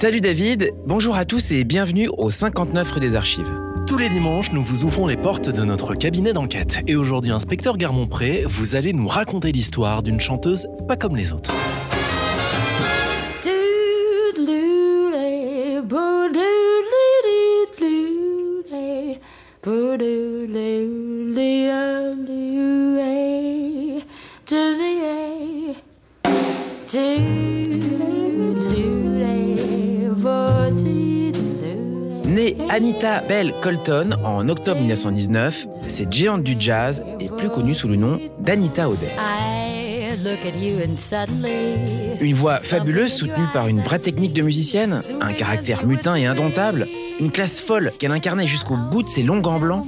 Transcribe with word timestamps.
Salut 0.00 0.20
David, 0.20 0.70
bonjour 0.86 1.16
à 1.16 1.24
tous 1.24 1.50
et 1.50 1.64
bienvenue 1.64 2.08
au 2.18 2.30
59 2.30 2.88
rue 2.92 3.00
des 3.00 3.16
Archives. 3.16 3.50
Tous 3.88 3.98
les 3.98 4.08
dimanches, 4.08 4.52
nous 4.52 4.62
vous 4.62 4.84
ouvrons 4.84 5.08
les 5.08 5.16
portes 5.16 5.48
de 5.48 5.64
notre 5.64 5.96
cabinet 5.96 6.32
d'enquête. 6.32 6.84
Et 6.86 6.94
aujourd'hui, 6.94 7.32
inspecteur 7.32 7.76
Garmont-Pré, 7.76 8.44
vous 8.46 8.76
allez 8.76 8.92
nous 8.92 9.08
raconter 9.08 9.50
l'histoire 9.50 10.04
d'une 10.04 10.20
chanteuse 10.20 10.68
pas 10.86 10.96
comme 10.96 11.16
les 11.16 11.32
autres. 11.32 11.52
Anita 32.98 33.20
Bell 33.28 33.54
Colton 33.62 34.16
en 34.24 34.48
octobre 34.48 34.80
1919, 34.80 35.68
cette 35.86 36.12
géante 36.12 36.42
du 36.42 36.56
jazz 36.58 37.04
est 37.20 37.32
plus 37.32 37.48
connue 37.48 37.72
sous 37.72 37.86
le 37.86 37.94
nom 37.94 38.18
d'Anita 38.40 38.88
O'Day. 38.88 39.12
Une 42.20 42.34
voix 42.34 42.58
fabuleuse 42.58 43.12
soutenue 43.12 43.46
par 43.52 43.68
une 43.68 43.82
vraie 43.82 44.00
technique 44.00 44.32
de 44.32 44.42
musicienne, 44.42 45.00
un 45.20 45.32
caractère 45.32 45.86
mutin 45.86 46.16
et 46.16 46.26
indomptable, 46.26 46.88
une 47.20 47.30
classe 47.30 47.60
folle 47.60 47.92
qu'elle 48.00 48.10
incarnait 48.10 48.48
jusqu'au 48.48 48.74
bout 48.74 49.04
de 49.04 49.08
ses 49.08 49.22
longs 49.22 49.38
gants 49.38 49.60
blancs. 49.60 49.86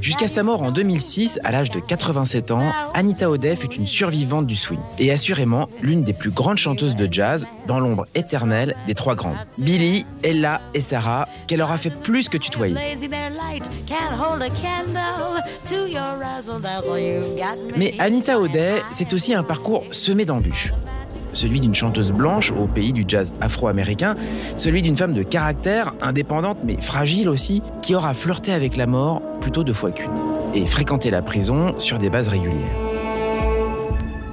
Jusqu'à 0.00 0.28
sa 0.28 0.42
mort 0.42 0.62
en 0.62 0.70
2006, 0.70 1.40
à 1.44 1.52
l'âge 1.52 1.70
de 1.70 1.80
87 1.80 2.50
ans, 2.50 2.72
Anita 2.94 3.30
O'Day 3.30 3.56
fut 3.56 3.72
une 3.74 3.86
survivante 3.86 4.46
du 4.46 4.56
swing 4.56 4.78
et 4.98 5.10
assurément 5.10 5.68
l'une 5.82 6.02
des 6.02 6.12
plus 6.12 6.30
grandes 6.30 6.58
chanteuses 6.58 6.96
de 6.96 7.08
jazz 7.10 7.46
dans 7.66 7.80
l'ombre 7.80 8.06
éternelle 8.14 8.76
des 8.86 8.94
trois 8.94 9.14
grandes. 9.14 9.36
Billy, 9.58 10.06
Ella 10.22 10.60
et 10.74 10.80
Sarah, 10.80 11.28
qu'elle 11.46 11.62
aura 11.62 11.76
fait 11.76 11.90
plus 11.90 12.28
que 12.28 12.38
tutoyer. 12.38 12.76
Mais 17.76 17.94
Anita 17.98 18.38
O'Day, 18.38 18.82
c'est 18.92 19.12
aussi 19.12 19.34
un 19.34 19.42
parcours 19.42 19.84
semé 19.92 20.24
d'embûches 20.24 20.72
celui 21.32 21.60
d'une 21.60 21.74
chanteuse 21.74 22.12
blanche 22.12 22.52
au 22.52 22.66
pays 22.66 22.92
du 22.92 23.04
jazz 23.06 23.32
afro-américain, 23.40 24.14
celui 24.56 24.82
d'une 24.82 24.96
femme 24.96 25.14
de 25.14 25.22
caractère, 25.22 25.94
indépendante 26.00 26.58
mais 26.64 26.80
fragile 26.80 27.28
aussi, 27.28 27.62
qui 27.80 27.94
aura 27.94 28.14
flirté 28.14 28.52
avec 28.52 28.76
la 28.76 28.86
mort 28.86 29.22
plutôt 29.40 29.64
deux 29.64 29.72
fois 29.72 29.90
qu'une, 29.90 30.10
et 30.54 30.66
fréquenté 30.66 31.10
la 31.10 31.22
prison 31.22 31.78
sur 31.78 31.98
des 31.98 32.10
bases 32.10 32.28
régulières. 32.28 32.92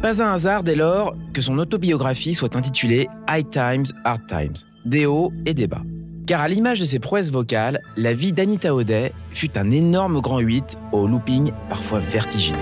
Pas 0.02 0.24
un 0.24 0.34
hasard 0.34 0.64
dès 0.64 0.76
lors 0.76 1.14
que 1.34 1.42
son 1.42 1.60
autobiographie 1.60 2.34
soit 2.34 2.56
intitulée 2.56 3.10
High 3.30 3.50
Times, 3.50 3.86
Hard 4.06 4.22
Times, 4.28 4.54
des 4.86 5.06
hauts 5.06 5.34
et 5.46 5.54
des 5.54 5.68
bas. 5.68 5.82
Car 6.26 6.42
à 6.42 6.48
l'image 6.48 6.80
de 6.80 6.86
ses 6.86 7.00
prouesses 7.00 7.32
vocales, 7.32 7.82
la 7.98 8.14
vie 8.14 8.32
d'Anita 8.32 8.74
O'Day 8.74 9.12
fut 9.32 9.58
un 9.58 9.72
énorme 9.72 10.22
grand 10.22 10.40
8 10.40 10.78
au 10.92 11.08
looping 11.08 11.52
parfois 11.70 12.00
vertigineux. 12.00 12.60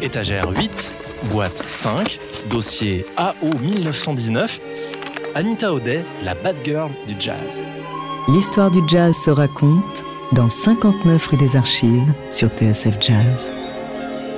Étagère 0.00 0.48
8, 0.50 0.94
boîte 1.24 1.62
5, 1.66 2.18
dossier 2.50 3.04
AO 3.16 3.58
1919, 3.60 4.60
Anita 5.34 5.72
O'Day, 5.72 6.04
la 6.24 6.34
bad 6.34 6.56
girl 6.64 6.90
du 7.06 7.14
jazz. 7.18 7.60
L'histoire 8.28 8.70
du 8.70 8.80
jazz 8.88 9.14
se 9.24 9.30
raconte 9.30 10.04
dans 10.32 10.48
59 10.48 11.26
rue 11.26 11.36
des 11.36 11.56
Archives 11.56 12.12
sur 12.30 12.48
TSF 12.48 12.96
Jazz. 13.00 13.50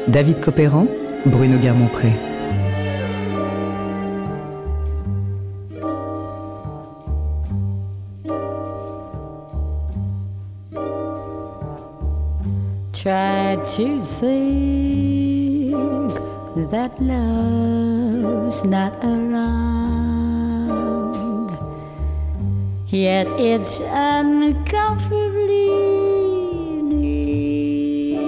David 0.08 0.40
Copéran, 0.40 0.86
Bruno 1.24 1.58
Guermont-Pré. 1.58 2.12
Try 12.92 13.56
to 13.76 14.00
that 16.56 16.98
love's 17.02 18.64
not 18.64 18.92
around, 19.04 20.16
yet 22.88 23.26
it's 23.38 23.80
uncomfortably 23.80 25.68
near. 26.82 28.20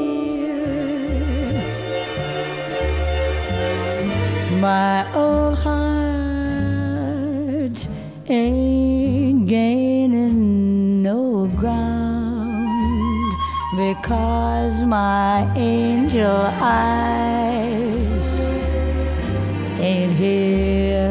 My 4.61 5.11
old 5.15 5.59
heart 5.59 5.89
ain't 8.29 9.47
gaining 9.49 11.03
no 11.03 11.47
ground 11.57 13.33
because 13.75 14.83
my 14.83 15.51
angel 15.57 16.53
eyes 16.61 17.48
ain't 19.89 20.13
here. 20.13 21.09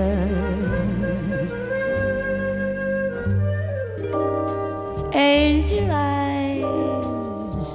Angel 5.13 5.89
eyes, 5.91 7.69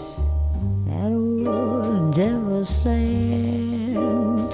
that 0.86 1.12
old 1.12 2.14
devil 2.14 2.64
sent. 2.64 4.52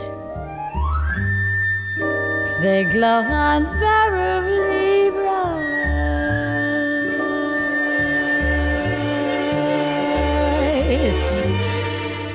They 2.62 2.82
glow 2.94 3.20
unbearably 3.50 5.10
bright. 5.16 5.68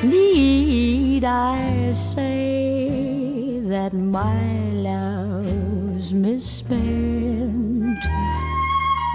Need 0.04 1.24
I 1.24 1.92
say 1.94 2.33
my 4.14 4.70
love's 4.74 6.14
misspent, 6.14 7.98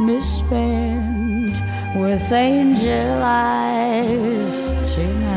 misspent 0.00 1.56
with 1.94 2.32
angel 2.32 3.22
eyes 3.22 4.72
tonight? 4.92 5.27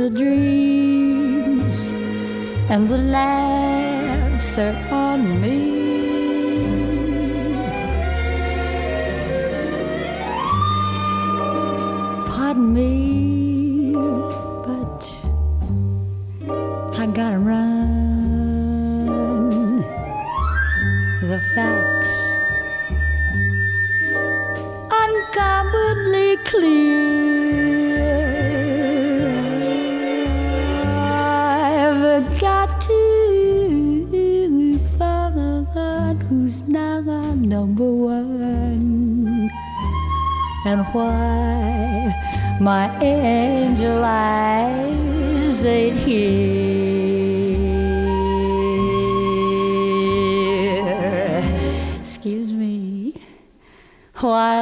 The 0.00 0.08
dreams 0.08 1.88
and 2.72 2.88
the 2.88 2.96
laughs 2.96 4.56
are 4.56 4.78
on 4.90 5.42
me. 5.42 5.58
Pardon 12.30 12.72
me, 12.72 12.99
and 40.70 40.86
why 40.94 42.14
my 42.60 42.86
angel 43.02 44.04
eyes 44.04 45.64
ain't 45.64 45.96
here. 45.96 46.70
Excuse 51.98 52.52
me 52.52 53.20
while 54.14 54.59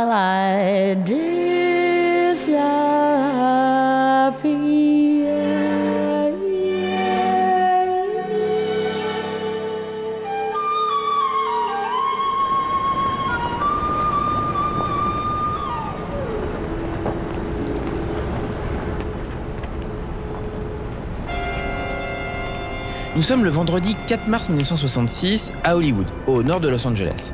Nous 23.19 23.25
sommes 23.25 23.43
le 23.43 23.51
vendredi 23.51 23.97
4 24.07 24.29
mars 24.29 24.49
1966 24.49 25.53
à 25.65 25.77
Hollywood, 25.77 26.07
au 26.29 26.45
nord 26.45 26.61
de 26.61 26.69
Los 26.69 26.87
Angeles. 26.87 27.33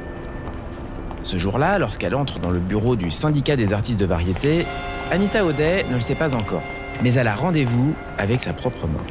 Ce 1.21 1.37
jour-là, 1.37 1.79
lorsqu'elle 1.79 2.15
entre 2.15 2.39
dans 2.39 2.49
le 2.49 2.59
bureau 2.59 2.97
du 2.97 3.11
syndicat 3.11 3.55
des 3.55 3.75
artistes 3.75 4.01
de 4.01 4.07
variété, 4.07 4.65
Anita 5.13 5.45
O'Day 5.45 5.85
ne 5.91 5.97
le 5.97 6.01
sait 6.01 6.15
pas 6.15 6.35
encore, 6.35 6.63
mais 7.03 7.13
elle 7.13 7.29
a 7.29 7.35
rendez-vous 7.35 7.93
avec 8.17 8.41
sa 8.41 8.55
propre 8.55 8.87
mort. 8.87 9.05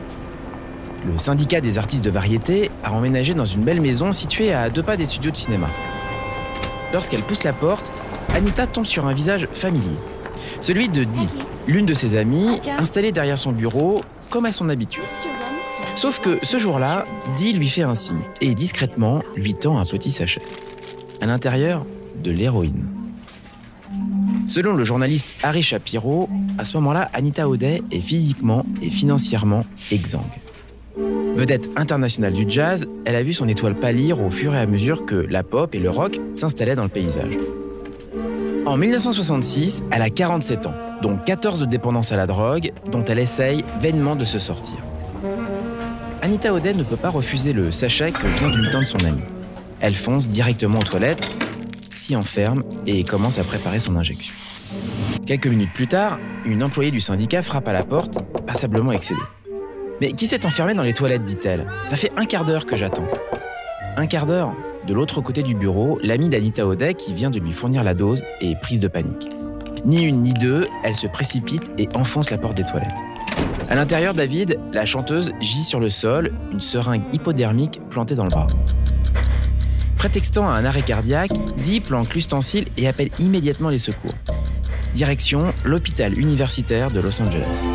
Le 1.05 1.15
syndicat 1.19 1.61
des 1.61 1.77
artistes 1.77 2.03
de 2.03 2.09
variété 2.09 2.71
a 2.83 2.91
emménagé 2.91 3.35
dans 3.35 3.45
une 3.45 3.61
belle 3.61 3.79
maison 3.79 4.11
située 4.11 4.51
à 4.51 4.71
deux 4.71 4.81
pas 4.81 4.97
des 4.97 5.05
studios 5.05 5.29
de 5.29 5.37
cinéma. 5.37 5.67
Lorsqu'elle 6.91 7.21
pousse 7.21 7.43
la 7.43 7.53
porte, 7.53 7.93
Anita 8.33 8.65
tombe 8.65 8.87
sur 8.87 9.05
un 9.05 9.13
visage 9.13 9.47
familier. 9.53 9.97
Celui 10.59 10.89
de 10.89 11.03
Dee, 11.03 11.29
l'une 11.67 11.85
de 11.85 11.93
ses 11.93 12.17
amies, 12.17 12.61
installée 12.79 13.11
derrière 13.11 13.37
son 13.37 13.51
bureau, 13.51 14.01
comme 14.31 14.47
à 14.47 14.51
son 14.51 14.69
habitude. 14.69 15.03
Sauf 15.95 16.19
que 16.19 16.39
ce 16.43 16.57
jour-là, 16.57 17.05
Dee 17.37 17.53
lui 17.53 17.67
fait 17.67 17.83
un 17.83 17.95
signe 17.95 18.21
et 18.41 18.55
discrètement 18.55 19.21
lui 19.35 19.53
tend 19.53 19.77
un 19.77 19.85
petit 19.85 20.11
sachet. 20.11 20.41
À 21.21 21.25
l'intérieur, 21.25 21.85
de 22.23 22.31
l'héroïne. 22.31 22.87
Selon 24.47 24.73
le 24.73 24.83
journaliste 24.83 25.29
Harry 25.43 25.61
Shapiro, 25.61 26.29
à 26.57 26.65
ce 26.65 26.75
moment-là, 26.77 27.09
Anita 27.13 27.47
O'Day 27.47 27.81
est 27.91 28.01
physiquement 28.01 28.65
et 28.81 28.89
financièrement 28.89 29.65
exsangue. 29.91 30.21
Vedette 31.35 31.69
internationale 31.75 32.33
du 32.33 32.45
jazz, 32.47 32.85
elle 33.05 33.15
a 33.15 33.23
vu 33.23 33.33
son 33.33 33.47
étoile 33.47 33.79
pâlir 33.79 34.21
au 34.21 34.29
fur 34.29 34.53
et 34.53 34.59
à 34.59 34.65
mesure 34.65 35.05
que 35.05 35.15
la 35.15 35.43
pop 35.43 35.73
et 35.73 35.79
le 35.79 35.89
rock 35.89 36.19
s'installaient 36.35 36.75
dans 36.75 36.83
le 36.83 36.89
paysage. 36.89 37.37
En 38.65 38.77
1966, 38.77 39.83
elle 39.91 40.01
a 40.01 40.09
47 40.09 40.67
ans, 40.67 40.75
dont 41.01 41.17
14 41.17 41.61
de 41.61 41.65
dépendance 41.65 42.11
à 42.11 42.17
la 42.17 42.27
drogue, 42.27 42.71
dont 42.91 43.03
elle 43.03 43.19
essaye 43.19 43.63
vainement 43.81 44.15
de 44.15 44.25
se 44.25 44.39
sortir. 44.39 44.77
Anita 46.23 46.53
O'Day 46.53 46.73
ne 46.73 46.83
peut 46.83 46.95
pas 46.95 47.09
refuser 47.09 47.51
le 47.51 47.69
sachet 47.69 48.13
que 48.13 48.27
vient 48.27 48.49
de 48.49 48.55
lui 48.55 48.69
tendre 48.69 48.87
son 48.87 48.99
ami. 48.99 49.19
Elle 49.81 49.93
fonce 49.93 50.29
directement 50.29 50.79
aux 50.79 50.83
toilettes, 50.83 51.29
s'y 51.93 52.15
enferme 52.15 52.63
et 52.87 53.03
commence 53.03 53.39
à 53.39 53.43
préparer 53.43 53.81
son 53.81 53.97
injection. 53.97 54.33
Quelques 55.25 55.47
minutes 55.47 55.73
plus 55.73 55.87
tard, 55.87 56.19
une 56.45 56.63
employée 56.63 56.91
du 56.91 57.01
syndicat 57.01 57.41
frappe 57.41 57.67
à 57.67 57.73
la 57.73 57.83
porte, 57.83 58.19
passablement 58.47 58.93
excédée. 58.93 59.19
Mais 59.99 60.13
qui 60.13 60.27
s'est 60.27 60.45
enfermé 60.45 60.73
dans 60.73 60.83
les 60.83 60.93
toilettes 60.93 61.25
dit-elle? 61.25 61.67
Ça 61.83 61.97
fait 61.97 62.13
un 62.15 62.25
quart 62.25 62.45
d'heure 62.45 62.65
que 62.65 62.77
j'attends. 62.77 63.07
Un 63.97 64.07
quart 64.07 64.25
d'heure 64.25 64.55
De 64.87 64.93
l'autre 64.93 65.19
côté 65.19 65.43
du 65.43 65.55
bureau, 65.55 65.99
l'amie 66.01 66.29
d'Anita 66.29 66.65
O'Day, 66.65 66.93
qui 66.93 67.13
vient 67.13 67.31
de 67.31 67.39
lui 67.39 67.51
fournir 67.51 67.83
la 67.83 67.95
dose, 67.95 68.23
est 68.39 68.57
prise 68.61 68.79
de 68.79 68.87
panique. 68.87 69.29
Ni 69.83 70.03
une 70.03 70.21
ni 70.21 70.31
deux, 70.31 70.69
elle 70.85 70.95
se 70.95 71.07
précipite 71.07 71.69
et 71.77 71.89
enfonce 71.95 72.29
la 72.29 72.37
porte 72.37 72.55
des 72.55 72.63
toilettes. 72.63 73.12
À 73.69 73.75
l'intérieur, 73.75 74.13
David, 74.13 74.59
la 74.71 74.85
chanteuse, 74.85 75.31
gît 75.39 75.63
sur 75.63 75.79
le 75.79 75.89
sol, 75.89 76.33
une 76.51 76.59
seringue 76.59 77.03
hypodermique 77.13 77.81
plantée 77.89 78.15
dans 78.15 78.25
le 78.25 78.29
bras. 78.29 78.47
Prétextant 79.97 80.49
à 80.49 80.53
un 80.53 80.65
arrêt 80.65 80.81
cardiaque, 80.81 81.31
Dee 81.57 81.79
planque 81.79 82.13
l'ustensile 82.13 82.65
et 82.77 82.87
appelle 82.87 83.09
immédiatement 83.19 83.69
les 83.69 83.79
secours. 83.79 84.13
Direction 84.95 85.39
l'hôpital 85.63 86.19
universitaire 86.19 86.91
de 86.91 86.99
Los 86.99 87.21
Angeles. 87.21 87.65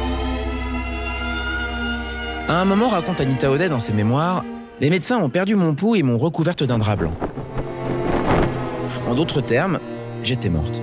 À 2.49 2.61
un 2.61 2.64
moment, 2.64 2.88
raconte 2.88 3.20
Anita 3.20 3.50
O'Day 3.50 3.69
dans 3.69 3.79
ses 3.79 3.93
mémoires, 3.94 4.44
les 4.81 4.90
médecins 4.90 5.19
ont 5.19 5.31
perdu 5.31 5.56
mon 5.56 5.75
pouls 5.75 5.96
et 5.96 6.02
m'ont 6.02 6.19
recouverte 6.19 6.62
d'un 6.62 6.79
drap 6.79 6.96
blanc. 6.96 7.12
En 9.08 9.14
d'autres 9.14 9.40
termes, 9.40 9.81
j'étais 10.23 10.50
morte. 10.50 10.82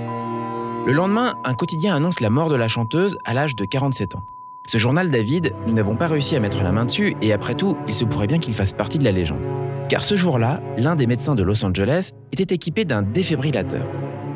Le 0.85 0.93
lendemain, 0.93 1.35
un 1.43 1.53
quotidien 1.53 1.95
annonce 1.95 2.19
la 2.19 2.29
mort 2.29 2.49
de 2.49 2.55
la 2.55 2.67
chanteuse 2.67 3.17
à 3.23 3.33
l'âge 3.33 3.55
de 3.55 3.65
47 3.65 4.15
ans. 4.15 4.23
Ce 4.67 4.79
journal, 4.79 5.11
David, 5.11 5.53
nous 5.67 5.73
n'avons 5.73 5.95
pas 5.95 6.07
réussi 6.07 6.35
à 6.35 6.39
mettre 6.39 6.63
la 6.63 6.71
main 6.71 6.85
dessus 6.85 7.15
et 7.21 7.33
après 7.33 7.53
tout, 7.53 7.77
il 7.87 7.93
se 7.93 8.03
pourrait 8.03 8.25
bien 8.25 8.39
qu'il 8.39 8.55
fasse 8.55 8.73
partie 8.73 8.97
de 8.97 9.03
la 9.03 9.11
légende. 9.11 9.41
Car 9.89 10.03
ce 10.03 10.15
jour-là, 10.15 10.59
l'un 10.77 10.95
des 10.95 11.05
médecins 11.05 11.35
de 11.35 11.43
Los 11.43 11.63
Angeles 11.63 12.09
était 12.31 12.55
équipé 12.55 12.83
d'un 12.83 13.03
défibrillateur. 13.03 13.85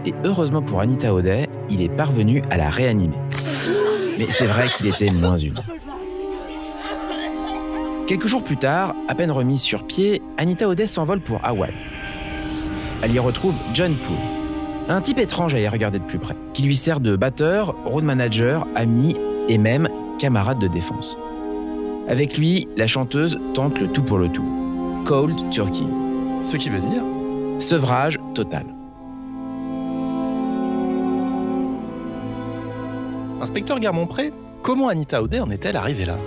Et 0.06 0.14
heureusement 0.24 0.62
pour 0.62 0.82
Anita 0.82 1.16
O'Day, 1.16 1.50
il 1.72 1.82
est 1.82 1.90
parvenu 1.90 2.44
à 2.52 2.58
la 2.58 2.70
réanimer. 2.70 3.18
Mais 4.20 4.28
c'est 4.30 4.46
vrai 4.46 4.70
qu'il 4.70 4.86
était 4.86 5.10
moins 5.10 5.38
une. 5.38 5.60
Quelques 8.06 8.28
jours 8.28 8.44
plus 8.44 8.58
tard, 8.58 8.94
à 9.08 9.16
peine 9.16 9.32
remise 9.32 9.62
sur 9.62 9.84
pied, 9.84 10.22
Anita 10.38 10.68
O'Day 10.68 10.86
s'envole 10.86 11.22
pour 11.22 11.44
Hawaï. 11.44 11.74
Elle 13.02 13.14
y 13.14 13.20
retrouve 13.20 13.56
John 13.74 13.96
Poole, 13.96 14.16
un 14.90 15.02
type 15.02 15.18
étrange 15.18 15.56
à 15.56 15.60
y 15.60 15.68
regarder 15.68 15.98
de 15.98 16.04
plus 16.04 16.20
près, 16.20 16.36
qui 16.54 16.62
lui 16.62 16.76
sert 16.76 17.00
de 17.00 17.16
batteur, 17.16 17.74
road 17.86 18.04
manager, 18.04 18.68
ami 18.76 19.16
et 19.48 19.58
même 19.58 19.90
camarade 20.20 20.60
de 20.60 20.68
défense. 20.68 21.18
Avec 22.08 22.38
lui, 22.38 22.68
la 22.78 22.86
chanteuse 22.86 23.40
tente 23.54 23.80
le 23.80 23.88
tout 23.88 24.04
pour 24.04 24.20
le 24.20 24.30
tout. 24.30 24.46
Cold 25.06 25.50
Turkey. 25.50 25.86
Ce 26.44 26.58
qui 26.58 26.70
veut 26.70 26.80
dire 26.80 27.02
Sevrage 27.58 28.20
total. 28.36 28.66
Inspecteur 33.42 33.80
Garmont-Pré, 33.80 34.34
comment 34.62 34.90
Anita 34.90 35.24
O'Day 35.24 35.40
en 35.40 35.50
est-elle 35.50 35.78
arrivée 35.78 36.06
là? 36.06 36.18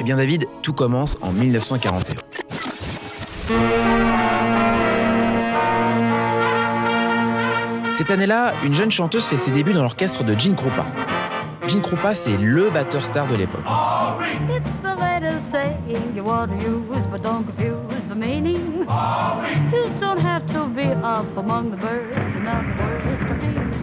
Eh 0.00 0.04
bien 0.04 0.16
David, 0.16 0.46
tout 0.62 0.72
commence 0.72 1.16
en 1.20 1.32
1941. 1.32 2.14
Cette 7.94 8.10
année-là, 8.10 8.54
une 8.64 8.74
jeune 8.74 8.90
chanteuse 8.90 9.26
fait 9.26 9.36
ses 9.36 9.50
débuts 9.50 9.72
dans 9.72 9.82
l'orchestre 9.82 10.24
de 10.24 10.38
Gene 10.38 10.56
Krupa. 10.56 10.86
Gene 11.66 11.80
Krupa, 11.80 12.14
c'est 12.14 12.36
le 12.36 12.70
batteur 12.70 13.04
star 13.04 13.26
de 13.26 13.36
l'époque. 13.36 13.64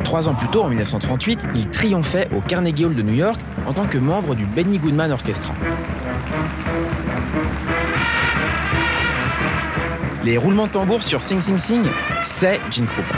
Trois 0.03 0.29
ans 0.29 0.35
plus 0.35 0.47
tôt, 0.49 0.63
en 0.63 0.69
1938, 0.69 1.47
il 1.55 1.69
triomphait 1.69 2.27
au 2.35 2.41
Carnegie 2.41 2.85
Hall 2.85 2.95
de 2.95 3.01
New 3.01 3.13
York 3.13 3.39
en 3.67 3.73
tant 3.73 3.85
que 3.85 3.97
membre 3.97 4.35
du 4.35 4.45
Benny 4.45 4.77
Goodman 4.77 5.11
Orchestra. 5.11 5.53
Les 10.23 10.37
roulements 10.37 10.67
de 10.67 10.71
tambour 10.71 11.01
sur 11.01 11.23
Sing 11.23 11.41
Sing 11.41 11.57
Sing, 11.57 11.83
c'est 12.23 12.59
Gene 12.69 12.85
Krupa. 12.85 13.15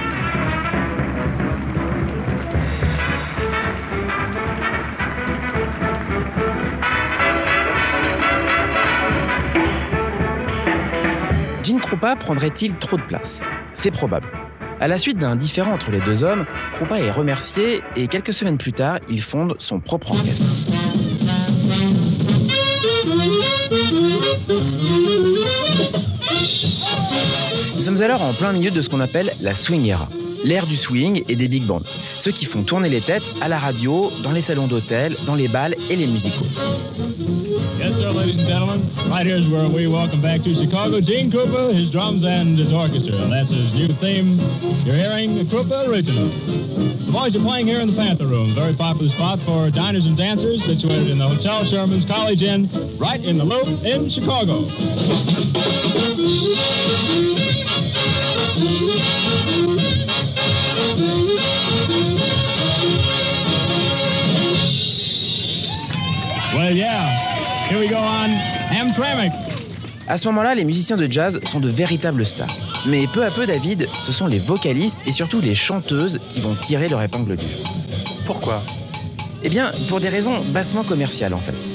Krupa 11.93 12.15
prendrait-il 12.15 12.73
trop 12.77 12.97
de 12.97 13.03
place? 13.03 13.43
C'est 13.75 13.91
probable. 13.91 14.27
À 14.79 14.87
la 14.87 14.97
suite 14.97 15.19
d'un 15.19 15.35
différend 15.35 15.73
entre 15.73 15.91
les 15.91 15.99
deux 15.99 16.23
hommes, 16.23 16.47
Krupa 16.73 16.97
est 16.97 17.11
remercié 17.11 17.81
et 17.95 18.07
quelques 18.07 18.33
semaines 18.33 18.57
plus 18.57 18.73
tard, 18.73 18.97
il 19.09 19.21
fonde 19.21 19.53
son 19.59 19.79
propre 19.79 20.09
orchestre. 20.09 20.49
Nous 27.75 27.81
sommes 27.81 28.01
alors 28.01 28.23
en 28.23 28.33
plein 28.33 28.53
milieu 28.53 28.71
de 28.71 28.81
ce 28.81 28.89
qu'on 28.89 28.99
appelle 28.99 29.35
la 29.39 29.53
swing 29.53 29.85
era, 29.85 30.09
l'ère 30.43 30.65
du 30.65 30.75
swing 30.75 31.23
et 31.29 31.35
des 31.35 31.47
big 31.47 31.67
bands, 31.67 31.83
ceux 32.17 32.31
qui 32.31 32.45
font 32.45 32.63
tourner 32.63 32.89
les 32.89 33.01
têtes 33.01 33.29
à 33.39 33.47
la 33.47 33.59
radio, 33.59 34.09
dans 34.23 34.31
les 34.31 34.41
salons 34.41 34.65
d'hôtel, 34.65 35.15
dans 35.27 35.35
les 35.35 35.47
bals 35.47 35.75
et 35.91 35.95
les 35.95 36.07
musicaux. 36.07 36.47
ladies 38.11 38.37
and 38.37 38.47
gentlemen. 38.47 39.09
Right 39.09 39.25
here's 39.25 39.47
where 39.47 39.69
we 39.69 39.87
welcome 39.87 40.21
back 40.21 40.41
to 40.41 40.53
Chicago 40.55 40.99
Gene 40.99 41.31
Krupa, 41.31 41.73
his 41.73 41.91
drums, 41.91 42.23
and 42.23 42.57
his 42.57 42.73
orchestra. 42.73 43.15
That's 43.27 43.49
his 43.49 43.73
new 43.73 43.87
theme. 43.95 44.39
You're 44.83 44.95
hearing 44.95 45.35
the 45.35 45.43
Krupa 45.43 45.87
Original. 45.87 46.25
The 46.25 47.11
boys 47.11 47.35
are 47.35 47.39
playing 47.39 47.67
here 47.67 47.79
in 47.79 47.87
the 47.87 47.95
Panther 47.95 48.27
Room, 48.27 48.53
very 48.53 48.73
popular 48.73 49.09
spot 49.13 49.39
for 49.41 49.69
diners 49.69 50.05
and 50.05 50.17
dancers, 50.17 50.65
situated 50.65 51.09
in 51.09 51.17
the 51.17 51.27
Hotel 51.27 51.63
Sherman's 51.65 52.05
College 52.05 52.41
Inn, 52.41 52.69
right 52.97 53.23
in 53.23 53.37
the 53.37 53.45
Loop 53.45 53.83
in 53.85 54.09
Chicago. 54.09 54.65
Well, 66.53 66.75
yeah. 66.75 67.22
Here 67.73 67.81
we 67.81 67.89
go 67.89 67.95
on 67.95 68.29
Hamtramck. 68.71 69.31
À 70.07 70.17
ce 70.17 70.27
moment-là, 70.27 70.53
les 70.53 70.63
musiciens 70.63 70.95
de 70.95 71.11
jazz 71.11 71.39
sont 71.43 71.59
de 71.59 71.69
véritables 71.69 72.23
stars. 72.23 72.55
Mais 72.85 73.07
peu 73.07 73.25
à 73.25 73.31
peu, 73.31 73.47
David, 73.47 73.87
ce 73.99 74.11
sont 74.11 74.27
les 74.27 74.37
vocalistes 74.37 74.99
et 75.07 75.11
surtout 75.11 75.41
les 75.41 75.55
chanteuses 75.55 76.19
qui 76.29 76.39
vont 76.39 76.55
tirer 76.55 76.87
leur 76.87 77.01
épingle 77.01 77.35
du 77.35 77.49
jeu. 77.49 77.57
Pourquoi? 78.27 78.61
Eh 79.41 79.49
bien, 79.49 79.71
pour 79.89 79.99
des 79.99 80.09
raisons 80.09 80.45
bassement 80.45 80.83
commerciales 80.83 81.33
en 81.33 81.39
fait. 81.39 81.67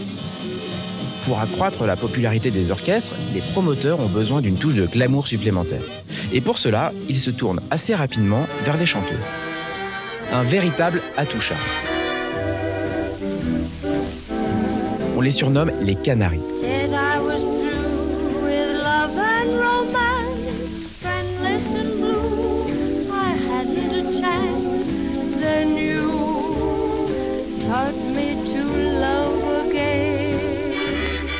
Pour 1.24 1.40
accroître 1.40 1.84
la 1.84 1.96
popularité 1.96 2.52
des 2.52 2.70
orchestres, 2.70 3.16
les 3.34 3.42
promoteurs 3.42 3.98
ont 3.98 4.08
besoin 4.08 4.40
d'une 4.40 4.56
touche 4.56 4.74
de 4.74 4.86
glamour 4.86 5.26
supplémentaire. 5.26 5.82
Et 6.32 6.40
pour 6.40 6.58
cela, 6.58 6.92
ils 7.08 7.18
se 7.18 7.32
tournent 7.32 7.62
assez 7.72 7.96
rapidement 7.96 8.46
vers 8.62 8.76
les 8.76 8.86
chanteuses. 8.86 9.16
Un 10.30 10.44
véritable 10.44 11.02
atout 11.16 11.40
taught 27.68 27.94
me 28.14 28.34
to 28.52 28.62
love 29.00 29.68
again. 29.68 30.38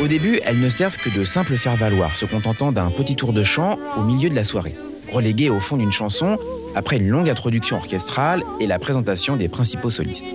Au 0.01 0.09
début, 0.09 0.41
elles 0.45 0.59
ne 0.59 0.69
servent 0.69 0.97
que 0.97 1.11
de 1.11 1.25
simples 1.25 1.57
faire-valoir, 1.57 2.17
se 2.17 2.27
contentant 2.27 2.73
d'un 2.73 2.91
petit 2.91 3.15
tour 3.15 3.33
de 3.33 3.45
chant 3.45 3.79
au 3.97 4.03
milieu 4.03 4.29
de 4.29 4.35
la 4.35 4.43
soirée, 4.43 4.75
relégué 5.13 5.51
au 5.51 5.61
fond 5.61 5.77
d'une 5.77 5.93
chanson 5.93 6.37
après 6.75 6.97
une 6.97 7.09
longue 7.09 7.31
introduction 7.31 7.77
orchestrale 7.77 8.43
et 8.59 8.67
la 8.67 8.81
présentation 8.81 9.37
des 9.37 9.49
principaux 9.49 9.91
solistes. 9.91 10.35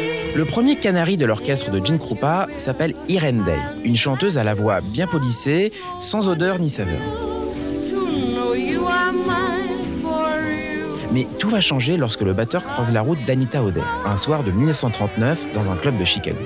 Le 0.33 0.45
premier 0.45 0.77
canari 0.77 1.17
de 1.17 1.25
l'orchestre 1.25 1.71
de 1.71 1.85
Gene 1.85 1.99
Krupa 1.99 2.47
s'appelle 2.55 2.95
Irene 3.09 3.43
Day, 3.43 3.59
une 3.83 3.97
chanteuse 3.97 4.37
à 4.37 4.45
la 4.45 4.53
voix 4.53 4.79
bien 4.79 5.05
polissée, 5.05 5.73
sans 5.99 6.29
odeur 6.29 6.57
ni 6.57 6.69
saveur. 6.69 7.01
Mais 11.11 11.27
tout 11.37 11.49
va 11.49 11.59
changer 11.59 11.97
lorsque 11.97 12.21
le 12.21 12.31
batteur 12.31 12.63
croise 12.63 12.93
la 12.93 13.01
route 13.01 13.19
d'Anita 13.25 13.61
O'Day, 13.61 13.83
un 14.05 14.15
soir 14.15 14.43
de 14.43 14.51
1939 14.51 15.51
dans 15.51 15.69
un 15.69 15.75
club 15.75 15.97
de 15.97 16.05
Chicago. 16.05 16.39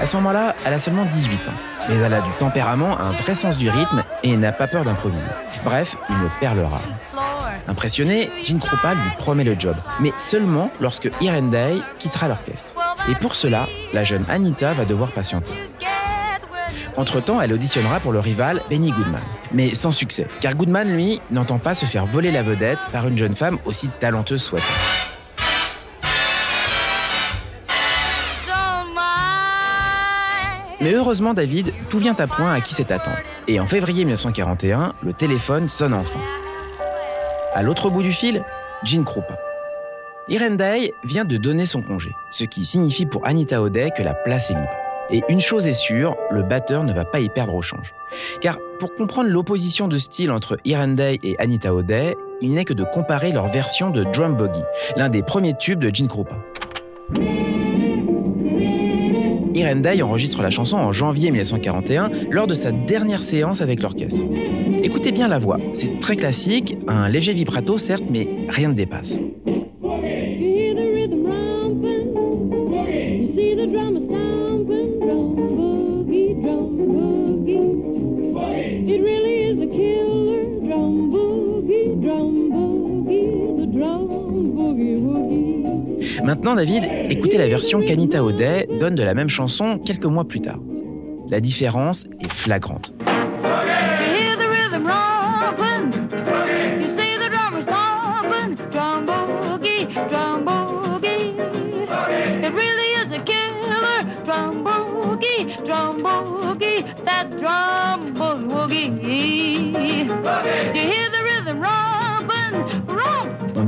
À 0.00 0.06
ce 0.06 0.16
moment-là, 0.16 0.54
elle 0.64 0.72
a 0.72 0.78
seulement 0.78 1.04
18 1.04 1.48
ans, 1.48 1.52
mais 1.88 1.96
elle 1.96 2.14
a 2.14 2.22
du 2.22 2.30
tempérament, 2.38 2.98
un 2.98 3.12
vrai 3.12 3.34
sens 3.34 3.58
du 3.58 3.68
rythme 3.68 4.02
et 4.22 4.34
n'a 4.36 4.52
pas 4.52 4.66
peur 4.66 4.82
d'improviser. 4.82 5.26
Bref, 5.62 5.96
une 6.08 6.30
perle 6.40 6.60
rare. 6.60 6.80
Impressionné, 7.68 8.30
Gene 8.42 8.60
Krupa 8.60 8.94
lui 8.94 9.10
promet 9.18 9.44
le 9.44 9.58
job, 9.58 9.74
mais 10.00 10.12
seulement 10.16 10.70
lorsque 10.80 11.10
Irene 11.20 11.50
Day 11.50 11.74
quittera 11.98 12.28
l'orchestre. 12.28 12.72
Et 13.10 13.14
pour 13.14 13.34
cela, 13.34 13.66
la 13.92 14.02
jeune 14.04 14.24
Anita 14.30 14.72
va 14.72 14.84
devoir 14.84 15.10
patienter. 15.12 15.52
Entre-temps, 17.00 17.40
elle 17.40 17.54
auditionnera 17.54 17.98
pour 17.98 18.12
le 18.12 18.18
rival 18.18 18.60
Benny 18.68 18.92
Goodman. 18.92 19.22
Mais 19.52 19.72
sans 19.72 19.90
succès, 19.90 20.28
car 20.42 20.54
Goodman, 20.54 20.86
lui, 20.86 21.22
n'entend 21.30 21.56
pas 21.56 21.72
se 21.72 21.86
faire 21.86 22.04
voler 22.04 22.30
la 22.30 22.42
vedette 22.42 22.78
par 22.92 23.08
une 23.08 23.16
jeune 23.16 23.34
femme 23.34 23.56
aussi 23.64 23.88
talenteuse 23.88 24.42
soit-elle. 24.42 24.66
Mais 30.82 30.92
heureusement, 30.92 31.32
David, 31.32 31.72
tout 31.88 31.98
vient 31.98 32.16
à 32.18 32.26
point 32.26 32.52
à 32.52 32.60
qui 32.60 32.74
c'est 32.74 32.90
attendre. 32.90 33.16
Et 33.48 33.58
en 33.60 33.66
février 33.66 34.04
1941, 34.04 34.92
le 35.02 35.14
téléphone 35.14 35.68
sonne 35.68 35.94
enfin. 35.94 36.20
À 37.54 37.62
l'autre 37.62 37.88
bout 37.88 38.02
du 38.02 38.12
fil, 38.12 38.42
Gene 38.84 39.06
Krupa. 39.06 39.38
Irene 40.28 40.58
Day 40.58 40.92
vient 41.04 41.24
de 41.24 41.38
donner 41.38 41.64
son 41.64 41.80
congé, 41.80 42.10
ce 42.28 42.44
qui 42.44 42.66
signifie 42.66 43.06
pour 43.06 43.26
Anita 43.26 43.62
O'Day 43.62 43.90
que 43.96 44.02
la 44.02 44.12
place 44.12 44.50
est 44.50 44.54
libre. 44.54 44.89
Et 45.12 45.22
une 45.28 45.40
chose 45.40 45.66
est 45.66 45.72
sûre, 45.72 46.16
le 46.30 46.42
batteur 46.42 46.84
ne 46.84 46.92
va 46.92 47.04
pas 47.04 47.20
y 47.20 47.28
perdre 47.28 47.54
au 47.54 47.62
change. 47.62 47.94
Car 48.40 48.58
pour 48.78 48.94
comprendre 48.94 49.28
l'opposition 49.28 49.88
de 49.88 49.98
style 49.98 50.30
entre 50.30 50.58
Irene 50.64 50.94
Day 50.94 51.18
et 51.24 51.36
Anita 51.38 51.74
O'Day, 51.74 52.14
il 52.40 52.52
n'est 52.52 52.64
que 52.64 52.72
de 52.72 52.84
comparer 52.84 53.32
leur 53.32 53.48
version 53.48 53.90
de 53.90 54.04
Drum 54.04 54.36
Bogey, 54.36 54.62
l'un 54.96 55.08
des 55.08 55.22
premiers 55.22 55.54
tubes 55.54 55.80
de 55.80 55.92
Gene 55.92 56.08
Krupa. 56.08 56.36
Irene 59.52 59.82
Day 59.82 60.00
enregistre 60.00 60.42
la 60.42 60.50
chanson 60.50 60.76
en 60.76 60.92
janvier 60.92 61.30
1941 61.32 62.10
lors 62.30 62.46
de 62.46 62.54
sa 62.54 62.70
dernière 62.70 63.22
séance 63.22 63.60
avec 63.60 63.82
l'orchestre. 63.82 64.22
Écoutez 64.82 65.10
bien 65.10 65.26
la 65.26 65.38
voix, 65.38 65.58
c'est 65.72 65.98
très 65.98 66.14
classique, 66.14 66.76
un 66.86 67.08
léger 67.08 67.32
vibrato 67.32 67.78
certes, 67.78 68.04
mais 68.08 68.28
rien 68.48 68.68
ne 68.68 68.74
dépasse. 68.74 69.18
Maintenant, 86.42 86.54
David, 86.54 86.88
écoutez 87.10 87.36
la 87.36 87.48
version 87.48 87.82
qu'Anita 87.82 88.24
O'Day 88.24 88.66
donne 88.80 88.94
de 88.94 89.02
la 89.02 89.12
même 89.12 89.28
chanson 89.28 89.78
quelques 89.78 90.06
mois 90.06 90.26
plus 90.26 90.40
tard. 90.40 90.58
La 91.28 91.38
différence 91.38 92.06
est 92.18 92.32
flagrante. 92.32 92.94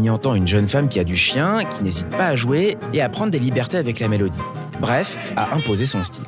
Y 0.03 0.11
entend 0.11 0.35
une 0.35 0.47
jeune 0.47 0.69
femme 0.69 0.89
qui 0.89 1.01
a 1.01 1.05
du 1.05 1.17
chien, 1.17 1.61
qui 1.65 1.83
n'hésite 1.83 2.11
pas 2.11 2.29
à 2.29 2.37
jouer 2.37 2.77
et 2.93 3.01
à 3.01 3.09
prendre 3.09 3.31
des 3.31 3.39
libertés 3.39 3.77
avec 3.77 4.01
la 4.01 4.09
mélodie. 4.09 4.39
Bref, 4.81 5.17
à 5.37 5.55
imposer 5.55 5.87
son 5.87 6.03
style. 6.03 6.25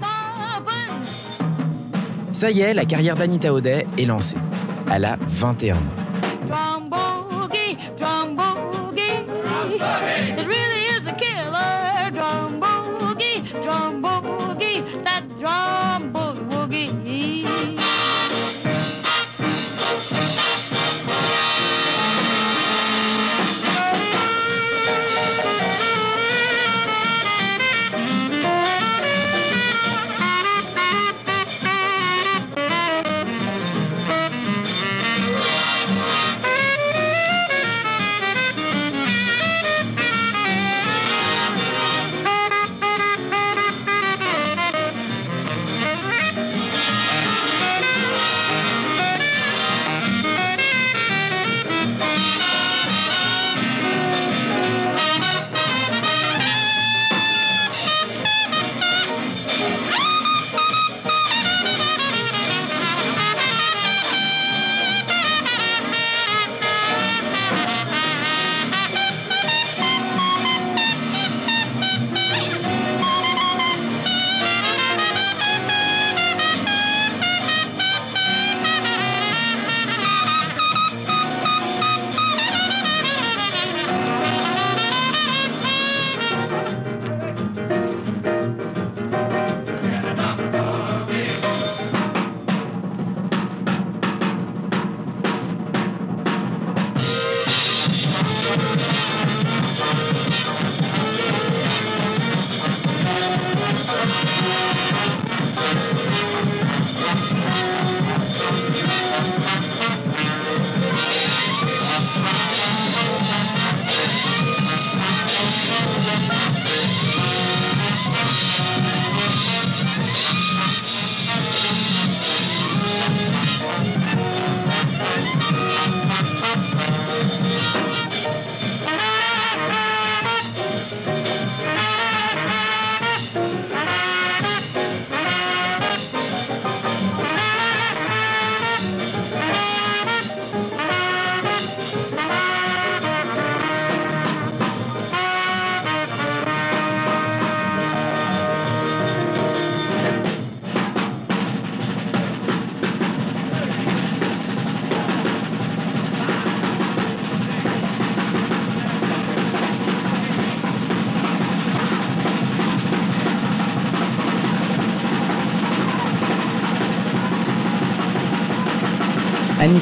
Ça 2.31 2.51
y 2.51 2.61
est, 2.61 2.75
la 2.75 2.85
carrière 2.85 3.17
d'Anita 3.17 3.53
O'Day 3.53 3.87
est 3.97 4.05
lancée. 4.05 4.37
Elle 4.91 5.05
a 5.05 5.17
21 5.23 5.77
ans. 5.77 6.04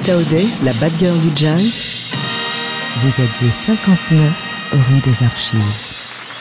Anita 0.03 0.17
O'Day, 0.17 0.49
la 0.63 0.73
bad 0.73 0.99
girl 0.99 1.21
du 1.21 1.31
jazz. 1.37 1.81
Vous 3.03 3.21
êtes 3.21 3.41
au 3.45 3.53
59 3.53 4.59
rue 4.73 5.01
des 5.01 5.23
Archives. 5.23 5.95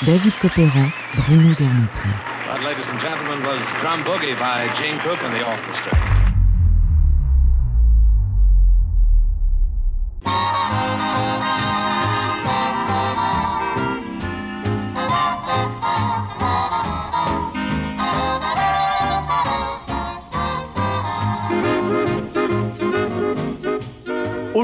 David 0.04 0.36
Copéran, 0.40 0.90
Bruno 1.16 1.54
Guermont-Pré. 1.54 2.10
That, 2.48 2.64
ladies 2.64 2.86
and 2.92 3.00
gentlemen, 3.00 3.44
was 3.44 3.62
Drum 3.82 4.04
Boogie 4.04 4.34
by 4.40 4.66
Gene 4.82 4.98
Cook 5.04 5.20
and 5.22 5.36
the 5.38 5.46
orchestra. 5.46 5.91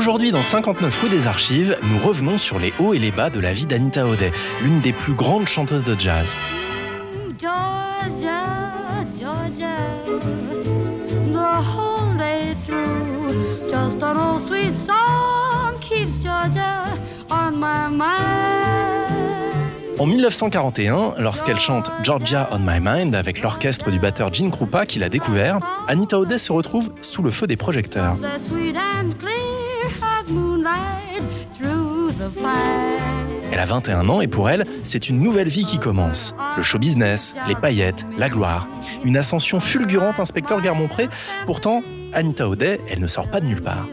Aujourd'hui, 0.07 0.31
dans 0.31 0.41
59 0.41 1.01
rue 1.01 1.09
des 1.09 1.27
Archives, 1.27 1.77
nous 1.83 1.97
revenons 1.99 2.37
sur 2.37 2.59
les 2.59 2.73
hauts 2.79 2.93
et 2.93 2.97
les 2.97 3.11
bas 3.11 3.29
de 3.29 3.41
la 3.41 3.51
vie 3.51 3.65
d'Anita 3.65 4.07
O'Day, 4.07 4.31
l'une 4.61 4.79
des 4.79 4.93
plus 4.93 5.11
grandes 5.11 5.49
chanteuses 5.49 5.83
de 5.83 5.99
jazz. 5.99 6.33
Georgia, 7.37 9.05
Georgia, 9.19 9.75
the 11.33 11.61
whole 11.61 12.17
day 12.17 12.55
through. 12.65 13.69
Just 13.69 14.01
an 14.01 14.15
old 14.15 14.47
sweet 14.47 14.73
song 14.85 15.77
keeps 15.81 16.23
Georgia 16.23 16.97
on 17.29 17.51
my 17.59 17.89
mind. 17.89 18.77
En 19.99 20.05
1941, 20.05 21.15
lorsqu'elle 21.17 21.59
chante 21.59 21.91
Georgia 22.03 22.47
on 22.51 22.59
My 22.59 22.79
Mind 22.79 23.15
avec 23.15 23.41
l'orchestre 23.41 23.89
du 23.89 23.97
batteur 23.97 24.31
Gene 24.31 24.51
Krupa 24.51 24.85
qui 24.85 24.99
l'a 24.99 25.09
découvert, 25.09 25.59
Anita 25.87 26.19
O'Day 26.19 26.37
se 26.37 26.53
retrouve 26.53 26.91
sous 27.01 27.23
le 27.23 27.31
feu 27.31 27.47
des 27.47 27.57
projecteurs. 27.57 28.15
Elle 33.51 33.59
a 33.59 33.65
21 33.65 34.09
ans 34.09 34.21
et 34.21 34.27
pour 34.27 34.49
elle, 34.49 34.65
c'est 34.83 35.09
une 35.09 35.21
nouvelle 35.21 35.47
vie 35.47 35.63
qui 35.63 35.79
commence. 35.79 36.33
Le 36.57 36.63
show 36.63 36.79
business, 36.79 37.33
les 37.47 37.55
paillettes, 37.55 38.05
la 38.17 38.29
gloire. 38.29 38.67
Une 39.03 39.17
ascension 39.17 39.59
fulgurante, 39.59 40.19
inspecteur 40.19 40.61
Guermont-Pré. 40.61 41.09
Pourtant, 41.45 41.81
Anita 42.13 42.47
O'Day, 42.47 42.79
elle 42.89 42.99
ne 42.99 43.07
sort 43.07 43.29
pas 43.29 43.39
de 43.39 43.45
nulle 43.45 43.63
part. 43.63 43.87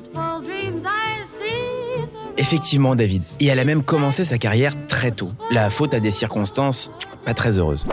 Effectivement, 2.36 2.96
David. 2.96 3.22
Et 3.38 3.46
elle 3.46 3.60
a 3.60 3.64
même 3.64 3.84
commencé 3.84 4.24
sa 4.24 4.38
carrière 4.38 4.74
très 4.88 5.12
tôt. 5.12 5.30
La 5.50 5.70
faute 5.70 5.94
à 5.94 6.00
des 6.00 6.10
circonstances 6.10 6.90
pas 7.24 7.34
très 7.34 7.56
heureuses. 7.58 7.86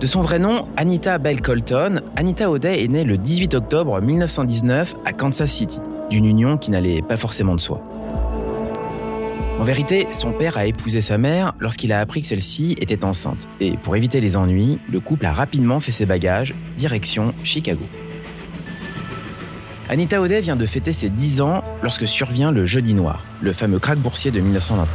De 0.00 0.06
son 0.06 0.22
vrai 0.22 0.40
nom, 0.40 0.64
Anita 0.76 1.18
Bell 1.18 1.40
Colton, 1.40 2.00
Anita 2.16 2.50
O'Day 2.50 2.82
est 2.82 2.88
née 2.88 3.04
le 3.04 3.18
18 3.18 3.54
octobre 3.54 4.00
1919 4.00 4.96
à 5.04 5.12
Kansas 5.12 5.48
City, 5.48 5.80
d'une 6.12 6.26
union 6.26 6.58
qui 6.58 6.70
n'allait 6.70 7.00
pas 7.02 7.16
forcément 7.16 7.54
de 7.54 7.60
soi. 7.60 7.82
En 9.58 9.64
vérité, 9.64 10.06
son 10.10 10.32
père 10.32 10.58
a 10.58 10.66
épousé 10.66 11.00
sa 11.00 11.16
mère 11.18 11.52
lorsqu'il 11.58 11.92
a 11.92 12.00
appris 12.00 12.20
que 12.20 12.26
celle-ci 12.26 12.76
était 12.80 13.04
enceinte. 13.04 13.48
Et 13.60 13.76
pour 13.78 13.96
éviter 13.96 14.20
les 14.20 14.36
ennuis, 14.36 14.78
le 14.90 15.00
couple 15.00 15.24
a 15.24 15.32
rapidement 15.32 15.80
fait 15.80 15.92
ses 15.92 16.04
bagages, 16.04 16.54
direction 16.76 17.32
Chicago. 17.44 17.84
Anita 19.88 20.20
O'Day 20.20 20.40
vient 20.40 20.56
de 20.56 20.66
fêter 20.66 20.92
ses 20.92 21.10
10 21.10 21.40
ans 21.40 21.62
lorsque 21.82 22.06
survient 22.06 22.50
le 22.50 22.64
Jeudi 22.64 22.94
Noir, 22.94 23.24
le 23.40 23.52
fameux 23.52 23.78
krach 23.78 23.98
boursier 23.98 24.30
de 24.30 24.40
1929. 24.40 24.88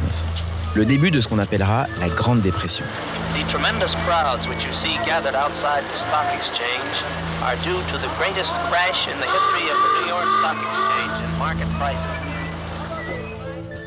Le 0.74 0.84
début 0.84 1.10
de 1.10 1.20
ce 1.20 1.28
qu'on 1.28 1.38
appellera 1.38 1.86
la 2.00 2.08
Grande 2.08 2.42
Dépression. 2.42 2.84
The 3.34 3.44
tremendous 3.48 3.94
crowds 4.06 4.48
which 4.48 4.64
you 4.64 4.72
see 4.72 4.96
gathered 5.04 5.34
outside 5.34 5.84
the 5.92 5.96
stock 5.96 6.26
exchange 6.34 6.96
are 7.42 7.56
due 7.62 7.80
to 7.90 7.98
the 7.98 8.08
greatest 8.18 8.50
crash 8.68 9.06
in 9.06 9.20
the 9.20 9.28
history 9.28 9.66
of 9.68 9.78
the 9.84 9.90
New 10.00 10.08
York 10.08 10.28
Stock 10.40 10.56
Exchange 10.68 11.14
in 11.24 11.38
market 11.38 11.68
prices. 11.78 12.06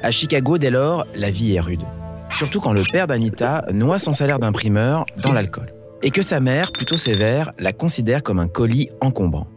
À 0.04 0.12
Chicago, 0.12 0.58
dès 0.58 0.69
lors, 0.69 1.06
la 1.15 1.32
vie 1.32 1.56
est 1.56 1.60
rude. 1.60 1.82
Surtout 2.30 2.62
quand 2.62 2.73
le 2.73 2.84
père 2.91 3.08
d'Anita 3.08 3.65
noie 3.73 3.99
son 3.99 4.13
salaire 4.13 4.39
d'imprimeur 4.39 5.06
dans 5.17 5.34
l'alcool. 5.34 5.73
Et 6.04 6.12
que 6.12 6.21
sa 6.21 6.39
mère, 6.39 6.71
plutôt 6.71 6.97
sévère, 6.97 7.51
la 7.60 7.73
considère 7.73 8.23
comme 8.23 8.39
un 8.39 8.47
colis 8.47 8.89
encombrant. 9.01 9.47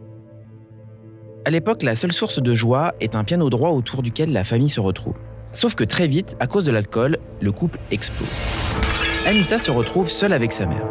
À 1.45 1.51
l'époque, 1.51 1.83
la 1.83 1.95
seule 1.95 2.11
source 2.11 2.41
de 2.41 2.55
joie 2.55 2.95
est 2.99 3.15
un 3.15 3.23
piano 3.23 3.49
droit 3.51 3.69
autour 3.69 4.01
duquel 4.01 4.33
la 4.33 4.43
famille 4.43 4.69
se 4.69 4.79
retrouve. 4.79 5.15
Sauf 5.53 5.75
que 5.75 5.83
très 5.83 6.07
vite, 6.07 6.35
à 6.39 6.47
cause 6.47 6.65
de 6.65 6.71
l'alcool, 6.71 7.17
le 7.39 7.51
couple 7.51 7.79
explose. 7.91 8.27
Anita 9.27 9.57
se 9.57 9.71
retrouve 9.71 10.11
seule 10.11 10.33
avec 10.33 10.51
sa 10.51 10.67
mère. 10.67 10.85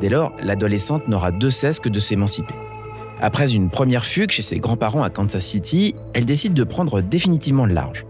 Dès 0.00 0.08
lors, 0.08 0.32
l'adolescente 0.42 1.08
n'aura 1.08 1.30
de 1.30 1.50
cesse 1.50 1.78
que 1.78 1.90
de 1.90 2.00
s'émanciper. 2.00 2.54
Après 3.20 3.52
une 3.52 3.68
première 3.68 4.06
fugue 4.06 4.30
chez 4.30 4.40
ses 4.40 4.58
grands-parents 4.58 5.02
à 5.02 5.10
Kansas 5.10 5.44
City, 5.44 5.94
elle 6.14 6.24
décide 6.24 6.54
de 6.54 6.64
prendre 6.64 7.02
définitivement 7.02 7.66
le 7.66 7.74
large. 7.74 8.06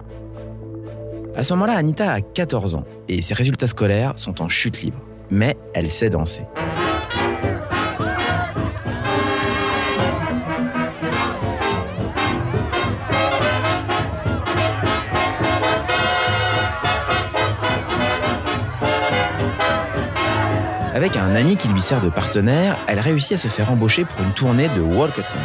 À 1.35 1.43
ce 1.43 1.53
moment-là, 1.55 1.75
Anita 1.75 2.13
a 2.13 2.21
14 2.21 2.77
ans 2.77 2.85
et 3.09 3.23
ses 3.23 3.35
résultats 3.35 3.67
scolaires 3.67 4.13
sont 4.15 4.41
en 4.41 4.49
chute 4.49 4.83
libre. 4.83 4.99
Mais 5.31 5.57
elle 5.75 5.91
sait 5.91 6.11
danser. 6.11 6.43
Avec 21.05 21.19
un 21.19 21.35
ami 21.35 21.59
qui 21.59 21.69
lui 21.69 21.83
sert 21.83 22.01
de 22.01 22.09
partenaire, 22.09 22.79
elle 22.87 22.99
réussit 22.99 23.33
à 23.33 23.37
se 23.37 23.49
faire 23.49 23.71
embaucher 23.71 24.07
pour 24.07 24.23
une 24.23 24.33
tournée 24.33 24.71
de 24.71 24.81
walkathons. 24.81 25.37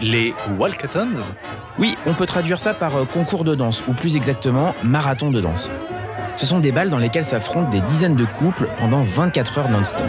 Les 0.00 0.32
Walkatons 0.58 1.34
Oui, 1.78 1.94
on 2.06 2.14
peut 2.14 2.24
traduire 2.24 2.58
ça 2.58 2.72
par 2.72 2.96
euh, 2.96 3.04
concours 3.04 3.44
de 3.44 3.54
danse, 3.54 3.84
ou 3.86 3.92
plus 3.92 4.16
exactement, 4.16 4.74
marathon 4.82 5.30
de 5.30 5.42
danse. 5.42 5.70
Ce 6.36 6.46
sont 6.46 6.58
des 6.58 6.72
balles 6.72 6.88
dans 6.88 6.96
lesquelles 6.96 7.26
s'affrontent 7.26 7.68
des 7.68 7.82
dizaines 7.82 8.16
de 8.16 8.24
couples 8.24 8.66
pendant 8.78 9.02
24 9.02 9.58
heures 9.58 9.68
non-stop. 9.68 10.06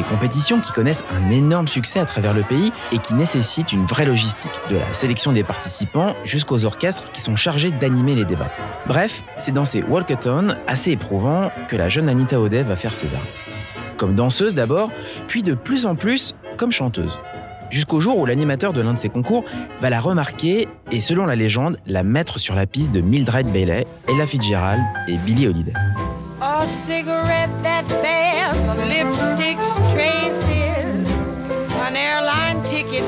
Des 0.00 0.06
compétitions 0.06 0.62
qui 0.62 0.72
connaissent 0.72 1.04
un 1.10 1.28
énorme 1.28 1.68
succès 1.68 2.00
à 2.00 2.06
travers 2.06 2.32
le 2.32 2.42
pays 2.42 2.72
et 2.90 2.96
qui 2.96 3.12
nécessitent 3.12 3.70
une 3.70 3.84
vraie 3.84 4.06
logistique, 4.06 4.50
de 4.70 4.76
la 4.76 4.94
sélection 4.94 5.30
des 5.30 5.44
participants 5.44 6.14
jusqu'aux 6.24 6.64
orchestres 6.64 7.12
qui 7.12 7.20
sont 7.20 7.36
chargés 7.36 7.70
d'animer 7.70 8.14
les 8.14 8.24
débats. 8.24 8.50
Bref, 8.86 9.22
c'est 9.36 9.52
dans 9.52 9.66
ces 9.66 9.82
walkathons 9.82 10.56
assez 10.66 10.92
éprouvants 10.92 11.50
que 11.68 11.76
la 11.76 11.90
jeune 11.90 12.08
Anita 12.08 12.40
O'Day 12.40 12.62
va 12.62 12.76
faire 12.76 12.94
ses 12.94 13.14
armes. 13.14 13.26
Comme 13.98 14.14
danseuse 14.14 14.54
d'abord, 14.54 14.90
puis 15.28 15.42
de 15.42 15.52
plus 15.52 15.84
en 15.84 15.96
plus 15.96 16.34
comme 16.56 16.72
chanteuse. 16.72 17.18
Jusqu'au 17.68 18.00
jour 18.00 18.16
où 18.16 18.24
l'animateur 18.24 18.72
de 18.72 18.80
l'un 18.80 18.94
de 18.94 18.98
ses 18.98 19.10
concours 19.10 19.44
va 19.82 19.90
la 19.90 20.00
remarquer 20.00 20.66
et, 20.90 21.02
selon 21.02 21.26
la 21.26 21.36
légende, 21.36 21.76
la 21.86 22.04
mettre 22.04 22.40
sur 22.40 22.54
la 22.54 22.64
piste 22.64 22.94
de 22.94 23.02
Mildred 23.02 23.52
Bailey, 23.52 23.86
Ella 24.08 24.24
Fitzgerald 24.24 24.80
et 25.08 25.18
Billie 25.18 25.46
Holiday. 25.46 25.74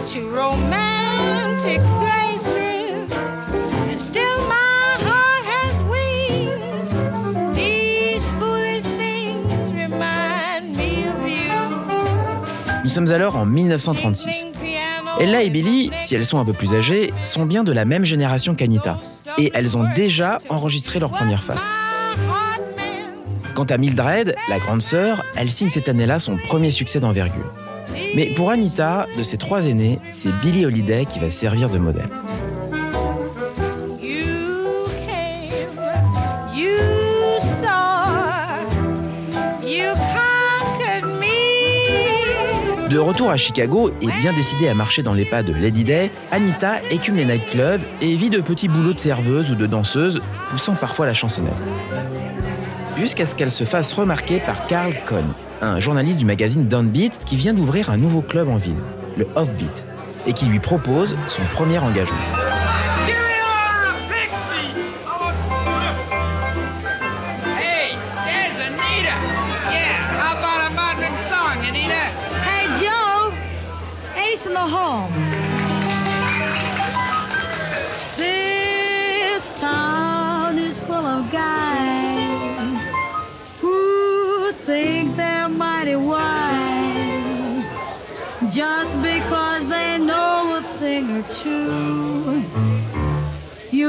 To 0.06 0.20
romantic 0.30 1.80
places. 2.00 3.10
And 3.90 4.00
still 4.00 4.38
my 4.48 4.98
heart 5.00 5.44
has 5.46 5.76
wings. 5.90 6.90
These 7.54 8.24
foolish 8.38 8.84
things 8.98 9.46
remind 9.74 10.76
me 10.76 11.06
of 11.08 11.28
you. 11.28 12.82
Nous 12.82 12.88
sommes 12.88 13.12
alors 13.12 13.36
en 13.36 13.46
1936. 13.46 14.46
Ella 15.20 15.42
et 15.42 15.50
Billie, 15.50 15.90
si 16.00 16.14
elles 16.16 16.26
sont 16.26 16.38
un 16.38 16.44
peu 16.44 16.52
plus 16.52 16.74
âgées, 16.74 17.12
sont 17.24 17.46
bien 17.46 17.62
de 17.62 17.72
la 17.72 17.84
même 17.84 18.04
génération 18.04 18.54
qu'Anita. 18.54 18.98
Et 19.38 19.50
elles 19.54 19.76
ont 19.76 19.86
déjà 19.94 20.38
enregistré 20.48 20.98
leur 20.98 21.12
première 21.12 21.44
face. 21.44 21.72
Quant 23.54 23.64
à 23.64 23.76
Mildred, 23.76 24.34
la 24.48 24.58
grande 24.58 24.82
sœur, 24.82 25.22
elle 25.36 25.50
signe 25.50 25.68
cette 25.68 25.88
année-là 25.88 26.18
son 26.18 26.36
premier 26.36 26.70
succès 26.70 26.98
d'envergure. 26.98 27.52
Mais 28.14 28.26
pour 28.35 28.50
Anita, 28.50 29.07
de 29.16 29.22
ses 29.22 29.37
trois 29.37 29.66
aînés, 29.66 29.98
c'est 30.11 30.33
Billie 30.40 30.66
Holiday 30.66 31.07
qui 31.07 31.18
va 31.18 31.31
servir 31.31 31.70
de 31.70 31.78
modèle. 31.78 32.09
De 42.92 42.98
retour 42.98 43.31
à 43.31 43.38
Chicago 43.38 43.90
et 44.02 44.07
bien 44.18 44.35
décidée 44.35 44.68
à 44.68 44.74
marcher 44.74 45.02
dans 45.02 45.14
les 45.14 45.24
pas 45.24 45.42
de 45.42 45.55
Lady 45.55 45.83
Day, 45.83 46.11
Anita 46.31 46.74
écume 46.90 47.16
les 47.16 47.24
nightclubs 47.24 47.81
et 48.02 48.14
vit 48.16 48.28
de 48.28 48.42
petits 48.42 48.68
boulots 48.68 48.92
de 48.92 49.00
serveuse 49.00 49.50
ou 49.50 49.55
de 49.55 49.64
danseuse, 49.64 50.20
poussant 50.50 50.74
parfois 50.74 51.07
la 51.07 51.14
chansonnette. 51.14 51.55
Jusqu'à 52.98 53.24
ce 53.24 53.35
qu'elle 53.35 53.50
se 53.50 53.64
fasse 53.64 53.94
remarquer 53.94 54.40
par 54.40 54.66
Carl 54.66 54.92
Cohn, 55.07 55.24
un 55.62 55.79
journaliste 55.81 56.18
du 56.18 56.25
magazine 56.25 56.66
Downbeat 56.66 57.25
qui 57.25 57.37
vient 57.37 57.55
d'ouvrir 57.55 57.88
un 57.88 57.96
nouveau 57.96 58.20
club 58.20 58.48
en 58.48 58.57
ville, 58.57 58.75
le 59.16 59.27
Offbeat, 59.37 59.87
et 60.27 60.33
qui 60.33 60.46
lui 60.46 60.59
propose 60.59 61.16
son 61.29 61.42
premier 61.55 61.79
engagement. 61.79 62.41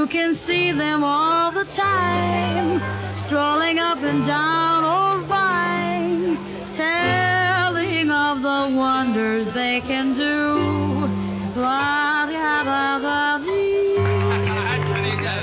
You 0.04 0.10
can 0.10 0.36
see 0.36 0.74
them 0.74 1.02
all 1.02 1.50
the 1.54 1.64
time, 1.74 2.82
strolling 3.16 3.80
up 3.80 4.04
and 4.04 4.28
down 4.28 4.84
Old 4.84 5.26
Vine, 5.30 6.38
telling 6.76 8.12
of 8.12 8.42
the 8.42 8.76
wonders 8.78 9.48
they 9.54 9.80
can 9.80 10.14
do. 10.14 11.08
La. 11.56 12.04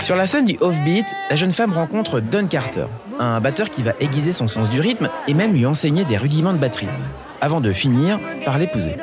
Sur 0.03 0.17
la 0.17 0.27
scène 0.27 0.45
du 0.45 0.59
Offbeat, 0.61 1.07
la 1.31 1.37
jeune 1.37 1.53
femme 1.53 1.73
rencontre 1.73 2.21
Don 2.21 2.47
Carter, 2.47 2.85
un 3.19 3.41
batteur 3.41 3.71
qui 3.71 3.83
va 3.83 3.93
aiguiser 3.99 4.35
son 4.35 4.47
sens 4.47 4.69
du 4.69 4.81
rythme 4.81 5.09
et 5.27 5.33
même 5.33 5.55
lui 5.55 5.65
enseigner 5.65 6.05
des 6.05 6.19
rudiments 6.19 6.53
de 6.53 6.59
batterie, 6.59 6.89
avant 7.41 7.63
de 7.63 7.73
finir 7.73 8.21
par 8.45 8.59
l'épouser. 8.59 8.97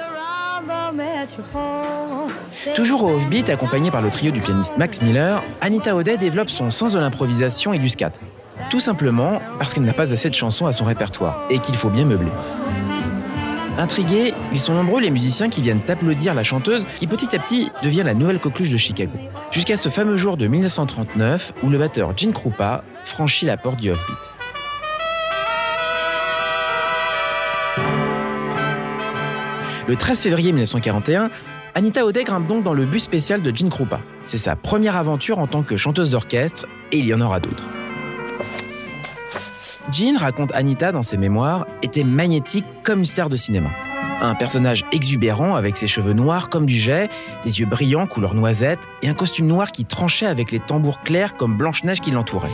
Toujours 2.76 3.04
au 3.04 3.16
Offbeat, 3.16 3.50
accompagné 3.50 3.92
par 3.92 4.02
le 4.02 4.10
trio 4.10 4.32
du 4.32 4.42
pianiste 4.42 4.78
Max 4.78 5.02
Miller, 5.02 5.44
Anita 5.62 5.96
O'Day 5.96 6.18
développe 6.18 6.50
son 6.50 6.70
sens 6.70 6.94
de 6.94 7.00
l'improvisation 7.00 7.74
et 7.74 7.80
du 7.80 7.90
scat. 7.90 8.12
Tout 8.70 8.80
simplement 8.80 9.42
parce 9.58 9.74
qu'elle 9.74 9.84
n'a 9.84 9.94
pas 9.94 10.14
assez 10.14 10.30
de 10.30 10.36
chansons 10.36 10.66
à 10.66 10.72
son 10.72 10.86
répertoire 10.86 11.46
et 11.50 11.60
qu'il 11.60 11.76
faut 11.76 11.90
bien 11.90 12.06
meubler. 12.06 12.32
Intrigués, 13.78 14.34
ils 14.54 14.60
sont 14.60 14.74
nombreux 14.74 15.02
les 15.02 15.12
musiciens 15.12 15.50
qui 15.50 15.62
viennent 15.62 15.82
applaudir 15.88 16.34
la 16.34 16.44
chanteuse 16.44 16.88
qui 16.98 17.06
petit 17.06 17.36
à 17.36 17.40
petit 17.40 17.72
devient 17.84 18.04
la 18.04 18.16
nouvelle 18.16 18.40
coqueluche 18.40 18.72
de 18.72 18.78
Chicago. 18.78 19.18
Jusqu'à 19.52 19.78
ce 19.78 19.90
fameux 19.90 20.18
jour 20.18 20.36
de 20.36 20.48
1939 20.48 21.54
où 21.64 21.70
le 21.70 21.78
batteur 21.78 22.18
Gene 22.18 22.34
Krupa 22.34 22.84
franchit 23.04 23.46
la 23.46 23.58
porte 23.58 23.80
du 23.80 23.92
Offbeat. 23.92 24.32
Le 29.88 29.96
13 29.96 30.20
février 30.20 30.52
1941, 30.52 31.30
Anita 31.78 32.04
O'Day 32.08 32.24
grimpe 32.24 32.48
donc 32.48 32.64
dans 32.64 32.74
le 32.74 32.88
bus 32.88 33.04
spécial 33.04 33.44
de 33.44 33.56
Gene 33.56 33.70
Krupa. 33.70 34.02
C'est 34.24 34.40
sa 34.40 34.56
première 34.56 34.98
aventure 34.98 35.38
en 35.38 35.46
tant 35.46 35.62
que 35.62 35.78
chanteuse 35.78 36.10
d'orchestre 36.10 36.66
et 36.92 36.98
il 36.98 37.06
y 37.06 37.14
en 37.14 37.22
aura 37.22 37.40
d'autres. 37.40 37.64
Jean, 39.92 40.18
raconte 40.18 40.52
Anita 40.56 40.92
dans 40.92 41.04
ses 41.04 41.18
mémoires, 41.18 41.68
était 41.84 42.04
magnétique 42.04 42.66
comme 42.84 42.98
une 42.98 43.06
star 43.06 43.30
de 43.30 43.36
cinéma. 43.36 43.70
Un 44.22 44.34
personnage 44.34 44.86
exubérant 44.92 45.54
avec 45.54 45.78
ses 45.78 45.86
cheveux 45.86 46.14
noirs 46.14 46.50
comme 46.50 46.66
du 46.66 46.74
jet, 46.74 47.12
des 47.44 47.60
yeux 47.60 47.68
brillants 47.68 48.08
couleur 48.08 48.34
noisette 48.34 48.80
et 49.04 49.08
un 49.08 49.14
costume 49.14 49.46
noir 49.46 49.72
qui 49.72 49.86
tranchait 49.86 50.26
avec 50.26 50.52
les 50.52 50.60
tambours 50.60 51.04
clairs 51.04 51.38
comme 51.38 51.58
Blanche-Neige 51.58 52.02
qui 52.02 52.10
l'entourait. 52.10 52.50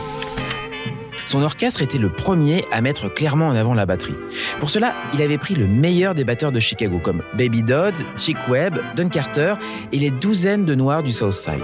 Son 1.26 1.42
orchestre 1.42 1.82
était 1.82 1.98
le 1.98 2.10
premier 2.10 2.64
à 2.70 2.80
mettre 2.80 3.12
clairement 3.12 3.48
en 3.48 3.56
avant 3.56 3.74
la 3.74 3.86
batterie. 3.86 4.14
Pour 4.60 4.70
cela, 4.70 4.94
il 5.14 5.22
avait 5.22 5.38
pris 5.38 5.54
le 5.54 5.66
meilleur 5.66 6.14
des 6.14 6.24
batteurs 6.24 6.52
de 6.52 6.60
Chicago 6.60 7.00
comme 7.02 7.22
Baby 7.36 7.62
Dodd, 7.62 7.96
Chick 8.16 8.36
Webb, 8.48 8.78
Don 8.96 9.08
Carter 9.08 9.54
et 9.92 9.98
les 9.98 10.10
douzaines 10.10 10.64
de 10.64 10.74
noirs 10.74 11.02
du 11.02 11.12
South 11.12 11.32
Side. 11.32 11.62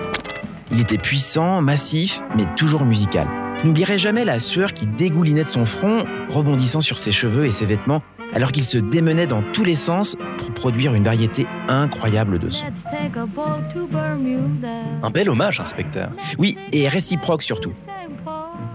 Il 0.72 0.80
était 0.80 0.98
puissant, 0.98 1.60
massif, 1.60 2.20
mais 2.36 2.46
toujours 2.56 2.84
musical. 2.84 3.26
N'oublierai 3.64 3.98
jamais 3.98 4.24
la 4.24 4.38
sueur 4.38 4.72
qui 4.72 4.86
dégoulinait 4.86 5.44
de 5.44 5.48
son 5.48 5.66
front, 5.66 6.04
rebondissant 6.30 6.80
sur 6.80 6.98
ses 6.98 7.12
cheveux 7.12 7.44
et 7.44 7.52
ses 7.52 7.66
vêtements, 7.66 8.02
alors 8.32 8.52
qu'il 8.52 8.64
se 8.64 8.78
démenait 8.78 9.26
dans 9.26 9.42
tous 9.52 9.64
les 9.64 9.74
sens 9.74 10.16
pour 10.38 10.52
produire 10.52 10.94
une 10.94 11.02
variété 11.02 11.46
incroyable 11.68 12.38
de 12.38 12.48
sons. 12.48 12.66
Un 15.02 15.10
bel 15.10 15.28
hommage, 15.28 15.60
inspecteur. 15.60 16.10
Oui, 16.38 16.56
et 16.72 16.88
réciproque 16.88 17.42
surtout. 17.42 17.72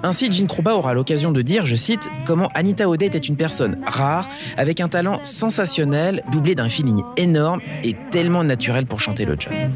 Ainsi, 0.06 0.32
Gene 0.32 0.46
Krupa 0.46 0.76
aura 0.76 0.94
l'occasion 0.94 1.32
de 1.32 1.42
dire, 1.42 1.66
je 1.66 1.76
cite, 1.76 2.12
comment 2.28 2.52
Anita 2.54 2.88
O'Day 2.88 3.08
était 3.08 3.18
une 3.18 3.38
personne 3.38 3.80
rare, 3.88 4.28
avec 4.56 4.80
un 4.80 4.88
talent 4.88 5.20
sensationnel, 5.24 6.22
doublé 6.32 6.54
d'un 6.54 6.70
feeling 6.70 7.02
énorme 7.18 7.60
et 7.82 7.96
tellement 8.12 8.44
naturel 8.44 8.86
pour 8.86 9.00
chanter 9.00 9.26
le 9.26 9.36
jazz. 9.40 9.68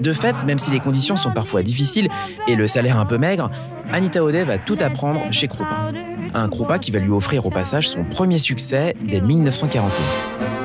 De 0.00 0.12
fait, 0.12 0.34
même 0.44 0.58
si 0.58 0.72
les 0.72 0.80
conditions 0.80 1.14
sont 1.14 1.30
parfois 1.30 1.62
difficiles 1.62 2.08
et 2.48 2.56
le 2.56 2.66
salaire 2.66 2.98
un 2.98 3.06
peu 3.06 3.18
maigre, 3.18 3.52
Anita 3.92 4.24
O'Day 4.24 4.42
va 4.42 4.58
tout 4.58 4.78
apprendre 4.80 5.20
chez 5.30 5.46
Krupa. 5.46 5.92
Un 6.34 6.48
Krupa 6.48 6.80
qui 6.80 6.90
va 6.90 6.98
lui 6.98 7.12
offrir 7.12 7.46
au 7.46 7.50
passage 7.50 7.88
son 7.88 8.02
premier 8.02 8.38
succès 8.38 8.96
dès 9.00 9.20
1941. 9.20 10.61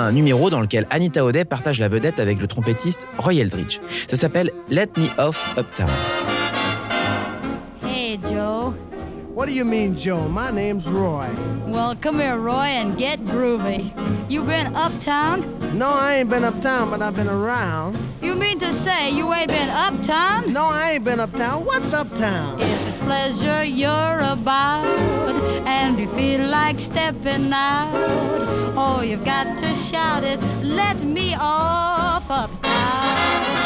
Un 0.00 0.12
numéro 0.12 0.48
dans 0.48 0.60
lequel 0.60 0.86
Anita 0.90 1.24
O'Day 1.24 1.44
partage 1.44 1.80
la 1.80 1.88
vedette 1.88 2.20
avec 2.20 2.40
le 2.40 2.46
trompettiste 2.46 3.08
Roy 3.18 3.34
Eldridge. 3.34 3.80
Ça 4.06 4.14
s'appelle 4.14 4.52
Let 4.70 4.90
Me 4.96 5.08
Off 5.18 5.56
Uptown. 5.58 5.88
What 9.38 9.46
do 9.46 9.52
you 9.52 9.64
mean, 9.64 9.96
Joe? 9.96 10.26
My 10.26 10.50
name's 10.50 10.88
Roy. 10.88 11.30
Well, 11.68 11.94
come 11.94 12.18
here, 12.18 12.36
Roy, 12.38 12.74
and 12.74 12.98
get 12.98 13.20
groovy. 13.20 13.92
You 14.28 14.42
been 14.42 14.74
uptown? 14.74 15.78
No, 15.78 15.90
I 15.90 16.14
ain't 16.14 16.28
been 16.28 16.42
uptown, 16.42 16.90
but 16.90 17.00
I've 17.00 17.14
been 17.14 17.28
around. 17.28 17.96
You 18.20 18.34
mean 18.34 18.58
to 18.58 18.72
say 18.72 19.10
you 19.12 19.32
ain't 19.32 19.46
been 19.46 19.68
uptown? 19.68 20.52
No, 20.52 20.64
I 20.64 20.94
ain't 20.94 21.04
been 21.04 21.20
uptown. 21.20 21.64
What's 21.64 21.92
uptown? 21.92 22.60
If 22.60 22.88
it's 22.88 22.98
pleasure 22.98 23.62
you're 23.62 24.18
about 24.18 24.86
and 25.68 26.00
you 26.00 26.08
feel 26.16 26.44
like 26.48 26.80
stepping 26.80 27.52
out, 27.52 28.74
all 28.76 29.04
you've 29.04 29.24
got 29.24 29.56
to 29.58 29.72
shout 29.76 30.24
is, 30.24 30.42
let 30.64 31.00
me 31.04 31.36
off 31.38 32.28
uptown. 32.28 33.57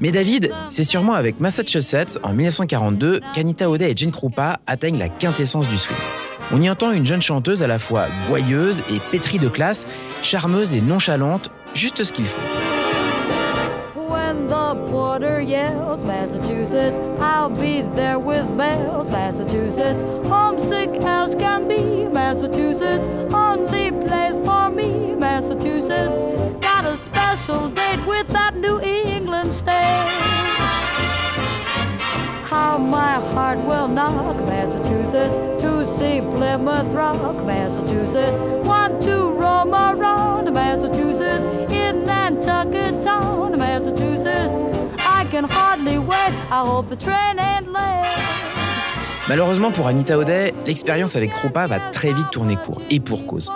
Mais 0.00 0.12
David, 0.12 0.52
c'est 0.68 0.84
sûrement 0.84 1.14
avec 1.14 1.40
Massachusetts 1.40 2.18
en 2.22 2.32
1942 2.32 3.20
qu'Anita 3.34 3.70
O'Day 3.70 3.92
et 3.92 3.96
Gene 3.96 4.10
Krupa 4.10 4.60
atteignent 4.66 4.98
la 4.98 5.08
quintessence 5.08 5.68
du 5.68 5.78
swing. 5.78 5.96
On 6.52 6.60
y 6.60 6.70
entend 6.70 6.92
une 6.92 7.06
jeune 7.06 7.22
chanteuse 7.22 7.62
à 7.62 7.66
la 7.66 7.78
fois 7.78 8.06
gouailleuse 8.28 8.82
et 8.90 9.00
pétrie 9.10 9.38
de 9.38 9.48
classe, 9.48 9.86
charmeuse 10.22 10.74
et 10.74 10.80
nonchalante, 10.80 11.50
juste 11.74 12.04
ce 12.04 12.12
qu'il 12.12 12.26
faut. 12.26 12.40
Special 27.46 27.68
date 27.70 28.04
with 28.06 28.26
that 28.28 28.56
New 28.56 28.80
England 28.80 29.52
state. 29.52 30.08
How 32.50 32.76
my 32.76 33.14
heart 33.32 33.58
will 33.58 33.86
knock, 33.86 34.38
Massachusetts, 34.46 35.62
to 35.62 35.86
see 35.96 36.20
Plymouth 36.20 36.92
Rock, 36.92 37.44
Massachusetts, 37.44 38.36
want 38.66 39.00
to 39.02 39.30
roam 39.30 39.72
around, 39.72 40.52
Massachusetts, 40.52 41.46
in 41.72 42.04
Nantucket 42.04 43.04
Town, 43.04 43.56
Massachusetts. 43.56 44.52
I 44.98 45.24
can 45.30 45.44
hardly 45.44 45.98
wait. 45.98 46.34
I 46.50 46.64
hope 46.66 46.88
the 46.88 46.96
train 46.96 47.38
ain't 47.38 47.72
late. 47.72 48.06
Malheureusement 49.28 49.70
pour 49.70 49.86
Anita 49.86 50.18
O'Day, 50.18 50.52
l'expérience 50.66 51.14
avec 51.14 51.30
Krupa 51.32 51.68
va 51.68 51.78
très 51.92 52.12
vite 52.12 52.30
tourner 52.32 52.56
court, 52.56 52.80
et 52.90 52.98
pour 52.98 53.24
cause. 53.26 53.50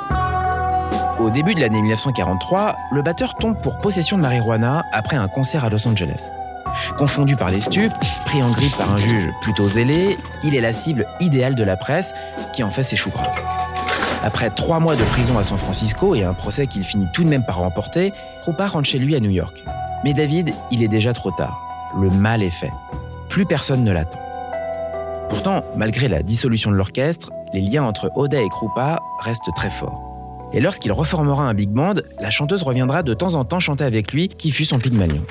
Au 1.21 1.29
début 1.29 1.55
de 1.55 1.61
l'année 1.61 1.83
1943, 1.83 2.77
le 2.93 3.03
batteur 3.03 3.35
tombe 3.35 3.55
pour 3.61 3.79
possession 3.79 4.17
de 4.17 4.23
marijuana 4.23 4.87
après 4.91 5.17
un 5.17 5.29
concert 5.29 5.67
à 5.67 5.69
Los 5.69 5.87
Angeles. 5.87 6.31
Confondu 6.97 7.37
par 7.37 7.51
les 7.51 7.61
stupes, 7.61 7.93
pris 8.25 8.43
en 8.43 8.51
grippe 8.51 8.75
par 8.79 8.91
un 8.91 8.97
juge 8.97 9.29
plutôt 9.43 9.69
zélé, 9.69 10.17
il 10.43 10.55
est 10.55 10.63
la 10.63 10.73
cible 10.73 11.07
idéale 11.21 11.55
de 11.55 11.63
la 11.63 11.77
presse 11.77 12.15
qui 12.55 12.63
en 12.63 12.71
fait 12.71 12.83
ses 12.83 12.97
choux. 12.97 13.13
Après 14.23 14.49
trois 14.49 14.81
mois 14.81 14.97
de 14.97 15.05
prison 15.05 15.37
à 15.37 15.43
San 15.43 15.59
Francisco 15.59 16.15
et 16.15 16.25
un 16.25 16.33
procès 16.33 16.67
qu'il 16.67 16.85
finit 16.85 17.09
tout 17.13 17.23
de 17.23 17.29
même 17.29 17.45
par 17.45 17.59
remporter, 17.59 18.15
Krupa 18.41 18.67
rentre 18.67 18.89
chez 18.89 18.99
lui 18.99 19.15
à 19.15 19.21
New 19.21 19.31
York. 19.31 19.63
Mais 20.05 20.15
David, 20.15 20.55
il 20.71 20.83
est 20.83 20.89
déjà 20.89 21.13
trop 21.13 21.33
tard. 21.33 21.61
Le 22.01 22.09
mal 22.09 22.43
est 22.43 22.49
fait. 22.49 22.73
Plus 23.29 23.45
personne 23.45 23.85
ne 23.85 23.93
l'attend. 23.93 24.19
Pourtant, 25.29 25.65
malgré 25.77 26.09
la 26.09 26.23
dissolution 26.23 26.71
de 26.71 26.77
l'orchestre, 26.77 27.31
les 27.53 27.61
liens 27.61 27.85
entre 27.85 28.11
O'Day 28.15 28.43
et 28.43 28.49
Krupa 28.49 29.01
restent 29.23 29.51
très 29.55 29.71
forts. 29.71 30.10
Et 30.53 30.61
lorsqu'il 30.61 30.91
reformera 30.93 31.45
un 31.45 31.55
big 31.55 31.71
band, 31.71 31.95
la 32.21 32.31
chanteuse 32.31 32.63
reviendra 32.63 33.03
de 33.03 33.15
temps 33.15 33.37
en 33.37 33.45
temps 33.45 33.61
chanter 33.61 33.85
avec 33.85 34.13
lui, 34.13 34.29
qui 34.29 34.51
fut 34.51 34.65
son 34.65 34.79
Pygmalion. 34.79 35.23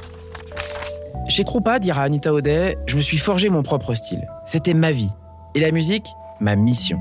Chez 1.27 1.43
Krupa, 1.43 1.79
dira 1.79 2.03
Anita 2.03 2.33
O'Day, 2.33 2.77
je 2.85 2.95
me 2.95 3.01
suis 3.01 3.17
forgé 3.17 3.49
mon 3.49 3.61
propre 3.61 3.93
style. 3.93 4.27
C'était 4.45 4.73
ma 4.73 4.91
vie. 4.91 5.09
Et 5.55 5.59
la 5.59 5.71
musique, 5.71 6.07
ma 6.39 6.55
mission. 6.55 6.97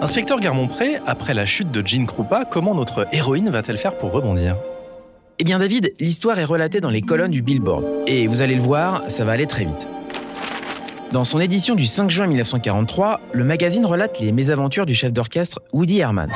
Inspecteur 0.00 0.40
Garmont-Pré, 0.40 0.98
après 1.06 1.32
la 1.32 1.46
chute 1.46 1.70
de 1.70 1.86
Jean 1.86 2.06
Krupa, 2.06 2.44
comment 2.44 2.74
notre 2.74 3.06
héroïne 3.12 3.48
va-t-elle 3.50 3.78
faire 3.78 3.96
pour 3.96 4.10
rebondir? 4.10 4.56
Eh 5.38 5.44
bien 5.44 5.60
David, 5.60 5.92
l'histoire 6.00 6.38
est 6.38 6.44
relatée 6.44 6.80
dans 6.80 6.90
les 6.90 7.02
colonnes 7.02 7.30
du 7.30 7.40
Billboard. 7.40 7.84
Et 8.06 8.26
vous 8.26 8.42
allez 8.42 8.56
le 8.56 8.62
voir, 8.62 9.02
ça 9.08 9.24
va 9.24 9.32
aller 9.32 9.46
très 9.46 9.64
vite. 9.64 9.88
Dans 11.12 11.24
son 11.24 11.40
édition 11.40 11.74
du 11.74 11.84
5 11.84 12.08
juin 12.08 12.26
1943, 12.26 13.20
le 13.32 13.44
magazine 13.44 13.84
relate 13.84 14.18
les 14.18 14.32
mésaventures 14.32 14.86
du 14.86 14.94
chef 14.94 15.12
d'orchestre 15.12 15.60
Woody 15.74 15.98
Herman. 16.00 16.32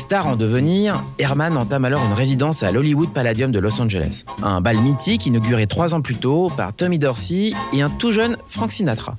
Star 0.00 0.26
en 0.26 0.34
devenir, 0.34 1.04
Herman 1.18 1.58
entame 1.58 1.84
alors 1.84 2.02
une 2.02 2.14
résidence 2.14 2.62
à 2.62 2.72
l'Hollywood 2.72 3.12
Palladium 3.12 3.52
de 3.52 3.58
Los 3.58 3.82
Angeles. 3.82 4.24
Un 4.42 4.62
bal 4.62 4.78
mythique 4.78 5.26
inauguré 5.26 5.66
trois 5.66 5.94
ans 5.94 6.00
plus 6.00 6.16
tôt 6.16 6.50
par 6.56 6.72
Tommy 6.72 6.98
Dorsey 6.98 7.52
et 7.74 7.82
un 7.82 7.90
tout 7.90 8.10
jeune 8.10 8.38
Frank 8.46 8.72
Sinatra. 8.72 9.16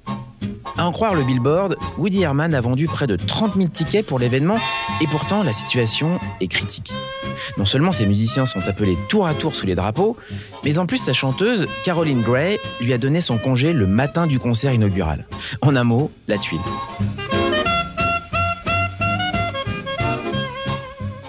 À 0.79 0.85
en 0.87 0.91
croire 0.91 1.13
le 1.13 1.23
Billboard, 1.23 1.77
Woody 1.99 2.23
Herman 2.23 2.55
a 2.55 2.61
vendu 2.61 2.87
près 2.87 3.05
de 3.05 3.15
30 3.15 3.53
000 3.57 3.67
tickets 3.67 4.07
pour 4.07 4.17
l'événement 4.17 4.57
et 5.01 5.07
pourtant 5.07 5.43
la 5.43 5.53
situation 5.53 6.19
est 6.39 6.47
critique. 6.47 6.91
Non 7.59 7.65
seulement 7.65 7.91
ses 7.91 8.07
musiciens 8.07 8.47
sont 8.47 8.67
appelés 8.67 8.97
tour 9.07 9.27
à 9.27 9.35
tour 9.35 9.53
sous 9.53 9.67
les 9.67 9.75
drapeaux, 9.75 10.17
mais 10.65 10.79
en 10.79 10.87
plus 10.87 10.97
sa 10.97 11.13
chanteuse, 11.13 11.67
Caroline 11.83 12.23
Gray, 12.23 12.57
lui 12.79 12.91
a 12.91 12.97
donné 12.97 13.21
son 13.21 13.37
congé 13.37 13.71
le 13.71 13.85
matin 13.85 14.25
du 14.25 14.39
concert 14.39 14.73
inaugural. 14.73 15.27
En 15.61 15.75
un 15.75 15.83
mot, 15.83 16.09
la 16.27 16.39
tuile. 16.39 16.59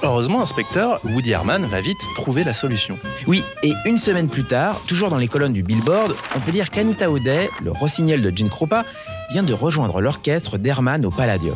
Heureusement, 0.04 0.42
inspecteur, 0.42 1.00
Woody 1.04 1.30
Herman 1.30 1.64
va 1.66 1.80
vite 1.80 2.00
trouver 2.16 2.42
la 2.42 2.52
solution. 2.52 2.98
Oui, 3.28 3.44
et 3.62 3.72
une 3.84 3.98
semaine 3.98 4.28
plus 4.28 4.42
tard, 4.42 4.80
toujours 4.88 5.10
dans 5.10 5.16
les 5.16 5.28
colonnes 5.28 5.52
du 5.52 5.62
Billboard, 5.62 6.16
on 6.34 6.40
peut 6.40 6.50
lire 6.50 6.70
qu'Anita 6.70 7.08
O'Day, 7.08 7.48
le 7.62 7.70
rossignol 7.70 8.20
de 8.20 8.36
Gene 8.36 8.48
Krupa, 8.48 8.84
vient 9.30 9.44
de 9.44 9.52
rejoindre 9.52 10.00
l'orchestre 10.00 10.58
d'Herman 10.58 11.06
au 11.06 11.10
Palladium. 11.10 11.54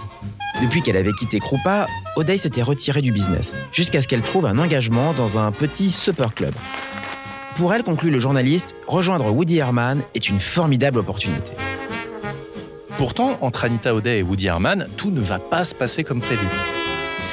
Depuis 0.63 0.81
qu'elle 0.81 0.97
avait 0.97 1.13
quitté 1.13 1.41
Krupa, 1.41 1.87
O'Day 2.15 2.39
s'était 2.39 2.63
retirée 2.63 3.03
du 3.03 3.11
business, 3.11 3.53
jusqu'à 3.73 4.01
ce 4.01 4.07
qu'elle 4.07 4.23
trouve 4.23 4.47
un 4.47 4.59
engagement 4.59 5.13
dans 5.15 5.39
un 5.39 5.51
petit 5.51 5.91
supper 5.91 6.33
club. 6.33 6.55
Pour 7.57 7.75
elle, 7.75 7.83
conclut 7.83 8.13
le 8.13 8.21
journaliste, 8.21 8.77
rejoindre 8.87 9.27
Woody 9.33 9.59
Herman 9.59 10.03
est 10.15 10.29
une 10.29 10.39
formidable 10.39 11.01
opportunité. 11.01 11.53
Pourtant, 12.97 13.39
entre 13.41 13.65
Anita 13.65 13.93
O'Day 13.93 14.21
et 14.21 14.23
Woody 14.23 14.47
Herman, 14.47 14.87
tout 14.97 15.11
ne 15.11 15.21
va 15.21 15.41
pas 15.41 15.65
se 15.65 15.75
passer 15.75 16.05
comme 16.05 16.21
prévu. 16.21 16.47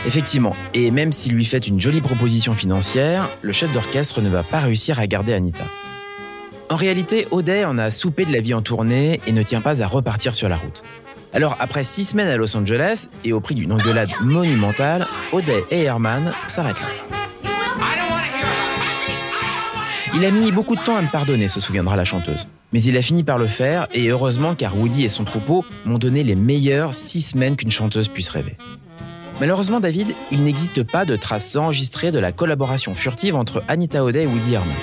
Effectivement, 0.06 0.54
et 0.74 0.92
même 0.92 1.14
s'il 1.14 1.34
lui 1.34 1.46
fait 1.46 1.66
une 1.66 1.80
jolie 1.80 2.02
proposition 2.02 2.54
financière, 2.54 3.30
le 3.42 3.54
chef 3.54 3.72
d'orchestre 3.72 4.22
ne 4.22 4.30
va 4.30 4.44
pas 4.44 4.60
réussir 4.60 5.00
à 5.00 5.08
garder 5.08 5.34
Anita. 5.34 5.64
En 6.70 6.76
réalité, 6.76 7.26
O'Day 7.32 7.64
en 7.64 7.78
a 7.78 7.90
soupé 7.90 8.26
de 8.26 8.34
la 8.34 8.42
vie 8.42 8.54
en 8.54 8.62
tournée 8.62 9.22
et 9.28 9.32
ne 9.32 9.44
tient 9.44 9.62
pas 9.62 9.82
à 9.82 9.88
repartir 9.88 10.36
sur 10.36 10.50
la 10.50 10.58
route. 10.58 10.84
Alors, 11.32 11.56
après 11.60 11.86
six 11.86 12.04
semaines 12.04 12.28
à 12.28 12.36
Los 12.36 12.56
Angeles 12.58 13.08
et 13.24 13.32
au 13.32 13.40
prix 13.40 13.56
d'une 13.56 13.72
engueulade 13.72 14.10
monumentale, 14.22 15.08
O'Day 15.32 15.64
et 15.72 15.84
Herman 15.84 16.34
s'arrêtent 16.48 16.82
là. 16.82 16.88
Il 20.16 20.26
a 20.26 20.32
mis 20.32 20.52
beaucoup 20.52 20.76
de 20.76 20.82
temps 20.82 20.98
à 20.98 21.02
me 21.02 21.10
pardonner, 21.10 21.48
se 21.48 21.62
souviendra 21.62 21.96
la 21.96 22.04
chanteuse. 22.04 22.48
Mais 22.72 22.84
il 22.84 22.98
a 22.98 23.02
fini 23.02 23.24
par 23.24 23.38
le 23.38 23.48
faire, 23.48 23.88
et 23.94 24.10
heureusement 24.10 24.54
car 24.54 24.78
Woody 24.78 25.06
et 25.06 25.10
son 25.10 25.24
troupeau 25.24 25.64
m'ont 25.86 25.98
donné 25.98 26.24
les 26.24 26.36
meilleures 26.36 26.94
six 26.94 27.22
semaines 27.22 27.56
qu'une 27.56 27.72
chanteuse 27.72 28.10
puisse 28.10 28.30
rêver. 28.30 28.58
Malheureusement, 29.44 29.82
David, 29.82 30.16
il 30.32 30.46
n'existe 30.46 30.84
pas 30.84 31.04
de 31.04 31.18
traces 31.18 31.58
enregistrées 31.58 32.12
de 32.12 32.20
la 32.20 32.32
collaboration 32.32 32.94
furtive 32.94 33.36
entre 33.36 33.62
Anita 33.68 34.02
O'Day 34.02 34.24
et 34.24 34.26
Woody 34.26 34.54
Herman. 34.54 34.74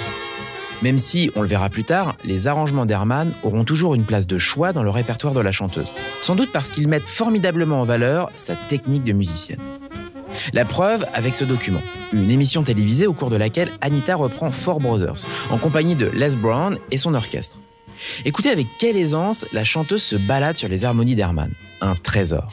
Même 0.83 0.99
si, 0.99 1.31
on 1.35 1.41
le 1.41 1.49
verra 1.49 1.71
plus 1.71 1.85
tard, 1.85 2.15
les 2.25 2.47
arrangements 2.47 2.85
d'Herman 2.85 3.33
auront 3.43 3.65
toujours 3.65 3.95
une 3.95 4.05
place 4.05 4.27
de 4.27 4.37
choix 4.37 4.75
dans 4.75 4.83
le 4.83 4.91
répertoire 4.91 5.33
de 5.33 5.41
la 5.41 5.51
chanteuse. 5.51 5.91
Sans 6.21 6.35
doute 6.35 6.53
parce 6.53 6.71
qu'ils 6.71 6.89
mettent 6.89 7.09
formidablement 7.09 7.81
en 7.81 7.85
valeur 7.85 8.31
sa 8.35 8.55
technique 8.55 9.03
de 9.03 9.15
musicienne. 9.15 9.63
La 10.53 10.67
preuve 10.67 11.07
avec 11.15 11.37
ce 11.37 11.47
document, 11.47 11.81
une 12.13 12.31
émission 12.31 12.63
télévisée 12.63 13.07
au 13.07 13.15
cours 13.15 13.31
de 13.31 13.37
laquelle 13.37 13.71
Anita 13.81 14.15
reprend 14.15 14.51
Four 14.51 14.81
Brothers, 14.81 15.25
en 15.51 15.57
compagnie 15.57 15.95
de 15.95 16.11
Les 16.13 16.37
Brown 16.37 16.77
et 16.91 16.99
son 16.99 17.15
orchestre. 17.15 17.57
Écoutez 18.27 18.51
avec 18.51 18.67
quelle 18.79 18.99
aisance 18.99 19.47
la 19.55 19.65
chanteuse 19.65 20.03
se 20.03 20.17
balade 20.17 20.59
sur 20.59 20.69
les 20.69 20.85
harmonies 20.85 21.15
d'Herman. 21.15 21.51
Un 21.81 21.95
trésor. 21.95 22.53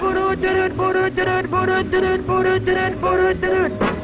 Boodoo, 0.00 0.34
doodoo, 0.36 0.68
boodoo, 0.76 1.10
doodoo, 1.16 1.42
boodoo, 1.52 2.58
doodoo, 2.66 2.90
boodoo, 3.00 3.34
doodoo. 3.42 3.99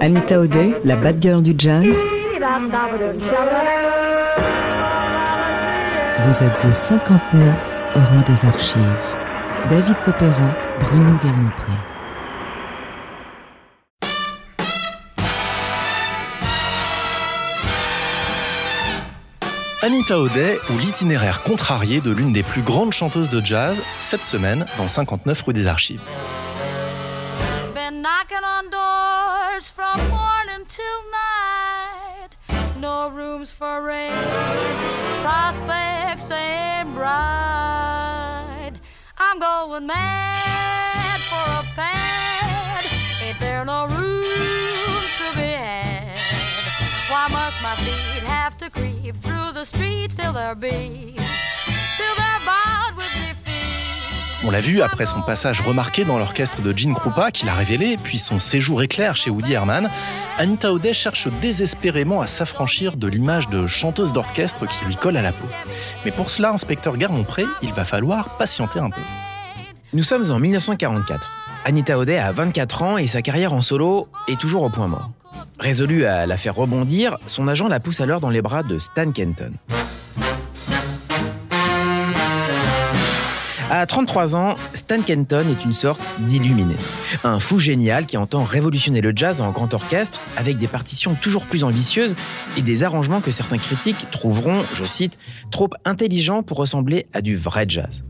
Anita 0.00 0.38
O'Day, 0.40 0.74
la 0.84 0.96
bad 0.96 1.22
girl 1.22 1.42
du 1.42 1.54
jazz. 1.56 1.96
Vous 6.24 6.42
êtes 6.42 6.64
au 6.68 6.74
59 6.74 7.82
rue 7.94 8.22
des 8.24 8.44
Archives. 8.46 9.21
David 9.68 9.96
Copéran, 10.02 10.52
Bruno 10.80 11.16
Guermont-Pré. 11.18 11.72
Anita 19.82 20.18
O'Day 20.18 20.58
ou 20.70 20.78
l'itinéraire 20.78 21.42
contrarié 21.42 22.00
de 22.00 22.10
l'une 22.10 22.32
des 22.32 22.42
plus 22.42 22.62
grandes 22.62 22.92
chanteuses 22.92 23.30
de 23.30 23.40
jazz, 23.40 23.80
cette 24.00 24.24
semaine 24.24 24.66
dans 24.78 24.88
59 24.88 25.42
rue 25.42 25.52
des 25.52 25.68
Archives. 25.68 26.02
Been 27.74 28.02
knocking 28.02 28.44
on 28.44 28.68
doors 28.68 29.70
from 29.70 29.96
morning 30.08 30.66
till 30.66 30.82
night. 31.12 32.36
No 32.80 33.10
rooms 33.10 33.52
for 33.52 33.80
rent. 33.82 34.12
Prospects 35.22 36.30
ain't 36.32 36.92
bright. 36.96 37.51
I'm 39.32 39.38
going 39.38 39.86
mad 39.86 41.20
for 41.20 41.36
a 41.36 41.74
pad. 41.74 42.84
Ain't 43.22 43.40
there 43.40 43.64
no 43.64 43.86
rooms 43.86 45.16
to 45.16 45.36
be 45.36 45.52
had? 45.56 46.18
Why 47.08 47.28
must 47.32 47.62
my 47.62 47.74
feet 47.76 48.22
have 48.24 48.58
to 48.58 48.68
creep 48.68 49.16
through 49.16 49.52
the 49.54 49.64
streets 49.64 50.16
till 50.16 50.34
they're 50.34 50.54
beat? 50.54 51.18
On 54.44 54.50
l'a 54.50 54.60
vu 54.60 54.82
après 54.82 55.06
son 55.06 55.20
passage 55.22 55.60
remarqué 55.60 56.04
dans 56.04 56.18
l'orchestre 56.18 56.62
de 56.62 56.76
Gene 56.76 56.94
Krupa 56.94 57.30
qu'il 57.30 57.48
a 57.48 57.54
révélé, 57.54 57.96
puis 57.96 58.18
son 58.18 58.40
séjour 58.40 58.82
éclair 58.82 59.16
chez 59.16 59.30
Woody 59.30 59.52
Herman, 59.52 59.88
Anita 60.36 60.72
O'Day 60.72 60.92
cherche 60.92 61.28
désespérément 61.40 62.20
à 62.20 62.26
s'affranchir 62.26 62.96
de 62.96 63.06
l'image 63.06 63.48
de 63.50 63.68
chanteuse 63.68 64.12
d'orchestre 64.12 64.66
qui 64.66 64.84
lui 64.84 64.96
colle 64.96 65.16
à 65.16 65.22
la 65.22 65.30
peau. 65.30 65.46
Mais 66.04 66.10
pour 66.10 66.28
cela, 66.28 66.50
inspecteur 66.50 66.96
Garmont-Pré, 66.96 67.44
il 67.62 67.72
va 67.72 67.84
falloir 67.84 68.36
patienter 68.36 68.80
un 68.80 68.90
peu. 68.90 69.00
Nous 69.92 70.02
sommes 70.02 70.28
en 70.32 70.40
1944. 70.40 71.30
Anita 71.64 71.96
O'Day 71.96 72.18
a 72.18 72.32
24 72.32 72.82
ans 72.82 72.98
et 72.98 73.06
sa 73.06 73.22
carrière 73.22 73.52
en 73.52 73.60
solo 73.60 74.08
est 74.26 74.40
toujours 74.40 74.64
au 74.64 74.70
point 74.70 74.88
mort. 74.88 75.12
Résolue 75.60 76.04
à 76.04 76.26
la 76.26 76.36
faire 76.36 76.56
rebondir, 76.56 77.16
son 77.26 77.46
agent 77.46 77.68
la 77.68 77.78
pousse 77.78 78.00
alors 78.00 78.18
dans 78.18 78.30
les 78.30 78.42
bras 78.42 78.64
de 78.64 78.80
Stan 78.80 79.12
Kenton. 79.12 79.52
À 83.74 83.86
33 83.86 84.36
ans, 84.36 84.54
Stan 84.74 85.00
Kenton 85.00 85.46
est 85.48 85.64
une 85.64 85.72
sorte 85.72 86.10
d'illuminé. 86.18 86.74
Un 87.24 87.40
fou 87.40 87.58
génial 87.58 88.04
qui 88.04 88.18
entend 88.18 88.44
révolutionner 88.44 89.00
le 89.00 89.14
jazz 89.16 89.40
en 89.40 89.50
grand 89.50 89.72
orchestre 89.72 90.20
avec 90.36 90.58
des 90.58 90.68
partitions 90.68 91.14
toujours 91.14 91.46
plus 91.46 91.64
ambitieuses 91.64 92.14
et 92.58 92.60
des 92.60 92.84
arrangements 92.84 93.22
que 93.22 93.30
certains 93.30 93.56
critiques 93.56 94.10
trouveront, 94.10 94.62
je 94.74 94.84
cite, 94.84 95.18
trop 95.50 95.70
intelligents 95.86 96.42
pour 96.42 96.58
ressembler 96.58 97.06
à 97.14 97.22
du 97.22 97.34
vrai 97.34 97.64
jazz. 97.66 98.04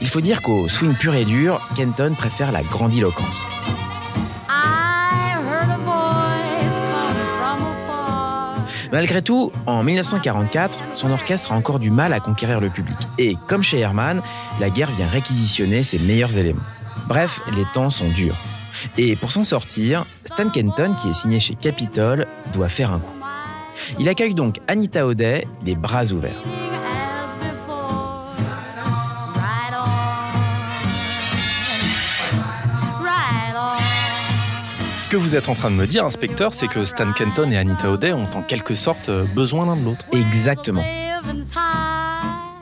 Il 0.00 0.08
faut 0.08 0.20
dire 0.20 0.42
qu'au 0.42 0.68
swing 0.68 0.94
pur 0.94 1.14
et 1.14 1.24
dur, 1.24 1.60
Kenton 1.76 2.14
préfère 2.18 2.50
la 2.50 2.64
grandiloquence. 2.64 3.44
Malgré 8.90 9.20
tout, 9.20 9.52
en 9.66 9.82
1944, 9.82 10.78
son 10.92 11.10
orchestre 11.10 11.52
a 11.52 11.56
encore 11.56 11.78
du 11.78 11.90
mal 11.90 12.12
à 12.12 12.20
conquérir 12.20 12.60
le 12.60 12.70
public. 12.70 12.96
Et 13.18 13.36
comme 13.46 13.62
chez 13.62 13.78
Herman, 13.80 14.22
la 14.60 14.70
guerre 14.70 14.90
vient 14.90 15.06
réquisitionner 15.06 15.82
ses 15.82 15.98
meilleurs 15.98 16.38
éléments. 16.38 16.62
Bref, 17.06 17.40
les 17.54 17.64
temps 17.74 17.90
sont 17.90 18.08
durs. 18.08 18.36
Et 18.96 19.16
pour 19.16 19.30
s'en 19.30 19.44
sortir, 19.44 20.06
Stan 20.24 20.48
Kenton, 20.48 20.94
qui 20.94 21.08
est 21.08 21.14
signé 21.14 21.38
chez 21.40 21.54
Capitol, 21.54 22.26
doit 22.52 22.68
faire 22.68 22.92
un 22.92 23.00
coup. 23.00 23.14
Il 23.98 24.08
accueille 24.08 24.34
donc 24.34 24.56
Anita 24.68 25.06
O'Day 25.06 25.46
les 25.64 25.74
bras 25.74 26.04
ouverts. 26.12 26.67
Ce 35.08 35.12
que 35.12 35.16
vous 35.16 35.36
êtes 35.36 35.48
en 35.48 35.54
train 35.54 35.70
de 35.70 35.74
me 35.74 35.86
dire, 35.86 36.04
inspecteur, 36.04 36.52
c'est 36.52 36.68
que 36.68 36.84
Stan 36.84 37.10
Kenton 37.12 37.50
et 37.50 37.56
Anita 37.56 37.90
O'Day 37.90 38.12
ont 38.12 38.28
en 38.34 38.42
quelque 38.42 38.74
sorte 38.74 39.08
euh, 39.08 39.24
besoin 39.24 39.64
l'un 39.64 39.74
de 39.74 39.82
l'autre. 39.82 40.04
Exactement. 40.12 40.84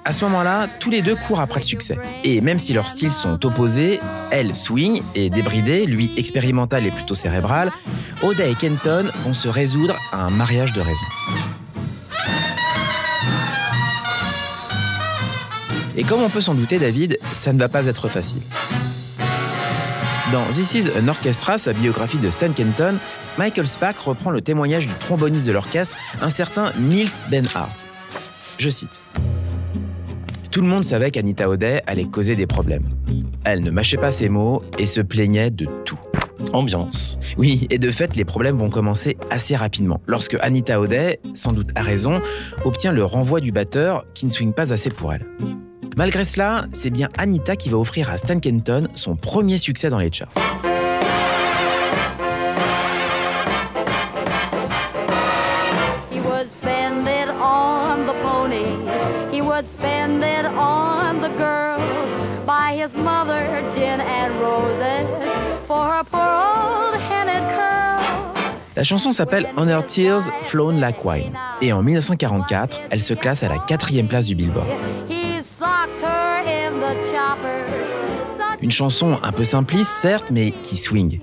À 0.05 0.13
ce 0.13 0.25
moment-là, 0.27 0.69
tous 0.79 0.91
les 0.91 1.03
deux 1.03 1.17
courent 1.17 1.41
après 1.41 1.59
le 1.59 1.65
succès. 1.65 1.99
Et 2.23 2.41
même 2.41 2.61
si 2.61 2.73
leurs 2.73 2.89
styles 2.89 3.11
sont 3.11 3.45
opposés, 3.45 3.99
elle 4.31 4.55
swing 4.55 5.03
et 5.17 5.29
débridée, 5.29 5.87
lui 5.87 6.13
expérimental 6.17 6.87
et 6.87 6.93
plutôt 6.93 7.17
cérébral, 7.17 7.73
Oda 8.23 8.47
et 8.47 8.55
Kenton 8.55 9.11
vont 9.25 9.35
se 9.35 9.49
résoudre 9.49 9.97
à 10.13 10.19
un 10.19 10.31
mariage 10.31 10.73
de 10.73 10.81
raison. 10.81 11.07
Et 15.97 16.05
comme 16.05 16.23
on 16.23 16.31
peut 16.31 16.41
s'en 16.41 16.55
douter, 16.55 16.79
David, 16.79 17.19
ça 17.33 17.53
ne 17.53 17.59
va 17.59 17.69
pas 17.69 17.87
être 17.87 18.07
facile. 18.07 18.43
Dans 20.33 20.45
This 20.47 20.75
is 20.75 20.91
an 20.99 21.07
Orchestra, 21.07 21.57
sa 21.57 21.73
biographie 21.73 22.19
de 22.19 22.31
Stan 22.31 22.51
Kenton, 22.53 22.97
Michael 23.39 23.69
Spack 23.69 23.97
reprend 23.99 24.33
le 24.33 24.41
témoignage 24.41 24.89
du 24.89 24.95
tromboniste 24.95 25.47
de 25.47 25.53
l'orchestre, 25.53 25.97
un 26.21 26.31
certain 26.31 26.73
Milt 26.81 27.23
Benhart. 27.31 27.87
Je 28.59 28.69
cite. 28.69 29.01
Tout 30.51 30.63
le 30.63 30.67
monde 30.67 30.83
savait 30.83 31.13
qu'Anita 31.13 31.49
O'Day 31.49 31.81
allait 31.87 32.07
causer 32.07 32.35
des 32.35 32.49
problèmes. 32.49 32.89
Elle 33.45 33.63
ne 33.63 33.71
mâchait 33.71 33.99
pas 33.99 34.11
ses 34.11 34.29
mots 34.29 34.63
et 34.79 34.87
se 34.87 35.01
plaignait 35.01 35.53
de 35.53 35.69
tout. 35.85 36.01
Ambiance. 36.53 37.19
Oui, 37.37 37.69
et 37.71 37.79
de 37.79 37.91
fait, 37.93 38.17
les 38.17 38.25
problèmes 38.25 38.57
vont 38.57 38.69
commencer 38.69 39.17
assez 39.31 39.55
rapidement, 39.55 40.01
lorsque 40.09 40.37
Anita 40.41 40.81
O'Day, 40.81 41.21
sans 41.35 41.53
doute 41.53 41.71
à 41.77 41.83
raison, 41.83 42.21
obtient 42.65 42.91
le 42.91 43.05
renvoi 43.05 43.41
du 43.41 43.53
batteur 43.53 44.05
qui 44.15 44.27
ne 44.27 44.31
swing 44.31 44.53
pas 44.53 44.73
assez 44.73 44.91
pour 44.91 45.13
elle. 45.13 45.25
Malgré 45.97 46.25
cela, 46.25 46.67
c'est 46.73 46.91
bien 46.91 47.09
Anita 47.17 47.57
qui 47.57 47.71
va 47.71 47.79
offrir 47.79 48.11
à 48.11 48.19
Stan 48.19 48.39
Kenton 48.39 48.87
son 48.95 49.17
premier 49.17 49.57
succès 49.57 49.89
dans 49.89 49.99
les 49.99 50.13
charts. 50.13 50.29
La 68.77 68.83
chanson 68.83 69.13
s'appelle 69.13 69.49
On 69.57 69.67
Her 69.67 69.87
Tears 69.87 70.31
Flown 70.43 70.79
Like 70.79 71.03
Wine, 71.03 71.33
et 71.63 71.73
en 71.73 71.83
1944, 71.83 72.81
elle 72.91 73.01
se 73.01 73.15
classe 73.15 73.43
à 73.43 73.49
la 73.49 73.59
quatrième 73.59 74.09
place 74.09 74.27
du 74.27 74.35
Billboard. 74.35 74.69
Une 78.67 78.73
chanson 78.73 79.21
un 79.23 79.31
peu 79.31 79.45
simpliste, 79.45 79.93
certes, 79.93 80.33
mais 80.33 80.51
qui 80.51 80.77
swing. 80.77 81.21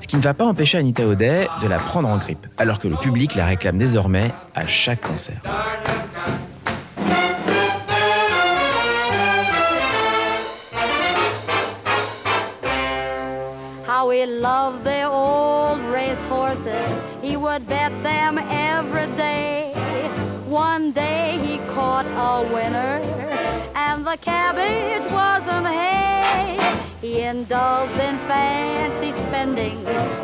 Ce 0.00 0.06
qui 0.08 0.16
ne 0.16 0.20
va 0.20 0.34
pas 0.34 0.44
empêcher 0.44 0.78
Anita 0.78 1.06
O'Day 1.06 1.46
de 1.62 1.68
la 1.68 1.78
prendre 1.78 2.08
en 2.08 2.18
grippe, 2.18 2.48
alors 2.56 2.80
que 2.80 2.88
le 2.88 2.96
public 2.96 3.36
la 3.36 3.46
réclame 3.46 3.78
désormais 3.78 4.32
à 4.56 4.66
chaque 4.66 5.02
concert. 5.02 5.40
Loved 14.38 14.84
the 14.84 15.02
old 15.02 15.80
race 15.92 16.22
horses. 16.24 16.88
He 17.20 17.36
would 17.36 17.66
bet 17.66 17.92
them 18.02 18.38
every 18.38 19.08
day. 19.16 19.72
One 20.46 20.92
day 20.92 21.38
he 21.44 21.58
caught 21.74 22.06
a 22.06 22.46
winner, 22.54 23.00
and 23.74 24.06
the 24.06 24.16
cabbage 24.18 25.06
wasn't 25.10 25.66
hay. 25.66 26.56
He 27.00 27.20
indulged 27.20 27.98
in 27.98 28.16
fancy 28.30 29.12
spending, 29.26 29.78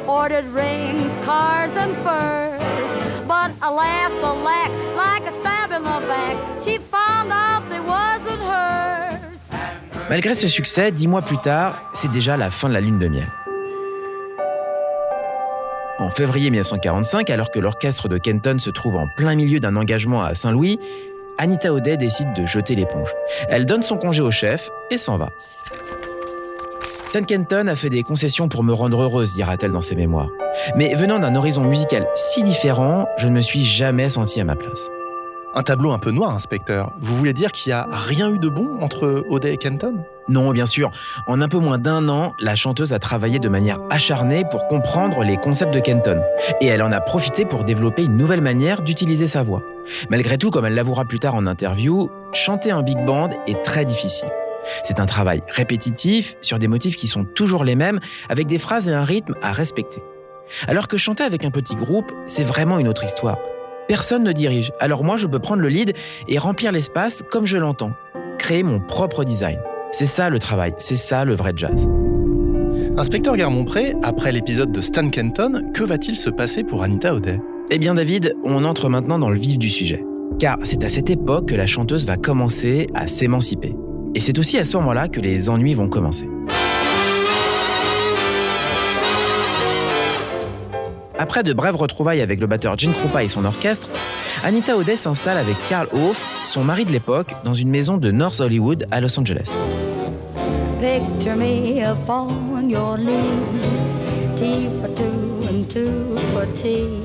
ordered 0.06 0.46
rings, 0.46 1.12
cars, 1.24 1.72
and 1.76 1.94
furs. 2.04 2.60
But 3.26 3.50
alas, 3.62 4.12
alack, 4.22 4.70
like 4.96 5.24
a 5.26 5.32
stab 5.40 5.72
in 5.72 5.82
the 5.82 6.00
back, 6.06 6.36
she 6.64 6.78
found 6.78 7.32
out 7.32 7.68
they 7.68 7.80
wasn't 7.80 8.42
hers. 8.42 9.38
Malgré 10.08 10.34
ce 10.34 10.48
succès, 10.48 10.92
dix 10.92 11.08
mois 11.08 11.22
plus 11.22 11.38
tard, 11.38 11.90
c'est 11.92 12.10
déjà 12.10 12.36
la 12.36 12.50
fin 12.50 12.68
de 12.68 12.74
la 12.74 12.80
lune 12.80 12.98
de 12.98 13.08
miel. 13.08 13.43
En 15.98 16.10
février 16.10 16.50
1945, 16.50 17.30
alors 17.30 17.50
que 17.50 17.60
l'orchestre 17.60 18.08
de 18.08 18.18
Kenton 18.18 18.58
se 18.58 18.70
trouve 18.70 18.96
en 18.96 19.06
plein 19.16 19.36
milieu 19.36 19.60
d'un 19.60 19.76
engagement 19.76 20.22
à 20.22 20.34
Saint-Louis, 20.34 20.80
Anita 21.38 21.72
O'Day 21.72 21.96
décide 21.96 22.32
de 22.32 22.44
jeter 22.44 22.74
l'éponge. 22.74 23.12
Elle 23.48 23.64
donne 23.64 23.82
son 23.82 23.96
congé 23.96 24.20
au 24.20 24.30
chef 24.30 24.70
et 24.90 24.98
s'en 24.98 25.18
va. 25.18 25.30
Stan 27.10 27.22
Kenton 27.22 27.68
a 27.68 27.76
fait 27.76 27.90
des 27.90 28.02
concessions 28.02 28.48
pour 28.48 28.64
me 28.64 28.72
rendre 28.72 29.02
heureuse, 29.02 29.34
dira-t-elle 29.34 29.70
dans 29.70 29.80
ses 29.80 29.94
mémoires. 29.94 30.30
Mais 30.74 30.94
venant 30.94 31.20
d'un 31.20 31.36
horizon 31.36 31.62
musical 31.62 32.08
si 32.16 32.42
différent, 32.42 33.06
je 33.18 33.28
ne 33.28 33.32
me 33.32 33.40
suis 33.40 33.62
jamais 33.62 34.08
sentie 34.08 34.40
à 34.40 34.44
ma 34.44 34.56
place. 34.56 34.90
Un 35.54 35.62
tableau 35.62 35.92
un 35.92 36.00
peu 36.00 36.10
noir, 36.10 36.34
inspecteur. 36.34 36.92
Vous 37.00 37.14
voulez 37.14 37.32
dire 37.32 37.52
qu'il 37.52 37.70
n'y 37.70 37.74
a 37.74 37.86
rien 37.88 38.34
eu 38.34 38.40
de 38.40 38.48
bon 38.48 38.80
entre 38.80 39.24
O'Day 39.28 39.54
et 39.54 39.58
Kenton? 39.58 40.04
Non, 40.28 40.52
bien 40.52 40.64
sûr. 40.64 40.90
En 41.26 41.42
un 41.42 41.48
peu 41.48 41.58
moins 41.58 41.76
d'un 41.76 42.08
an, 42.08 42.32
la 42.40 42.54
chanteuse 42.54 42.94
a 42.94 42.98
travaillé 42.98 43.38
de 43.38 43.48
manière 43.48 43.80
acharnée 43.90 44.44
pour 44.50 44.66
comprendre 44.68 45.22
les 45.22 45.36
concepts 45.36 45.74
de 45.74 45.80
Kenton. 45.80 46.22
Et 46.62 46.66
elle 46.66 46.82
en 46.82 46.92
a 46.92 47.00
profité 47.00 47.44
pour 47.44 47.64
développer 47.64 48.04
une 48.04 48.16
nouvelle 48.16 48.40
manière 48.40 48.80
d'utiliser 48.80 49.28
sa 49.28 49.42
voix. 49.42 49.62
Malgré 50.08 50.38
tout, 50.38 50.50
comme 50.50 50.64
elle 50.64 50.74
l'avouera 50.74 51.04
plus 51.04 51.18
tard 51.18 51.34
en 51.34 51.46
interview, 51.46 52.10
chanter 52.32 52.70
un 52.70 52.82
big 52.82 53.04
band 53.04 53.30
est 53.46 53.62
très 53.62 53.84
difficile. 53.84 54.30
C'est 54.82 54.98
un 54.98 55.04
travail 55.04 55.42
répétitif, 55.48 56.36
sur 56.40 56.58
des 56.58 56.68
motifs 56.68 56.96
qui 56.96 57.06
sont 57.06 57.24
toujours 57.24 57.64
les 57.64 57.76
mêmes, 57.76 58.00
avec 58.30 58.46
des 58.46 58.58
phrases 58.58 58.88
et 58.88 58.94
un 58.94 59.04
rythme 59.04 59.34
à 59.42 59.52
respecter. 59.52 60.02
Alors 60.68 60.88
que 60.88 60.96
chanter 60.96 61.22
avec 61.22 61.44
un 61.44 61.50
petit 61.50 61.74
groupe, 61.74 62.10
c'est 62.24 62.44
vraiment 62.44 62.78
une 62.78 62.88
autre 62.88 63.04
histoire. 63.04 63.38
Personne 63.88 64.22
ne 64.22 64.32
dirige, 64.32 64.72
alors 64.80 65.04
moi 65.04 65.18
je 65.18 65.26
peux 65.26 65.38
prendre 65.38 65.60
le 65.60 65.68
lead 65.68 65.94
et 66.28 66.38
remplir 66.38 66.72
l'espace 66.72 67.22
comme 67.30 67.44
je 67.44 67.58
l'entends. 67.58 67.92
Créer 68.38 68.62
mon 68.62 68.80
propre 68.80 69.24
design. 69.24 69.58
C'est 69.96 70.06
ça 70.06 70.28
le 70.28 70.40
travail, 70.40 70.74
c'est 70.78 70.96
ça 70.96 71.24
le 71.24 71.36
vrai 71.36 71.52
jazz. 71.54 71.88
Inspecteur 72.96 73.36
Garmont-Pré, 73.36 73.94
après 74.02 74.32
l'épisode 74.32 74.72
de 74.72 74.80
Stan 74.80 75.08
Kenton, 75.08 75.70
que 75.72 75.84
va-t-il 75.84 76.16
se 76.16 76.30
passer 76.30 76.64
pour 76.64 76.82
Anita 76.82 77.14
O'Day 77.14 77.40
Eh 77.70 77.78
bien 77.78 77.94
David, 77.94 78.34
on 78.42 78.64
entre 78.64 78.88
maintenant 78.88 79.20
dans 79.20 79.30
le 79.30 79.38
vif 79.38 79.56
du 79.56 79.70
sujet. 79.70 80.04
Car 80.40 80.58
c'est 80.64 80.82
à 80.82 80.88
cette 80.88 81.10
époque 81.10 81.46
que 81.50 81.54
la 81.54 81.66
chanteuse 81.66 82.08
va 82.08 82.16
commencer 82.16 82.88
à 82.92 83.06
s'émanciper. 83.06 83.76
Et 84.16 84.18
c'est 84.18 84.36
aussi 84.40 84.58
à 84.58 84.64
ce 84.64 84.76
moment-là 84.78 85.06
que 85.06 85.20
les 85.20 85.48
ennuis 85.48 85.74
vont 85.74 85.88
commencer. 85.88 86.28
Après 91.16 91.44
de 91.44 91.52
brèves 91.52 91.76
retrouvailles 91.76 92.20
avec 92.20 92.40
le 92.40 92.48
batteur 92.48 92.76
Gene 92.76 92.92
Krupa 92.92 93.22
et 93.22 93.28
son 93.28 93.44
orchestre, 93.44 93.88
Anita 94.42 94.76
O'Day 94.76 94.96
s'installe 94.96 95.38
avec 95.38 95.54
Carl 95.68 95.86
Hoff, 95.92 96.28
son 96.44 96.64
mari 96.64 96.84
de 96.84 96.90
l'époque, 96.90 97.32
dans 97.44 97.54
une 97.54 97.70
maison 97.70 97.96
de 97.96 98.10
North 98.10 98.40
Hollywood 98.40 98.86
à 98.90 99.00
Los 99.00 99.18
Angeles. 99.20 99.56
Picture 100.84 101.34
me 101.34 101.82
upon 101.82 102.68
your 102.68 102.98
knee, 102.98 103.40
tea 104.36 104.68
for 104.82 104.94
two 104.94 105.40
and 105.48 105.66
two 105.66 106.18
for 106.34 106.44
tea. 106.54 107.02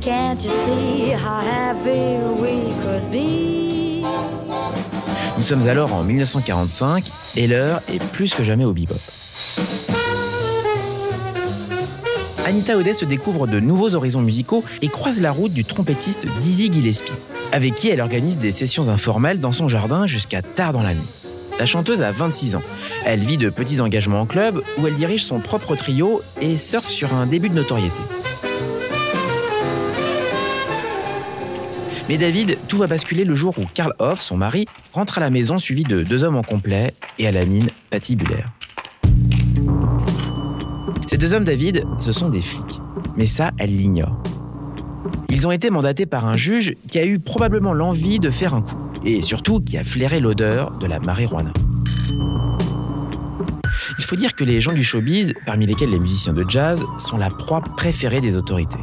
Can't 0.00 0.40
you 0.40 0.50
see 0.64 1.10
how 1.10 1.40
happy 1.40 2.18
we 2.40 2.70
could 2.84 3.10
be? 3.10 4.04
Nous 5.36 5.42
sommes 5.42 5.66
alors 5.66 5.92
en 5.92 6.04
1945 6.04 7.10
et 7.34 7.48
l'heure 7.48 7.82
est 7.88 7.98
plus 8.12 8.32
que 8.32 8.44
jamais 8.44 8.64
au 8.64 8.72
bebop. 8.72 9.00
Anita 12.44 12.76
O'Day 12.76 12.94
se 12.94 13.04
découvre 13.04 13.48
de 13.48 13.58
nouveaux 13.58 13.96
horizons 13.96 14.22
musicaux 14.22 14.62
et 14.82 14.88
croise 14.88 15.20
la 15.20 15.32
route 15.32 15.52
du 15.52 15.64
trompettiste 15.64 16.28
Dizzy 16.38 16.72
Gillespie, 16.72 17.14
avec 17.50 17.74
qui 17.74 17.88
elle 17.88 18.00
organise 18.00 18.38
des 18.38 18.52
sessions 18.52 18.88
informelles 18.88 19.40
dans 19.40 19.50
son 19.50 19.66
jardin 19.66 20.06
jusqu'à 20.06 20.42
tard 20.42 20.72
dans 20.72 20.82
la 20.82 20.94
nuit. 20.94 21.23
La 21.58 21.66
chanteuse 21.66 22.02
a 22.02 22.10
26 22.10 22.56
ans. 22.56 22.62
Elle 23.04 23.20
vit 23.20 23.36
de 23.36 23.48
petits 23.48 23.80
engagements 23.80 24.20
en 24.20 24.26
club 24.26 24.62
où 24.78 24.86
elle 24.86 24.94
dirige 24.94 25.24
son 25.24 25.40
propre 25.40 25.76
trio 25.76 26.22
et 26.40 26.56
surfe 26.56 26.88
sur 26.88 27.14
un 27.14 27.26
début 27.26 27.48
de 27.48 27.54
notoriété. 27.54 28.00
Mais 32.08 32.18
David, 32.18 32.58
tout 32.68 32.76
va 32.76 32.86
basculer 32.86 33.24
le 33.24 33.34
jour 33.34 33.58
où 33.58 33.62
Karl 33.72 33.94
Hoff, 33.98 34.20
son 34.20 34.36
mari, 34.36 34.66
rentre 34.92 35.18
à 35.18 35.20
la 35.20 35.30
maison 35.30 35.56
suivi 35.56 35.84
de 35.84 36.02
deux 36.02 36.22
hommes 36.24 36.36
en 36.36 36.42
complet 36.42 36.92
et 37.18 37.26
à 37.26 37.32
la 37.32 37.46
mine 37.46 37.68
patibulaire. 37.88 38.50
Ces 41.06 41.16
deux 41.16 41.32
hommes, 41.32 41.44
David, 41.44 41.84
ce 41.98 42.12
sont 42.12 42.28
des 42.28 42.42
flics. 42.42 42.80
Mais 43.16 43.26
ça, 43.26 43.52
elle 43.58 43.74
l'ignore. 43.74 44.20
Ils 45.30 45.46
ont 45.46 45.52
été 45.52 45.70
mandatés 45.70 46.06
par 46.06 46.26
un 46.26 46.36
juge 46.36 46.74
qui 46.88 46.98
a 46.98 47.06
eu 47.06 47.18
probablement 47.18 47.72
l'envie 47.72 48.18
de 48.18 48.30
faire 48.30 48.54
un 48.54 48.62
coup, 48.62 48.76
et 49.04 49.22
surtout 49.22 49.60
qui 49.60 49.78
a 49.78 49.84
flairé 49.84 50.20
l'odeur 50.20 50.72
de 50.72 50.86
la 50.86 50.98
marijuana. 51.00 51.52
Il 53.98 54.04
faut 54.04 54.16
dire 54.16 54.34
que 54.34 54.44
les 54.44 54.60
gens 54.60 54.72
du 54.72 54.82
showbiz, 54.82 55.34
parmi 55.46 55.66
lesquels 55.66 55.90
les 55.90 55.98
musiciens 55.98 56.32
de 56.32 56.44
jazz, 56.48 56.84
sont 56.98 57.16
la 57.16 57.28
proie 57.28 57.60
préférée 57.60 58.20
des 58.20 58.36
autorités. 58.36 58.78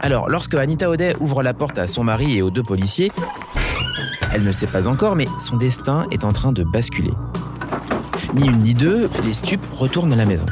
Alors, 0.00 0.28
lorsque 0.28 0.54
Anita 0.54 0.88
O'Day 0.88 1.14
ouvre 1.20 1.42
la 1.42 1.54
porte 1.54 1.78
à 1.78 1.86
son 1.86 2.04
mari 2.04 2.38
et 2.38 2.42
aux 2.42 2.50
deux 2.50 2.62
policiers, 2.62 3.10
elle 4.32 4.42
ne 4.42 4.46
le 4.46 4.52
sait 4.52 4.66
pas 4.66 4.86
encore, 4.86 5.16
mais 5.16 5.26
son 5.38 5.56
destin 5.56 6.06
est 6.10 6.24
en 6.24 6.32
train 6.32 6.52
de 6.52 6.62
basculer. 6.62 7.12
Ni 8.34 8.46
une 8.46 8.58
ni 8.60 8.74
deux, 8.74 9.10
les 9.24 9.32
stupes 9.32 9.64
retournent 9.72 10.12
à 10.12 10.16
la 10.16 10.26
maison. 10.26 10.46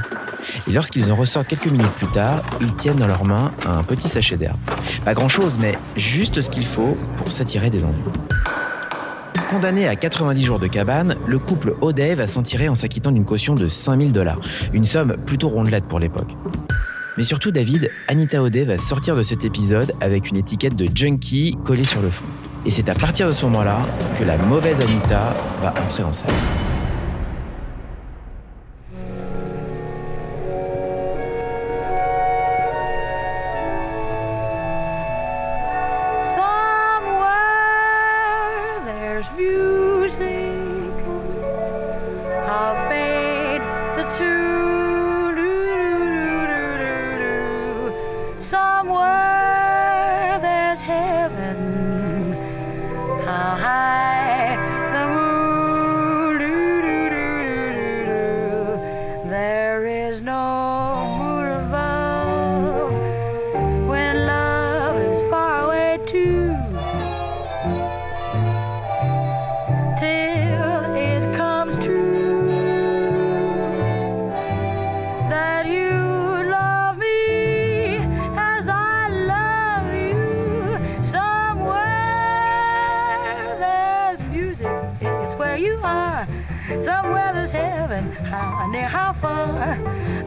Et 0.68 0.72
lorsqu'ils 0.72 1.12
en 1.12 1.14
ressortent 1.14 1.46
quelques 1.46 1.70
minutes 1.70 1.92
plus 1.92 2.08
tard, 2.08 2.42
ils 2.60 2.74
tiennent 2.74 2.96
dans 2.96 3.06
leurs 3.06 3.24
mains 3.24 3.52
un 3.66 3.82
petit 3.82 4.08
sachet 4.08 4.36
d'herbe. 4.36 4.58
Pas 5.04 5.14
grand-chose, 5.14 5.58
mais 5.58 5.78
juste 5.96 6.40
ce 6.40 6.50
qu'il 6.50 6.64
faut 6.64 6.96
pour 7.16 7.30
s'attirer 7.30 7.70
des 7.70 7.84
ennuis. 7.84 8.02
Condamné 9.50 9.86
à 9.86 9.94
90 9.94 10.42
jours 10.42 10.58
de 10.58 10.66
cabane, 10.66 11.16
le 11.26 11.38
couple 11.38 11.76
O'Day 11.80 12.16
va 12.16 12.26
s'en 12.26 12.42
tirer 12.42 12.68
en 12.68 12.74
s'acquittant 12.74 13.12
d'une 13.12 13.24
caution 13.24 13.54
de 13.54 13.68
5000 13.68 14.12
dollars, 14.12 14.40
une 14.72 14.84
somme 14.84 15.16
plutôt 15.24 15.48
rondelette 15.48 15.84
pour 15.84 16.00
l'époque. 16.00 16.36
Mais 17.16 17.22
surtout, 17.22 17.52
David, 17.52 17.90
Anita 18.08 18.42
O'Day 18.42 18.64
va 18.64 18.78
sortir 18.78 19.14
de 19.14 19.22
cet 19.22 19.44
épisode 19.44 19.92
avec 20.00 20.28
une 20.28 20.36
étiquette 20.36 20.74
de 20.74 20.88
junkie 20.92 21.56
collée 21.64 21.84
sur 21.84 22.02
le 22.02 22.10
front. 22.10 22.26
Et 22.66 22.70
c'est 22.70 22.88
à 22.88 22.94
partir 22.94 23.28
de 23.28 23.32
ce 23.32 23.44
moment-là 23.46 23.78
que 24.18 24.24
la 24.24 24.36
mauvaise 24.36 24.80
Anita 24.80 25.32
va 25.62 25.72
entrer 25.80 26.02
en 26.02 26.12
scène. 26.12 26.34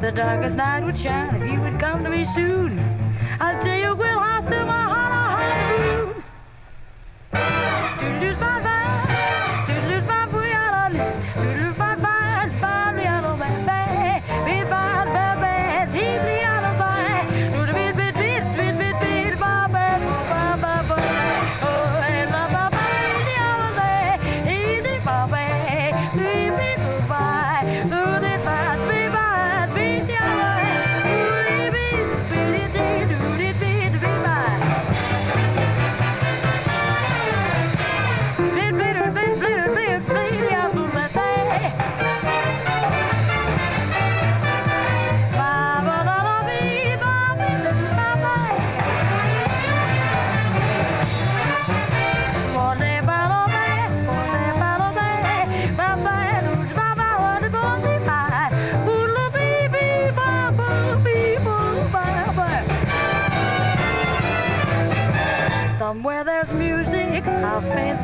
The 0.09 0.15
darkest 0.15 0.57
night 0.57 0.83
would 0.83 0.97
shine 0.97 1.35
if 1.35 1.51
you 1.51 1.61
would 1.61 1.79
come 1.79 2.03
to 2.03 2.09
me 2.09 2.25
soon. 2.25 2.88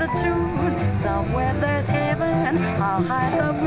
The 0.05 0.21
tune. 0.21 1.01
Somewhere 1.03 1.53
there's 1.59 1.87
heaven, 1.87 2.57
I'll 2.81 3.01
hide 3.03 3.39
the 3.39 3.64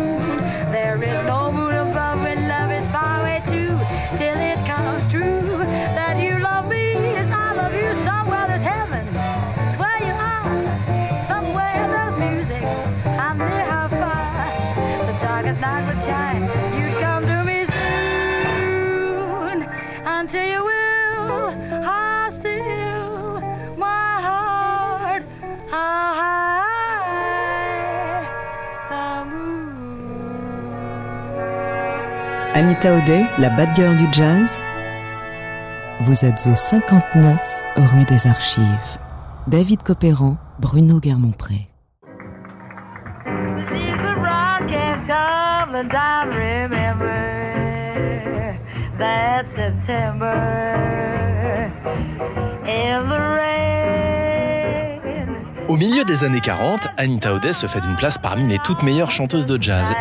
Anita 32.59 32.93
O'Day, 32.93 33.25
la 33.39 33.51
bad 33.51 33.69
girl 33.77 33.97
du 33.97 34.09
jazz. 34.11 34.61
Vous 36.01 36.25
êtes 36.25 36.45
au 36.51 36.57
59 36.57 37.63
rue 37.77 38.05
des 38.07 38.27
Archives. 38.27 38.99
David 39.47 39.85
Copéran, 39.85 40.39
Bruno 40.59 40.99
Guermont-Pré. 40.99 41.69
That 48.99 49.45
September 49.55 50.35
in 52.67 53.09
the 53.09 53.21
rain. 53.37 53.59
Au 55.69 55.77
milieu 55.77 56.03
des 56.03 56.25
années 56.25 56.41
40, 56.41 56.89
Anita 56.97 57.35
O'Day 57.35 57.53
se 57.53 57.69
fait 57.69 57.85
une 57.85 57.95
place 57.95 58.19
parmi 58.19 58.49
les 58.49 58.59
toutes 58.65 58.83
meilleures 58.83 59.13
chanteuses 59.13 59.47
de 59.47 59.63
jazz. 59.63 59.95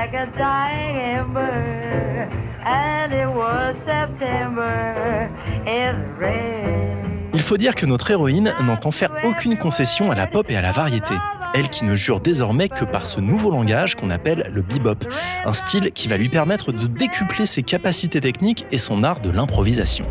Il 7.34 7.42
faut 7.42 7.58
dire 7.58 7.76
que 7.76 7.86
notre 7.86 8.10
héroïne 8.12 8.54
n'entend 8.62 8.92
faire 8.92 9.12
aucune 9.24 9.58
concession 9.58 10.12
à 10.12 10.16
la 10.16 10.28
pop 10.28 10.46
et 10.50 10.58
à 10.58 10.62
la 10.62 10.72
variété. 10.72 11.14
Elle 11.54 11.70
qui 11.70 11.86
ne 11.86 11.96
jure 11.96 12.20
désormais 12.20 12.70
que 12.70 12.84
par 12.84 13.08
ce 13.08 13.20
nouveau 13.20 13.52
langage 13.52 13.96
qu'on 13.96 14.10
appelle 14.10 14.50
le 14.54 14.62
bebop, 14.62 15.06
un 15.46 15.54
style 15.54 15.92
qui 15.92 16.08
va 16.08 16.18
lui 16.18 16.30
permettre 16.30 16.72
de 16.72 16.88
décupler 16.88 17.46
ses 17.46 17.64
capacités 17.64 18.20
techniques 18.22 18.66
et 18.72 18.78
son 18.78 19.04
art 19.04 19.22
de 19.22 19.30
l'improvisation. 19.30 20.06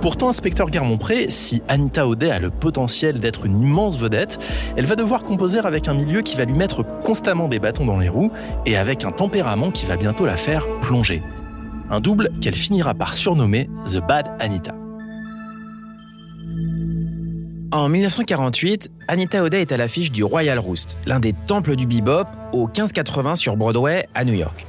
Pourtant, 0.00 0.28
inspecteur 0.28 0.68
Guermont-Pré, 0.68 1.26
si 1.28 1.62
Anita 1.68 2.08
O'Day 2.08 2.30
a 2.30 2.40
le 2.40 2.50
potentiel 2.50 3.20
d'être 3.20 3.46
une 3.46 3.56
immense 3.58 3.98
vedette, 3.98 4.38
elle 4.76 4.86
va 4.86 4.96
devoir 4.96 5.22
composer 5.22 5.60
avec 5.60 5.86
un 5.86 5.94
milieu 5.94 6.22
qui 6.22 6.36
va 6.36 6.44
lui 6.44 6.54
mettre 6.54 6.82
constamment 7.04 7.46
des 7.46 7.60
bâtons 7.60 7.86
dans 7.86 7.98
les 7.98 8.08
roues 8.08 8.32
et 8.66 8.76
avec 8.76 9.04
un 9.04 9.12
tempérament 9.12 9.70
qui 9.70 9.86
va 9.86 9.96
bientôt 9.96 10.26
la 10.26 10.36
faire 10.36 10.66
plonger. 10.80 11.22
Un 11.92 12.00
double 12.00 12.30
qu'elle 12.40 12.56
finira 12.56 12.94
par 12.94 13.12
surnommer 13.12 13.68
The 13.86 13.98
Bad 13.98 14.26
Anita. 14.40 14.74
En 17.70 17.90
1948, 17.90 18.90
Anita 19.08 19.44
O'Day 19.44 19.60
est 19.60 19.72
à 19.72 19.76
l'affiche 19.76 20.10
du 20.10 20.24
Royal 20.24 20.58
Roost, 20.58 20.96
l'un 21.04 21.20
des 21.20 21.34
temples 21.34 21.76
du 21.76 21.86
bebop, 21.86 22.26
au 22.54 22.66
1580 22.66 23.34
sur 23.34 23.58
Broadway 23.58 24.08
à 24.14 24.24
New 24.24 24.32
York. 24.32 24.66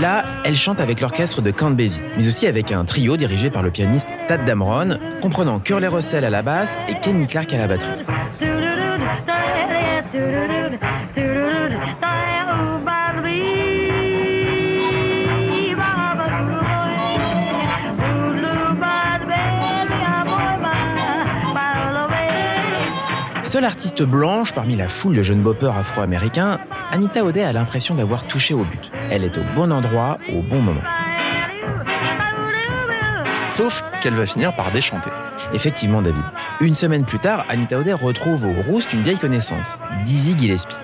Là, 0.00 0.24
elle 0.44 0.54
chante 0.54 0.80
avec 0.80 1.00
l'orchestre 1.00 1.42
de 1.42 1.50
Count 1.50 1.72
Basie, 1.72 2.00
mais 2.16 2.28
aussi 2.28 2.46
avec 2.46 2.70
un 2.70 2.84
trio 2.84 3.16
dirigé 3.16 3.50
par 3.50 3.64
le 3.64 3.72
pianiste 3.72 4.10
Tad 4.28 4.44
Damron, 4.44 4.98
comprenant 5.20 5.58
Curly 5.58 5.88
Russell 5.88 6.24
à 6.24 6.30
la 6.30 6.42
basse 6.42 6.78
et 6.86 6.94
Kenny 7.00 7.26
Clark 7.26 7.52
à 7.52 7.58
la 7.58 7.66
batterie. 7.66 7.90
Seule 23.50 23.64
artiste 23.64 24.04
blanche 24.04 24.52
parmi 24.52 24.76
la 24.76 24.86
foule 24.86 25.16
de 25.16 25.24
jeunes 25.24 25.42
boppers 25.42 25.76
afro-américains, 25.76 26.60
Anita 26.92 27.24
O'Day 27.24 27.42
a 27.42 27.52
l'impression 27.52 27.96
d'avoir 27.96 28.24
touché 28.24 28.54
au 28.54 28.64
but. 28.64 28.92
Elle 29.10 29.24
est 29.24 29.36
au 29.38 29.42
bon 29.56 29.72
endroit, 29.72 30.18
au 30.32 30.40
bon 30.40 30.60
moment. 30.60 30.82
Sauf 33.48 33.82
qu'elle 34.00 34.14
va 34.14 34.24
finir 34.24 34.54
par 34.54 34.70
déchanter. 34.70 35.10
Effectivement, 35.52 36.00
David. 36.00 36.22
Une 36.60 36.74
semaine 36.74 37.04
plus 37.04 37.18
tard, 37.18 37.44
Anita 37.48 37.76
O'Day 37.76 37.92
retrouve 37.92 38.46
au 38.46 38.62
Roost 38.62 38.92
une 38.92 39.02
vieille 39.02 39.18
connaissance, 39.18 39.80
Dizzy 40.04 40.38
Gillespie. 40.38 40.78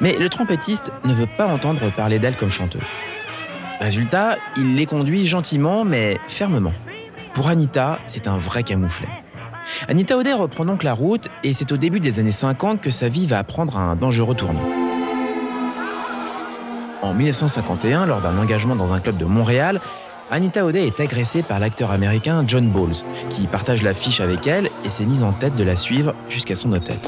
Mais 0.00 0.16
le 0.16 0.30
trompettiste 0.30 0.92
ne 1.04 1.12
veut 1.12 1.28
pas 1.36 1.48
entendre 1.48 1.94
parler 1.94 2.18
d'elle 2.18 2.36
comme 2.36 2.48
chanteuse. 2.48 2.80
Résultat, 3.78 4.38
il 4.56 4.74
les 4.74 4.86
conduit 4.86 5.26
gentiment 5.26 5.84
mais 5.84 6.16
fermement. 6.28 6.72
Pour 7.34 7.48
Anita, 7.48 7.98
c'est 8.06 8.26
un 8.26 8.38
vrai 8.38 8.62
camouflet. 8.62 9.08
Anita 9.88 10.16
O'Day 10.16 10.32
reprend 10.32 10.64
donc 10.64 10.82
la 10.82 10.94
route 10.94 11.28
et 11.42 11.52
c'est 11.52 11.72
au 11.72 11.76
début 11.76 12.00
des 12.00 12.18
années 12.18 12.30
50 12.30 12.80
que 12.80 12.90
sa 12.90 13.08
vie 13.08 13.26
va 13.26 13.42
prendre 13.44 13.76
un 13.76 13.96
dangereux 13.96 14.34
tournant. 14.34 14.64
En 17.02 17.14
1951, 17.14 18.06
lors 18.06 18.20
d'un 18.20 18.38
engagement 18.38 18.76
dans 18.76 18.92
un 18.92 19.00
club 19.00 19.16
de 19.16 19.24
Montréal, 19.24 19.80
Anita 20.30 20.64
O'Day 20.64 20.86
est 20.86 21.00
agressée 21.00 21.42
par 21.42 21.58
l'acteur 21.58 21.90
américain 21.90 22.44
John 22.46 22.70
Bowles, 22.70 23.04
qui 23.30 23.46
partage 23.46 23.82
l'affiche 23.82 24.20
avec 24.20 24.46
elle 24.46 24.70
et 24.84 24.90
s'est 24.90 25.06
mise 25.06 25.24
en 25.24 25.32
tête 25.32 25.56
de 25.56 25.64
la 25.64 25.76
suivre 25.76 26.14
jusqu'à 26.28 26.54
son 26.54 26.72
hôtel. 26.72 26.98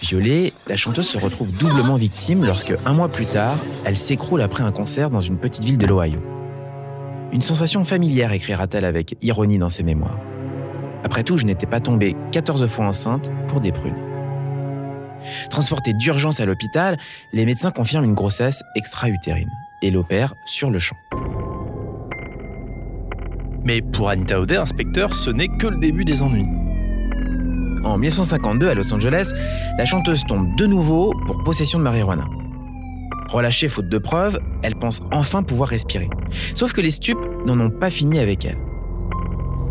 Violée, 0.00 0.52
la 0.66 0.76
chanteuse 0.76 1.08
se 1.08 1.18
retrouve 1.18 1.52
doublement 1.52 1.96
victime 1.96 2.44
lorsque, 2.44 2.74
un 2.86 2.92
mois 2.92 3.08
plus 3.08 3.26
tard, 3.26 3.56
elle 3.84 3.96
s'écroule 3.96 4.42
après 4.42 4.64
un 4.64 4.72
concert 4.72 5.10
dans 5.10 5.20
une 5.20 5.38
petite 5.38 5.64
ville 5.64 5.78
de 5.78 5.86
l'Ohio. 5.86 6.20
Une 7.30 7.42
sensation 7.42 7.84
familière, 7.84 8.32
écrira-t-elle 8.32 8.86
avec 8.86 9.16
ironie 9.22 9.58
dans 9.58 9.68
ses 9.68 9.82
mémoires. 9.82 10.18
Après 11.04 11.22
tout, 11.22 11.38
je 11.38 11.46
n'étais 11.46 11.66
pas 11.66 11.80
tombée 11.80 12.16
14 12.32 12.66
fois 12.66 12.86
enceinte 12.86 13.30
pour 13.48 13.60
des 13.60 13.72
prunes. 13.72 13.96
Transportée 15.50 15.92
d'urgence 15.92 16.40
à 16.40 16.46
l'hôpital, 16.46 16.96
les 17.32 17.44
médecins 17.44 17.70
confirment 17.70 18.04
une 18.04 18.14
grossesse 18.14 18.62
extra-utérine 18.74 19.50
et 19.82 19.90
l'opèrent 19.90 20.34
sur 20.44 20.70
le 20.70 20.78
champ. 20.78 20.96
Mais 23.64 23.82
pour 23.82 24.08
Anita 24.08 24.40
O'Day, 24.40 24.56
inspecteur, 24.56 25.14
ce 25.14 25.30
n'est 25.30 25.48
que 25.48 25.66
le 25.66 25.78
début 25.78 26.04
des 26.04 26.22
ennuis. 26.22 26.46
En 27.84 27.98
1952, 27.98 28.68
à 28.68 28.74
Los 28.74 28.92
Angeles, 28.92 29.32
la 29.76 29.84
chanteuse 29.84 30.24
tombe 30.24 30.56
de 30.56 30.66
nouveau 30.66 31.12
pour 31.26 31.42
possession 31.44 31.78
de 31.78 31.84
marijuana. 31.84 32.24
Relâchée 33.28 33.68
faute 33.68 33.88
de 33.88 33.98
preuves, 33.98 34.40
elle 34.62 34.74
pense 34.74 35.02
enfin 35.12 35.42
pouvoir 35.42 35.68
respirer. 35.68 36.08
Sauf 36.54 36.72
que 36.72 36.80
les 36.80 36.90
stupes 36.90 37.18
n'en 37.44 37.60
ont 37.60 37.70
pas 37.70 37.90
fini 37.90 38.18
avec 38.18 38.44
elle. 38.44 38.56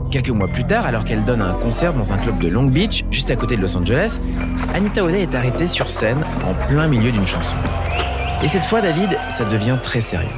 Quelques 0.09 0.29
mois 0.29 0.47
plus 0.47 0.63
tard, 0.63 0.85
alors 0.85 1.03
qu'elle 1.03 1.25
donne 1.25 1.41
un 1.41 1.53
concert 1.53 1.93
dans 1.93 2.13
un 2.13 2.17
club 2.17 2.39
de 2.39 2.47
Long 2.47 2.67
Beach, 2.67 3.03
juste 3.11 3.29
à 3.29 3.35
côté 3.35 3.57
de 3.57 3.61
Los 3.61 3.75
Angeles, 3.75 4.21
Anita 4.73 5.03
O'Day 5.03 5.23
est 5.23 5.35
arrêtée 5.35 5.67
sur 5.67 5.89
scène 5.89 6.23
en 6.45 6.53
plein 6.67 6.87
milieu 6.87 7.11
d'une 7.11 7.25
chanson. 7.25 7.57
Et 8.41 8.47
cette 8.47 8.63
fois, 8.63 8.79
David, 8.79 9.17
ça 9.27 9.43
devient 9.43 9.77
très 9.83 9.99
sérieux. 9.99 10.29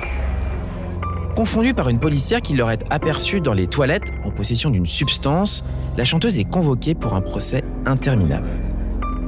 Confondue 1.36 1.76
par 1.76 1.90
une 1.90 2.00
policière 2.00 2.42
qui 2.42 2.56
l'aurait 2.56 2.80
aperçue 2.90 3.42
dans 3.42 3.54
les 3.54 3.68
toilettes 3.68 4.12
en 4.24 4.32
possession 4.32 4.72
d'une 4.72 4.88
substance, 4.88 5.64
la 5.98 6.04
chanteuse 6.04 6.40
est 6.40 6.50
convoquée 6.50 6.96
pour 6.96 7.14
un 7.14 7.22
procès 7.22 7.64
interminable. 7.86 8.50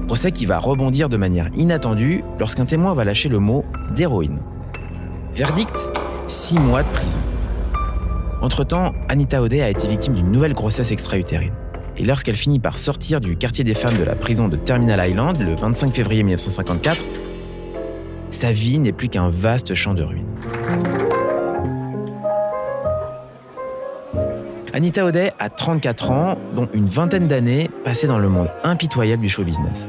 Procès 0.07 0.31
qui 0.31 0.47
va 0.47 0.57
rebondir 0.57 1.07
de 1.07 1.17
manière 1.17 1.49
inattendue 1.55 2.23
lorsqu'un 2.39 2.65
témoin 2.65 2.95
va 2.95 3.05
lâcher 3.05 3.29
le 3.29 3.39
mot 3.39 3.63
d'héroïne. 3.95 4.39
Verdict 5.35 5.89
six 6.25 6.59
mois 6.59 6.81
de 6.81 6.89
prison. 6.89 7.21
Entre-temps, 8.41 8.93
Anita 9.07 9.39
O'Day 9.41 9.61
a 9.61 9.69
été 9.69 9.87
victime 9.87 10.15
d'une 10.15 10.31
nouvelle 10.31 10.53
grossesse 10.53 10.91
extra-utérine. 10.91 11.53
Et 11.97 12.03
lorsqu'elle 12.03 12.35
finit 12.35 12.57
par 12.57 12.79
sortir 12.79 13.21
du 13.21 13.37
quartier 13.37 13.63
des 13.63 13.75
femmes 13.75 13.97
de 13.99 14.03
la 14.03 14.15
prison 14.15 14.47
de 14.47 14.55
Terminal 14.55 15.07
Island 15.07 15.39
le 15.39 15.55
25 15.55 15.93
février 15.93 16.23
1954, 16.23 16.97
sa 18.31 18.51
vie 18.51 18.79
n'est 18.79 18.93
plus 18.93 19.09
qu'un 19.09 19.29
vaste 19.29 19.75
champ 19.75 19.93
de 19.93 20.01
ruines. 20.01 20.25
Anita 24.73 25.05
O'Day 25.05 25.33
a 25.37 25.49
34 25.49 26.11
ans, 26.11 26.37
dont 26.55 26.67
une 26.73 26.85
vingtaine 26.87 27.27
d'années 27.27 27.69
passées 27.83 28.07
dans 28.07 28.19
le 28.19 28.29
monde 28.29 28.47
impitoyable 28.63 29.21
du 29.21 29.29
show 29.29 29.43
business. 29.43 29.87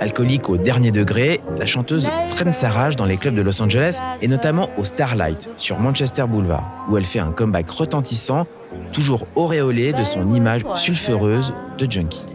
Alcoolique 0.00 0.48
au 0.48 0.56
dernier 0.56 0.90
degré, 0.90 1.40
la 1.58 1.66
chanteuse 1.66 2.10
traîne 2.30 2.52
sa 2.52 2.70
rage 2.70 2.96
dans 2.96 3.04
les 3.04 3.16
clubs 3.16 3.34
de 3.34 3.42
Los 3.42 3.62
Angeles 3.62 3.98
et 4.20 4.28
notamment 4.28 4.68
au 4.76 4.84
Starlight 4.84 5.48
sur 5.56 5.78
Manchester 5.78 6.24
Boulevard, 6.28 6.64
où 6.88 6.96
elle 6.96 7.04
fait 7.04 7.20
un 7.20 7.30
comeback 7.30 7.70
retentissant, 7.70 8.46
toujours 8.92 9.26
auréolé 9.36 9.92
de 9.92 10.02
son 10.02 10.34
image 10.34 10.62
sulfureuse 10.74 11.54
de 11.78 11.90
junkie. 11.90 12.26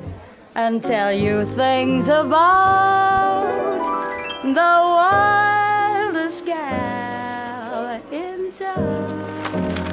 and 0.58 0.82
tell 0.82 1.14
you 1.14 1.46
things 1.56 2.10
about 2.10 3.84
the 4.44 4.74
wildest 4.98 6.44
gal 6.46 8.02
in 8.12 8.50
town. 8.52 9.06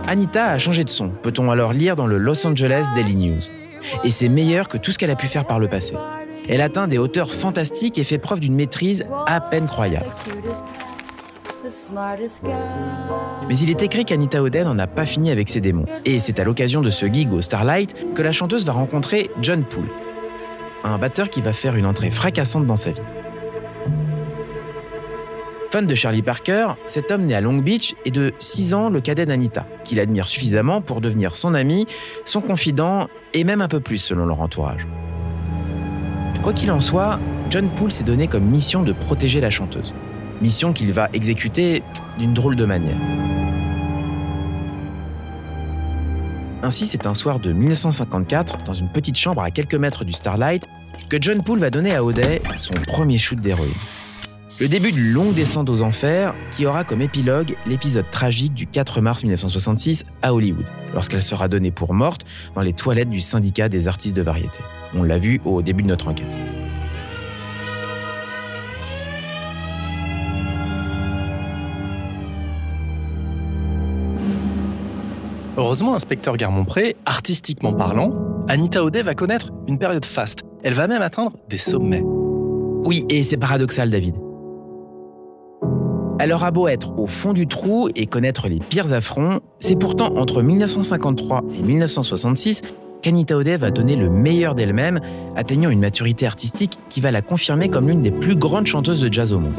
Anita 0.08 0.46
a 0.46 0.58
changé 0.58 0.84
de 0.84 0.88
son, 0.88 1.10
peut-on 1.10 1.50
alors 1.50 1.74
lire 1.74 1.96
dans 1.96 2.06
le 2.06 2.16
Los 2.16 2.46
Angeles 2.46 2.86
Daily 2.94 3.14
News? 3.14 3.42
Et 4.04 4.10
c'est 4.10 4.30
meilleur 4.30 4.68
que 4.68 4.78
tout 4.78 4.90
ce 4.92 4.98
qu'elle 4.98 5.10
a 5.10 5.16
pu 5.16 5.26
faire 5.26 5.44
par 5.44 5.58
le 5.58 5.68
passé. 5.68 5.96
Elle 6.48 6.60
atteint 6.60 6.86
des 6.86 6.98
hauteurs 6.98 7.32
fantastiques 7.32 7.98
et 7.98 8.04
fait 8.04 8.18
preuve 8.18 8.40
d'une 8.40 8.54
maîtrise 8.54 9.06
à 9.26 9.40
peine 9.40 9.66
croyable. 9.66 10.06
Mais 13.48 13.56
il 13.58 13.70
est 13.70 13.82
écrit 13.82 14.04
qu'Anita 14.04 14.42
O'Day 14.42 14.64
n'en 14.64 14.78
a 14.78 14.86
pas 14.86 15.06
fini 15.06 15.30
avec 15.30 15.48
ses 15.48 15.60
démons. 15.60 15.86
Et 16.04 16.20
c'est 16.20 16.38
à 16.38 16.44
l'occasion 16.44 16.82
de 16.82 16.90
ce 16.90 17.06
gig 17.06 17.32
au 17.32 17.40
Starlight 17.40 18.14
que 18.14 18.22
la 18.22 18.32
chanteuse 18.32 18.66
va 18.66 18.72
rencontrer 18.72 19.30
John 19.40 19.64
Poole, 19.64 19.88
un 20.82 20.98
batteur 20.98 21.30
qui 21.30 21.40
va 21.40 21.54
faire 21.54 21.76
une 21.76 21.86
entrée 21.86 22.10
fracassante 22.10 22.66
dans 22.66 22.76
sa 22.76 22.90
vie. 22.90 23.00
Fan 25.70 25.86
de 25.86 25.94
Charlie 25.96 26.22
Parker, 26.22 26.74
cet 26.84 27.10
homme 27.10 27.24
né 27.24 27.34
à 27.34 27.40
Long 27.40 27.58
Beach 27.58 27.96
est 28.04 28.12
de 28.12 28.32
6 28.38 28.74
ans 28.74 28.90
le 28.90 29.00
cadet 29.00 29.26
d'Anita, 29.26 29.66
qu'il 29.82 29.98
admire 29.98 30.28
suffisamment 30.28 30.80
pour 30.80 31.00
devenir 31.00 31.34
son 31.34 31.52
ami, 31.52 31.86
son 32.24 32.40
confident 32.40 33.08
et 33.32 33.42
même 33.42 33.60
un 33.60 33.66
peu 33.66 33.80
plus 33.80 33.98
selon 33.98 34.24
leur 34.26 34.40
entourage. 34.40 34.86
Quoi 36.44 36.52
qu'il 36.52 36.70
en 36.70 36.80
soit, 36.80 37.18
John 37.48 37.70
Poole 37.70 37.90
s'est 37.90 38.04
donné 38.04 38.28
comme 38.28 38.44
mission 38.44 38.82
de 38.82 38.92
protéger 38.92 39.40
la 39.40 39.48
chanteuse. 39.48 39.94
Mission 40.42 40.74
qu'il 40.74 40.92
va 40.92 41.08
exécuter 41.14 41.82
d'une 42.18 42.34
drôle 42.34 42.54
de 42.54 42.66
manière. 42.66 42.98
Ainsi, 46.62 46.84
c'est 46.84 47.06
un 47.06 47.14
soir 47.14 47.38
de 47.38 47.50
1954, 47.50 48.62
dans 48.64 48.74
une 48.74 48.90
petite 48.90 49.16
chambre 49.16 49.42
à 49.42 49.50
quelques 49.50 49.74
mètres 49.74 50.04
du 50.04 50.12
Starlight, 50.12 50.68
que 51.08 51.16
John 51.18 51.42
Poole 51.42 51.60
va 51.60 51.70
donner 51.70 51.94
à 51.94 52.04
O'Day 52.04 52.42
son 52.56 52.74
premier 52.74 53.16
shoot 53.16 53.40
d'héroïne. 53.40 53.72
Le 54.60 54.68
début 54.68 54.92
d'une 54.92 55.10
longue 55.10 55.34
descente 55.34 55.68
aux 55.68 55.82
enfers 55.82 56.32
qui 56.52 56.64
aura 56.64 56.84
comme 56.84 57.02
épilogue 57.02 57.56
l'épisode 57.66 58.08
tragique 58.08 58.54
du 58.54 58.68
4 58.68 59.00
mars 59.00 59.24
1966 59.24 60.04
à 60.22 60.32
Hollywood, 60.32 60.64
lorsqu'elle 60.94 61.22
sera 61.22 61.48
donnée 61.48 61.72
pour 61.72 61.92
morte 61.92 62.24
dans 62.54 62.60
les 62.60 62.72
toilettes 62.72 63.10
du 63.10 63.20
syndicat 63.20 63.68
des 63.68 63.88
artistes 63.88 64.14
de 64.14 64.22
variété. 64.22 64.60
On 64.94 65.02
l'a 65.02 65.18
vu 65.18 65.40
au 65.44 65.60
début 65.60 65.82
de 65.82 65.88
notre 65.88 66.06
enquête. 66.06 66.38
Heureusement, 75.56 75.96
inspecteur 75.96 76.36
Garmont-Pré, 76.36 76.94
artistiquement 77.06 77.72
parlant, 77.72 78.44
Anita 78.46 78.84
O'Day 78.84 79.02
va 79.02 79.16
connaître 79.16 79.50
une 79.66 79.80
période 79.80 80.04
faste. 80.04 80.44
Elle 80.62 80.74
va 80.74 80.86
même 80.86 81.02
atteindre 81.02 81.32
des 81.48 81.58
sommets. 81.58 82.02
Oui, 82.04 83.04
et 83.08 83.24
c'est 83.24 83.36
paradoxal, 83.36 83.90
David. 83.90 84.14
Elle 86.20 86.32
aura 86.32 86.50
beau 86.50 86.68
être 86.68 86.96
au 86.98 87.06
fond 87.06 87.32
du 87.32 87.46
trou 87.46 87.88
et 87.96 88.06
connaître 88.06 88.48
les 88.48 88.60
pires 88.60 88.92
affronts, 88.92 89.40
c'est 89.58 89.76
pourtant 89.76 90.14
entre 90.16 90.42
1953 90.42 91.42
et 91.58 91.62
1966 91.62 92.62
qu'Anita 93.02 93.36
O'Day 93.36 93.56
va 93.56 93.70
donner 93.70 93.96
le 93.96 94.08
meilleur 94.08 94.54
d'elle-même, 94.54 95.00
atteignant 95.36 95.70
une 95.70 95.80
maturité 95.80 96.24
artistique 96.24 96.78
qui 96.88 97.00
va 97.00 97.10
la 97.10 97.20
confirmer 97.20 97.68
comme 97.68 97.88
l'une 97.88 98.00
des 98.00 98.12
plus 98.12 98.36
grandes 98.36 98.66
chanteuses 98.66 99.02
de 99.02 99.12
jazz 99.12 99.32
au 99.32 99.40
monde. 99.40 99.52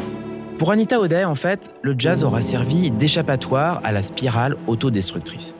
Pour 0.57 0.71
Anita 0.71 0.99
O'Day, 0.99 1.25
en 1.25 1.35
fait, 1.35 1.69
le 1.81 1.93
jazz 1.97 2.23
aura 2.23 2.41
servi 2.41 2.89
d'échappatoire 2.89 3.81
à 3.83 3.91
la 3.91 4.01
spirale 4.01 4.55
autodestructrice. 4.67 5.53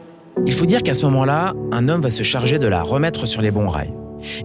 Il 0.45 0.53
faut 0.53 0.65
dire 0.65 0.81
qu'à 0.81 0.93
ce 0.93 1.05
moment-là, 1.05 1.53
un 1.71 1.89
homme 1.89 2.01
va 2.01 2.09
se 2.09 2.23
charger 2.23 2.57
de 2.57 2.67
la 2.67 2.81
remettre 2.81 3.27
sur 3.27 3.41
les 3.41 3.51
bons 3.51 3.67
rails. 3.67 3.93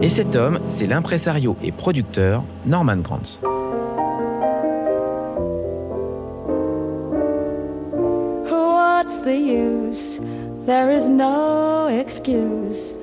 Et 0.01 0.09
cet 0.09 0.35
homme, 0.35 0.59
c'est 0.67 0.87
l'impresario 0.87 1.55
et 1.63 1.71
producteur 1.71 2.43
Norman 2.65 2.97
Granz. 2.97 3.41
The 9.23 9.35
use? 9.35 10.19
There 10.65 10.91
is 10.91 11.07
no 11.07 11.87
excuse 11.87 12.93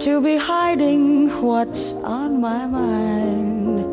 to 0.00 0.20
be 0.20 0.36
hiding 0.36 1.28
what's 1.42 1.92
on 2.04 2.40
my 2.40 2.66
mind. 2.66 3.84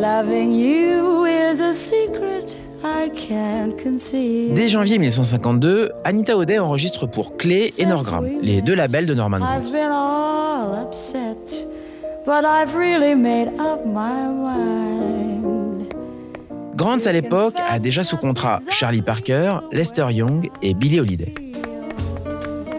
Loving 0.00 0.52
you 0.52 1.24
is 1.26 1.60
a 1.60 1.72
secret 1.74 2.56
I 2.82 3.10
can't 3.10 3.76
conceal. 3.76 4.54
Dès 4.54 4.68
janvier 4.68 4.98
1952, 4.98 5.90
Anita 6.04 6.36
O'Day 6.36 6.58
enregistre 6.58 7.06
pour 7.06 7.36
Clé 7.36 7.72
et 7.78 7.84
Norgram, 7.86 8.24
les 8.40 8.62
deux 8.62 8.74
labels 8.74 9.06
de 9.06 9.14
Norman 9.14 9.38
I've 9.42 9.60
Granz. 9.62 9.72
been 9.72 9.90
all 9.92 10.74
upset, 10.82 11.66
but 12.24 12.44
I've 12.44 12.74
really 12.74 13.14
made 13.14 13.48
up 13.60 13.84
my 13.84 14.26
mind. 14.28 14.89
Granz 16.80 17.06
à 17.06 17.12
l'époque 17.12 17.58
a 17.68 17.78
déjà 17.78 18.02
sous 18.02 18.16
contrat 18.16 18.60
Charlie 18.70 19.02
Parker, 19.02 19.58
Lester 19.70 20.06
Young 20.12 20.48
et 20.62 20.72
Billie 20.72 20.98
Holiday. 20.98 21.34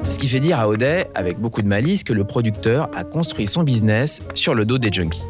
Ce 0.09 0.17
qui 0.17 0.27
fait 0.27 0.39
dire 0.39 0.59
à 0.59 0.67
O'Day, 0.67 1.05
avec 1.13 1.37
beaucoup 1.37 1.61
de 1.61 1.67
malice, 1.67 2.03
que 2.03 2.11
le 2.11 2.23
producteur 2.23 2.89
a 2.95 3.03
construit 3.03 3.45
son 3.45 3.61
business 3.61 4.23
sur 4.33 4.55
le 4.55 4.65
dos 4.65 4.79
des 4.79 4.91
junkies. 4.91 5.21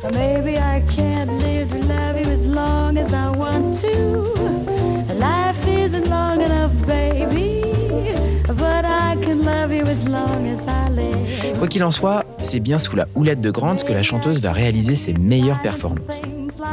Quoi 11.60 11.68
qu'il 11.68 11.84
en 11.84 11.92
soit, 11.92 12.24
c'est 12.42 12.62
bien 12.62 12.80
sous 12.80 12.96
la 12.96 13.06
houlette 13.16 13.42
de 13.42 13.52
Grant 13.52 13.76
que 13.76 13.92
la 13.92 14.02
chanteuse 14.02 14.40
va 14.40 14.54
réaliser 14.54 14.96
ses 14.96 15.12
meilleures 15.16 15.62
performances. 15.62 16.22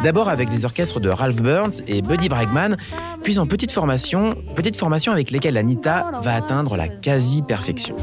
D'abord 0.03 0.28
avec 0.28 0.51
les 0.51 0.64
orchestres 0.64 1.01
de 1.01 1.09
Ralph 1.09 1.41
Burns 1.43 1.82
et 1.86 2.03
Buddy 2.03 2.28
Bregman, 2.28 2.76
puis 3.22 3.39
en 3.39 3.47
petite 3.47 3.70
formation, 3.70 4.30
petite 4.55 4.76
formation 4.76 5.12
avec 5.12 5.30
lesquelles 5.30 5.57
Anita 5.57 6.12
va 6.22 6.34
atteindre 6.34 6.76
la 6.76 6.89
quasi-perfection. 6.89 7.97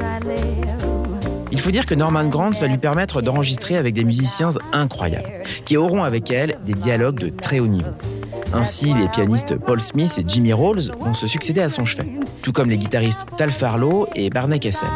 Il 1.51 1.59
faut 1.59 1.71
dire 1.71 1.85
que 1.85 1.95
Norman 1.95 2.27
Grant 2.27 2.51
va 2.51 2.67
lui 2.67 2.77
permettre 2.77 3.21
d'enregistrer 3.21 3.77
avec 3.77 3.93
des 3.93 4.03
musiciens 4.03 4.49
incroyables, 4.73 5.29
qui 5.65 5.77
auront 5.77 6.03
avec 6.03 6.29
elle 6.31 6.55
des 6.65 6.73
dialogues 6.73 7.19
de 7.19 7.29
très 7.29 7.59
haut 7.59 7.67
niveau. 7.67 7.91
Ainsi, 8.53 8.93
les 8.93 9.07
pianistes 9.07 9.55
Paul 9.57 9.79
Smith 9.79 10.17
et 10.17 10.23
Jimmy 10.27 10.53
Rolls 10.53 10.91
vont 10.99 11.13
se 11.13 11.27
succéder 11.27 11.61
à 11.61 11.69
son 11.69 11.85
chevet, 11.85 12.07
tout 12.41 12.51
comme 12.51 12.69
les 12.69 12.77
guitaristes 12.77 13.25
Tal 13.37 13.51
Farlow 13.51 14.07
et 14.15 14.29
Barney 14.29 14.59
Kessel. 14.59 14.89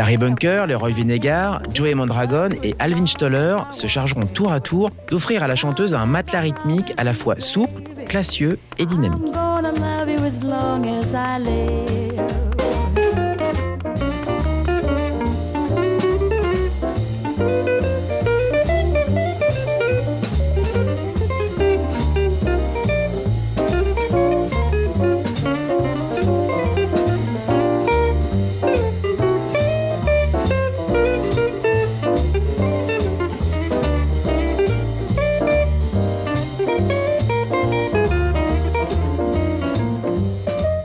Larry 0.00 0.16
Bunker, 0.16 0.66
Leroy 0.66 0.92
Vinegar, 0.92 1.60
Joey 1.74 1.94
Mondragon 1.94 2.48
et 2.62 2.74
Alvin 2.78 3.04
Stoller 3.04 3.56
se 3.70 3.86
chargeront 3.86 4.24
tour 4.24 4.50
à 4.50 4.58
tour 4.58 4.88
d'offrir 5.10 5.42
à 5.42 5.46
la 5.46 5.56
chanteuse 5.56 5.92
un 5.92 6.06
matelas 6.06 6.40
rythmique 6.40 6.94
à 6.96 7.04
la 7.04 7.12
fois 7.12 7.38
souple, 7.38 7.82
classieux 8.06 8.58
et 8.78 8.86
dynamique. 8.86 9.20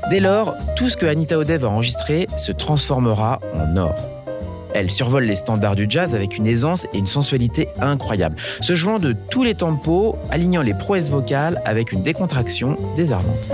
Dès 0.10 0.20
lors, 0.20 0.56
tout 0.76 0.88
ce 0.88 0.98
que 0.98 1.08
Anita 1.08 1.36
O'Day 1.38 1.58
va 1.58 1.70
enregistrer 1.70 2.28
se 2.38 2.52
transformera 2.52 3.40
en 3.56 3.76
or. 3.76 3.96
Elle 4.76 4.92
survole 4.92 5.24
les 5.24 5.36
standards 5.36 5.76
du 5.76 5.88
jazz 5.90 6.14
avec 6.14 6.38
une 6.38 6.46
aisance 6.46 6.86
et 6.94 6.98
une 7.00 7.08
sensualité 7.08 7.70
incroyables, 7.82 8.36
se 8.62 8.76
jouant 8.76 9.00
de 9.00 9.14
tous 9.14 9.44
les 9.44 9.56
tempos, 9.56 10.16
alignant 10.30 10.62
les 10.62 10.74
prouesses 10.74 11.10
vocales 11.10 11.60
avec 11.66 11.92
une 11.92 12.04
décontraction 12.04 12.78
désarmante. 12.96 13.50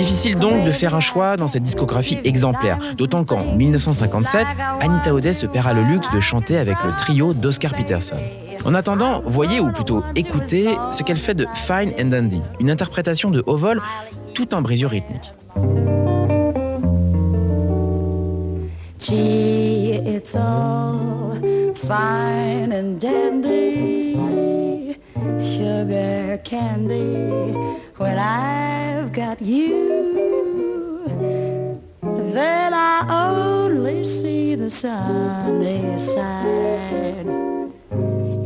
Difficile 0.00 0.36
donc 0.36 0.64
de 0.64 0.72
faire 0.72 0.94
un 0.94 1.00
choix 1.00 1.36
dans 1.36 1.46
cette 1.46 1.62
discographie 1.62 2.18
exemplaire, 2.24 2.78
d'autant 2.96 3.22
qu'en 3.22 3.44
1957, 3.44 4.46
Anita 4.80 5.12
O'Day 5.12 5.34
se 5.34 5.44
paiera 5.44 5.74
le 5.74 5.82
luxe 5.82 6.10
de 6.10 6.20
chanter 6.20 6.56
avec 6.56 6.82
le 6.82 6.96
trio 6.96 7.34
d'Oscar 7.34 7.74
Peterson. 7.74 8.16
En 8.64 8.74
attendant, 8.74 9.20
voyez 9.26 9.60
ou 9.60 9.70
plutôt 9.70 10.02
écoutez 10.16 10.74
ce 10.90 11.02
qu'elle 11.02 11.18
fait 11.18 11.34
de 11.34 11.46
Fine 11.52 11.92
and 12.00 12.06
Dandy, 12.06 12.40
une 12.60 12.70
interprétation 12.70 13.30
de 13.30 13.44
haut 13.46 13.58
tout 14.32 14.54
en 14.54 14.62
brisure 14.62 14.88
rythmique. 14.88 15.34
When 28.00 28.18
I've 28.18 29.12
got 29.12 29.42
you, 29.42 31.04
then 32.00 32.72
I 32.72 33.04
only 33.28 34.06
see 34.06 34.54
the 34.54 34.70
sunny 34.70 35.98
side. 35.98 37.26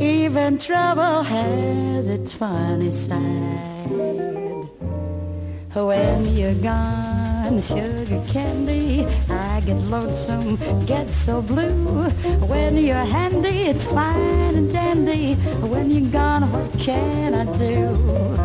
Even 0.01 0.59
trouble 0.59 1.23
has 1.23 2.09
its 2.09 2.33
funny 2.33 2.91
side. 2.91 3.21
When 5.73 6.35
you're 6.35 6.55
gone, 6.55 7.61
sugar 7.61 8.21
candy, 8.27 9.05
I 9.29 9.61
get 9.61 9.77
lonesome, 9.83 10.57
get 10.85 11.09
so 11.09 11.41
blue. 11.41 12.09
When 12.49 12.75
you're 12.75 13.05
handy, 13.05 13.69
it's 13.71 13.87
fine 13.87 14.55
and 14.55 14.69
dandy. 14.69 15.35
When 15.61 15.91
you're 15.91 16.11
gone, 16.11 16.51
what 16.51 16.77
can 16.77 17.33
I 17.33 17.45
do? 17.57 18.35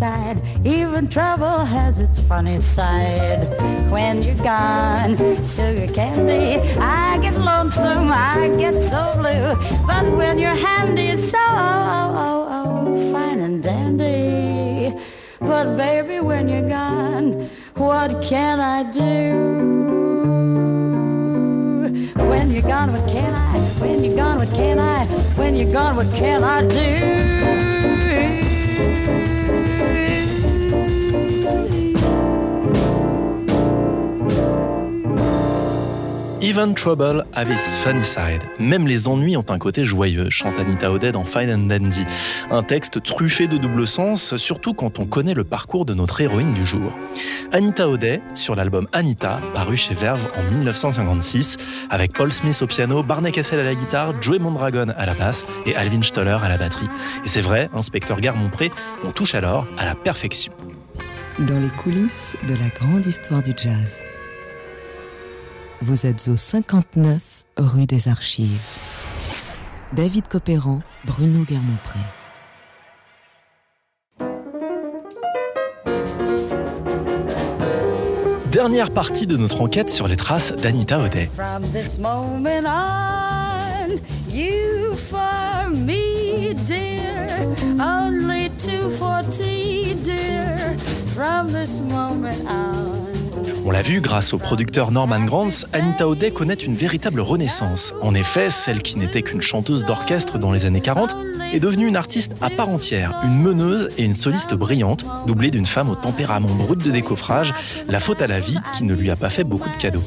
Side. 0.00 0.40
Even 0.64 1.08
trouble 1.08 1.58
has 1.76 2.00
its 2.00 2.18
funny 2.20 2.58
side. 2.58 3.42
When 3.90 4.22
you're 4.22 4.42
gone, 4.52 5.12
sugar 5.44 5.88
candy, 5.92 6.58
I 6.78 7.18
get 7.18 7.36
lonesome, 7.38 8.10
I 8.10 8.48
get 8.62 8.76
so 8.90 9.02
blue. 9.20 9.48
But 9.86 10.04
when 10.16 10.38
you're 10.38 10.60
handy, 10.68 11.10
so 11.30 11.38
oh, 11.38 12.14
oh, 12.26 12.40
oh, 12.56 13.12
fine 13.12 13.40
and 13.40 13.62
dandy. 13.62 14.98
But 15.38 15.76
baby, 15.76 16.20
when 16.20 16.48
you're 16.48 16.68
gone, 16.68 17.50
what 17.74 18.22
can 18.22 18.58
I 18.58 18.90
do? 18.90 19.10
When 22.30 22.50
you're 22.50 22.70
gone, 22.74 22.90
what 22.94 23.06
can 23.06 23.34
I? 23.34 23.58
When 23.82 24.02
you're 24.02 24.16
gone, 24.16 24.38
what 24.38 24.50
can 24.50 24.78
I? 24.78 25.04
When 25.36 25.54
you're 25.56 25.72
gone, 25.72 25.96
what 25.96 26.10
can 26.14 26.42
I 26.42 26.66
do? 26.66 27.39
Even 36.50 36.74
Trouble 36.74 37.24
have 37.36 37.48
its 37.48 37.80
funny 37.80 38.04
side. 38.04 38.42
Même 38.58 38.88
les 38.88 39.06
ennuis 39.06 39.36
ont 39.36 39.44
un 39.50 39.58
côté 39.58 39.84
joyeux, 39.84 40.30
chante 40.30 40.58
Anita 40.58 40.90
O'Day 40.90 41.12
dans 41.12 41.22
Fine 41.22 41.48
and 41.48 41.68
Dandy. 41.68 42.04
Un 42.50 42.64
texte 42.64 43.00
truffé 43.04 43.46
de 43.46 43.56
double 43.56 43.86
sens, 43.86 44.34
surtout 44.34 44.74
quand 44.74 44.98
on 44.98 45.06
connaît 45.06 45.34
le 45.34 45.44
parcours 45.44 45.84
de 45.84 45.94
notre 45.94 46.20
héroïne 46.20 46.52
du 46.52 46.66
jour. 46.66 46.92
Anita 47.52 47.88
O'Day, 47.88 48.20
sur 48.34 48.56
l'album 48.56 48.88
Anita, 48.92 49.40
paru 49.54 49.76
chez 49.76 49.94
Verve 49.94 50.26
en 50.36 50.42
1956, 50.42 51.56
avec 51.88 52.14
Paul 52.14 52.32
Smith 52.32 52.60
au 52.62 52.66
piano, 52.66 53.04
Barney 53.04 53.30
Kessel 53.30 53.60
à 53.60 53.62
la 53.62 53.76
guitare, 53.76 54.20
Joey 54.20 54.40
Mondragon 54.40 54.92
à 54.96 55.06
la 55.06 55.14
basse 55.14 55.46
et 55.66 55.76
Alvin 55.76 56.02
Stoller 56.02 56.38
à 56.42 56.48
la 56.48 56.58
batterie. 56.58 56.88
Et 57.24 57.28
c'est 57.28 57.42
vrai, 57.42 57.70
inspecteur 57.74 58.20
Garmont-Pré, 58.20 58.72
on 59.04 59.12
touche 59.12 59.36
alors 59.36 59.68
à 59.78 59.84
la 59.84 59.94
perfection. 59.94 60.52
Dans 61.38 61.60
les 61.60 61.70
coulisses 61.80 62.36
de 62.48 62.54
la 62.54 62.70
grande 62.74 63.06
histoire 63.06 63.40
du 63.40 63.52
jazz. 63.56 64.04
Vous 65.82 66.04
êtes 66.04 66.28
au 66.28 66.36
59 66.36 67.44
rue 67.56 67.86
des 67.86 68.08
Archives. 68.08 68.60
David 69.94 70.28
Copéran, 70.28 70.80
Bruno 71.06 71.42
Guermont-Pré. 71.44 71.98
Dernière 78.52 78.90
partie 78.90 79.26
de 79.26 79.38
notre 79.38 79.62
enquête 79.62 79.88
sur 79.88 80.06
les 80.06 80.16
traces 80.16 80.52
d'Anita 80.52 81.00
O'Day. 81.00 81.30
From 81.34 81.62
this 81.72 81.98
moment 91.80 92.36
on, 92.46 92.89
on. 93.70 93.72
L'a 93.72 93.82
vu, 93.82 94.00
grâce 94.00 94.34
au 94.34 94.38
producteur 94.38 94.90
Norman 94.90 95.24
Granz, 95.24 95.66
Anita 95.72 96.08
O'Day 96.08 96.32
connaît 96.32 96.54
une 96.54 96.74
véritable 96.74 97.20
renaissance. 97.20 97.94
En 98.02 98.14
effet, 98.14 98.50
celle 98.50 98.82
qui 98.82 98.98
n'était 98.98 99.22
qu'une 99.22 99.40
chanteuse 99.40 99.84
d'orchestre 99.86 100.38
dans 100.38 100.50
les 100.50 100.66
années 100.66 100.80
40 100.80 101.16
est 101.52 101.60
devenue 101.60 101.86
une 101.86 101.96
artiste 101.96 102.32
à 102.40 102.50
part 102.50 102.68
entière, 102.68 103.14
une 103.24 103.40
meneuse 103.40 103.88
et 103.96 104.04
une 104.04 104.14
soliste 104.14 104.54
brillante, 104.54 105.04
doublée 105.26 105.50
d'une 105.50 105.66
femme 105.66 105.88
au 105.88 105.94
tempérament 105.94 106.48
brut 106.48 106.82
de 106.82 106.90
décoffrage, 106.90 107.54
la 107.88 108.00
faute 108.00 108.22
à 108.22 108.26
la 108.26 108.40
vie 108.40 108.58
qui 108.76 108.84
ne 108.84 108.94
lui 108.94 109.10
a 109.10 109.16
pas 109.16 109.30
fait 109.30 109.44
beaucoup 109.44 109.70
de 109.70 109.76
cadeaux. 109.76 110.02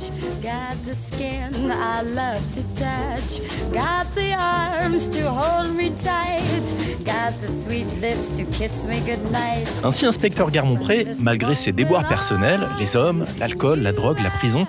Ainsi, 9.84 10.06
inspecteur 10.06 10.52
Garmont-Pré, 10.52 11.08
malgré 11.20 11.56
ses 11.56 11.72
déboires 11.72 12.08
personnels, 12.08 12.68
les 12.80 12.96
hommes, 12.96 13.26
l'alcool, 13.54 13.82
la 13.82 13.92
drogue, 13.92 14.20
la 14.22 14.32
prison, 14.32 14.66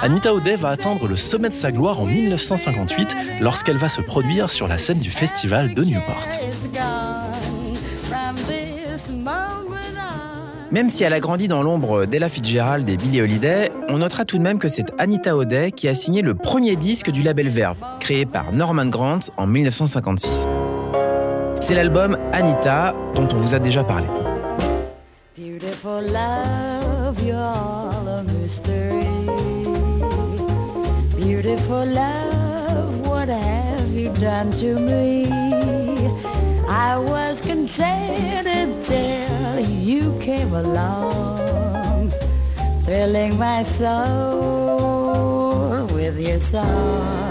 Anita 0.00 0.32
O'Day 0.32 0.56
va 0.56 0.70
atteindre 0.70 1.08
le 1.08 1.16
sommet 1.16 1.48
de 1.48 1.54
sa 1.54 1.72
gloire 1.72 2.00
en 2.00 2.06
1958 2.06 3.16
lorsqu'elle 3.40 3.76
va 3.76 3.88
se 3.88 4.00
produire 4.00 4.48
sur 4.48 4.68
la 4.68 4.78
scène 4.78 5.00
du 5.00 5.10
festival 5.10 5.74
de 5.74 5.84
Newport. 5.84 6.24
Même 10.70 10.90
si 10.90 11.02
elle 11.02 11.14
a 11.14 11.20
grandi 11.20 11.48
dans 11.48 11.62
l'ombre 11.62 12.04
d'Ella 12.04 12.28
Fitzgerald 12.28 12.88
et 12.88 12.96
Billie 12.96 13.22
Holiday, 13.22 13.72
on 13.88 13.98
notera 13.98 14.24
tout 14.24 14.36
de 14.36 14.42
même 14.42 14.58
que 14.58 14.68
c'est 14.68 14.86
Anita 14.98 15.34
O'Day 15.34 15.72
qui 15.72 15.88
a 15.88 15.94
signé 15.94 16.22
le 16.22 16.34
premier 16.34 16.76
disque 16.76 17.10
du 17.10 17.22
label 17.22 17.48
Verve, 17.48 17.78
créé 18.00 18.26
par 18.26 18.52
Norman 18.52 18.86
Grant 18.86 19.20
en 19.36 19.46
1956. 19.46 20.44
C'est 21.60 21.74
l'album 21.74 22.16
Anita 22.32 22.94
dont 23.14 23.28
on 23.32 23.38
vous 23.38 23.54
a 23.54 23.58
déjà 23.58 23.82
parlé. 23.82 24.06
Beautiful 25.36 26.04
love, 26.04 26.67
mystery. 28.58 29.06
Beautiful 31.16 31.84
love, 31.84 33.06
what 33.06 33.28
have 33.28 33.92
you 33.92 34.12
done 34.14 34.50
to 34.52 34.78
me? 34.78 35.30
I 36.68 36.96
was 36.98 37.40
contented 37.40 38.84
till 38.84 39.60
you 39.60 40.18
came 40.20 40.52
along, 40.52 42.12
thrilling 42.84 43.38
my 43.38 43.62
soul 43.62 45.06
with 45.86 46.18
your 46.18 46.38
song. 46.38 47.28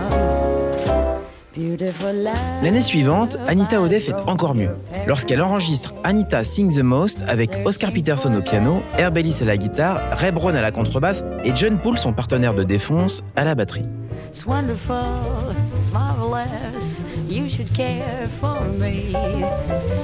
L'année 2.62 2.82
suivante, 2.84 3.38
Anita 3.47 3.82
O'Day 3.82 3.99
fait 3.99 4.14
encore 4.28 4.53
mieux, 4.53 4.70
lorsqu'elle 5.08 5.41
enregistre 5.41 5.95
Anita 6.03 6.43
Sing 6.43 6.72
the 6.72 6.84
Most 6.84 7.24
avec 7.28 7.49
Oscar 7.66 7.91
Peterson 7.91 8.34
au 8.36 8.41
piano, 8.41 8.84
Herb 8.97 9.18
Ellis 9.18 9.39
à 9.41 9.45
la 9.45 9.58
guitare, 9.58 10.01
Ray 10.12 10.32
Brown 10.32 10.55
à 10.55 10.62
la 10.62 10.72
contrebasse 10.72 11.24
et 11.43 11.55
John 11.55 11.80
Poole, 11.80 11.97
son 11.97 12.14
partenaire 12.14 12.53
de 12.53 12.64
défonce, 12.64 13.24
à 13.36 13.43
la 13.43 13.55
batterie. 13.55 13.86
It's 14.28 14.45
wonderful, 14.45 15.53
it's 15.76 15.91
marvelous. 15.91 17.01
You 17.28 17.49
should 17.49 17.74
care 17.74 18.28
for 18.39 18.61
me. 18.78 19.13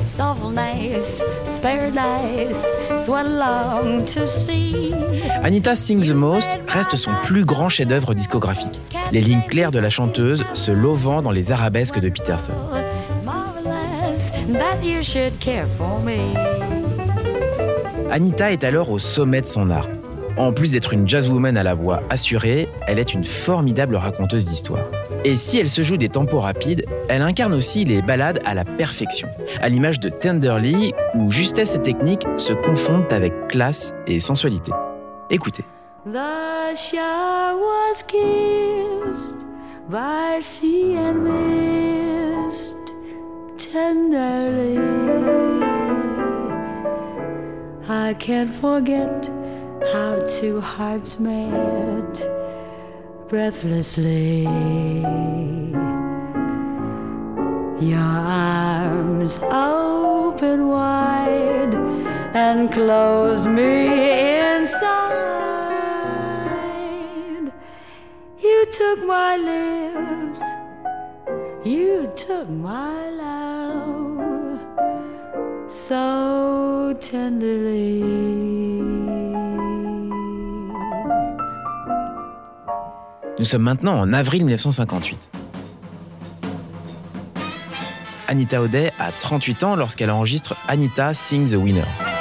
It's 0.01 0.19
awful 0.19 0.51
nice, 0.51 1.21
it's 1.43 1.59
paradise. 1.59 2.63
It's 2.89 3.07
what 3.07 3.25
I 3.25 3.29
long 3.29 4.05
to 4.05 4.27
see. 4.27 4.93
Anita 5.43 5.75
Sing 5.75 6.01
the 6.01 6.13
Most 6.13 6.49
reste 6.67 6.95
son 6.95 7.11
plus 7.23 7.45
grand 7.45 7.69
chef-d'œuvre 7.69 8.13
discographique. 8.13 8.81
Les 9.11 9.21
lignes 9.21 9.45
claires 9.47 9.71
de 9.71 9.79
la 9.79 9.89
chanteuse 9.89 10.43
se 10.53 10.71
lovant 10.71 11.21
dans 11.21 11.31
les 11.31 11.51
arabesques 11.51 11.99
de 11.99 12.09
Peterson. 12.09 12.53
It's 12.73 13.23
marvelous 13.23 14.53
that 14.53 14.83
you 14.83 15.03
should 15.03 15.37
care 15.39 15.67
for 15.77 15.99
me. 16.01 16.35
Anita 18.11 18.51
est 18.51 18.63
alors 18.63 18.91
au 18.91 18.99
sommet 18.99 19.41
de 19.41 19.47
son 19.47 19.69
art. 19.69 19.87
En 20.35 20.51
plus 20.51 20.71
d'être 20.71 20.93
une 20.93 21.07
jazzwoman 21.07 21.57
à 21.57 21.63
la 21.63 21.75
voix 21.75 22.01
assurée, 22.09 22.67
elle 22.87 22.97
est 22.97 23.13
une 23.13 23.23
formidable 23.23 23.95
raconteuse 23.95 24.45
d'histoire. 24.45 24.83
Et 25.23 25.35
si 25.35 25.59
elle 25.59 25.69
se 25.69 25.83
joue 25.83 25.97
des 25.97 26.09
tempos 26.09 26.39
rapides, 26.39 26.85
elle 27.07 27.21
incarne 27.21 27.53
aussi 27.53 27.85
les 27.85 28.01
ballades 28.01 28.39
à 28.43 28.53
la 28.53 28.65
perfection, 28.65 29.27
à 29.61 29.69
l'image 29.69 29.99
de 29.99 30.09
Tenderly, 30.09 30.93
où 31.13 31.29
justesse 31.29 31.75
et 31.75 31.81
technique 31.81 32.25
se 32.37 32.53
confondent 32.53 33.11
avec 33.11 33.47
classe 33.47 33.93
et 34.07 34.19
sensualité. 34.19 34.71
Écoutez. 35.29 35.63
Tenderly. 43.57 44.77
I 47.89 48.13
can't 48.19 48.53
forget 48.53 49.32
how 49.91 50.23
two 50.25 50.61
hearts 50.61 51.19
met 51.19 52.13
breathlessly. 53.27 54.43
Your 57.79 57.99
arms 57.99 59.39
open 59.51 60.67
wide 60.67 61.75
and 62.33 62.71
close 62.71 63.45
me 63.45 64.51
inside. 64.55 65.11
You 68.39 68.65
took 68.71 69.03
my 69.05 69.35
lips, 69.37 70.41
you 71.65 72.11
took 72.15 72.49
my 72.49 73.09
love 73.09 74.61
so 75.69 76.95
tenderly. 77.01 78.82
Nous 83.43 83.49
sommes 83.49 83.63
maintenant 83.63 83.99
en 83.99 84.13
avril 84.13 84.45
1958. 84.45 85.29
Anita 88.29 88.61
O'Day 88.61 88.93
a 88.99 89.11
38 89.11 89.63
ans 89.65 89.75
lorsqu'elle 89.75 90.11
enregistre 90.11 90.55
Anita 90.69 91.13
Sing 91.13 91.45
the 91.51 91.55
Winners. 91.55 92.12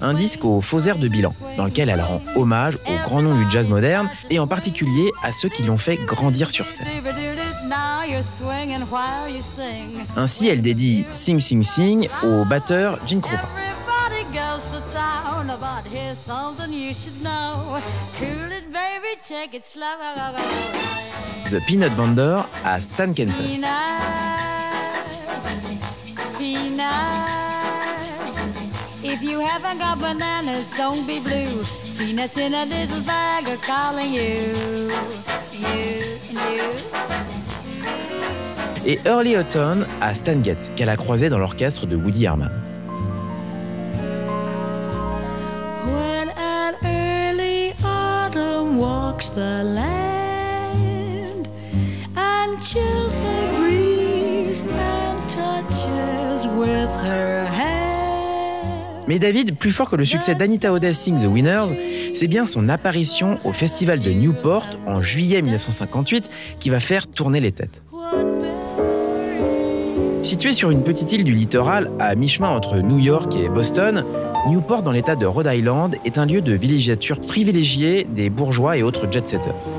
Un 0.00 0.14
disque 0.14 0.44
au 0.44 0.60
faux 0.60 0.80
air 0.80 0.98
de 0.98 1.06
bilan, 1.08 1.32
dans 1.56 1.66
lequel 1.66 1.88
elle 1.88 2.00
rend 2.00 2.20
hommage 2.34 2.78
aux 2.86 3.08
grands 3.08 3.22
noms 3.22 3.36
du 3.36 3.48
jazz 3.50 3.66
moderne 3.68 4.10
et 4.30 4.38
en 4.38 4.46
particulier 4.46 5.10
à 5.22 5.30
ceux 5.32 5.48
qui 5.48 5.62
l'ont 5.62 5.78
fait 5.78 5.96
grandir 5.96 6.50
sur 6.50 6.68
scène. 6.68 6.86
Ainsi, 10.16 10.48
elle 10.48 10.62
dédie 10.62 11.04
Sing 11.12 11.38
Sing 11.38 11.62
Sing 11.62 12.08
au 12.24 12.44
batteur 12.44 12.98
Gene 13.06 13.20
Krupa. 13.20 13.48
The 21.44 21.64
Peanut 21.66 21.92
Vendor 21.94 22.48
à 22.64 22.80
Stan 22.80 23.12
Kenton. 23.12 23.32
Peanuts. 26.48 26.88
If 29.02 29.22
you 29.22 29.38
haven't 29.40 29.78
got 29.80 30.00
bananas, 30.00 30.66
don't 30.78 31.06
be 31.06 31.20
blue. 31.20 31.62
Peanuts 31.98 32.38
in 32.38 32.54
a 32.54 32.64
little 32.64 33.02
bag 33.02 33.46
are 33.48 33.58
calling 33.58 34.14
you, 34.14 34.90
you 35.52 36.00
and 36.30 36.38
you. 36.56 36.64
Et 38.86 38.98
Early 39.04 39.36
Autumn 39.36 39.86
à 40.00 40.14
Stan 40.14 40.42
Getz, 40.42 40.72
qu'elle 40.74 40.88
a 40.88 40.96
croisé 40.96 41.28
dans 41.28 41.38
l'orchestre 41.38 41.84
de 41.84 41.96
Woody 41.96 42.24
Herman. 42.24 42.50
When 45.84 46.30
an 46.30 46.74
early 46.82 47.74
autumn 47.84 48.78
walks 48.78 49.28
the 49.28 49.64
land 49.64 51.46
and 52.16 52.58
chills 52.62 53.14
the 53.16 53.27
Mais 59.08 59.18
David, 59.18 59.56
plus 59.56 59.70
fort 59.70 59.88
que 59.88 59.96
le 59.96 60.04
succès 60.04 60.34
d'Anita 60.34 60.70
O'Day 60.70 60.92
Sing 60.92 61.18
the 61.18 61.26
Winners, 61.26 61.74
c'est 62.12 62.26
bien 62.26 62.44
son 62.44 62.68
apparition 62.68 63.38
au 63.44 63.52
festival 63.52 64.00
de 64.00 64.10
Newport 64.10 64.66
en 64.86 65.00
juillet 65.00 65.40
1958 65.40 66.28
qui 66.60 66.68
va 66.68 66.78
faire 66.78 67.06
tourner 67.06 67.40
les 67.40 67.52
têtes. 67.52 67.82
Située 70.22 70.52
sur 70.52 70.70
une 70.70 70.84
petite 70.84 71.10
île 71.12 71.24
du 71.24 71.32
littoral 71.32 71.90
à 71.98 72.14
mi-chemin 72.14 72.50
entre 72.50 72.76
New 72.80 72.98
York 72.98 73.34
et 73.34 73.48
Boston, 73.48 74.04
Newport 74.46 74.82
dans 74.82 74.92
l'état 74.92 75.16
de 75.16 75.24
Rhode 75.24 75.48
Island 75.50 75.96
est 76.04 76.18
un 76.18 76.26
lieu 76.26 76.42
de 76.42 76.52
villégiature 76.52 77.18
privilégié 77.18 78.04
des 78.04 78.28
bourgeois 78.28 78.76
et 78.76 78.82
autres 78.82 79.10
jet-setters. 79.10 79.70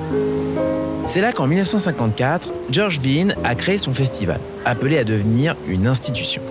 C'est 1.05 1.21
là 1.21 1.33
qu'en 1.33 1.45
1954, 1.45 2.49
George 2.71 2.99
Bean 2.99 3.35
a 3.43 3.53
créé 3.53 3.77
son 3.77 3.93
festival, 3.93 4.39
appelé 4.65 4.97
à 4.97 5.03
devenir 5.03 5.55
une 5.67 5.85
institution. 5.85 6.41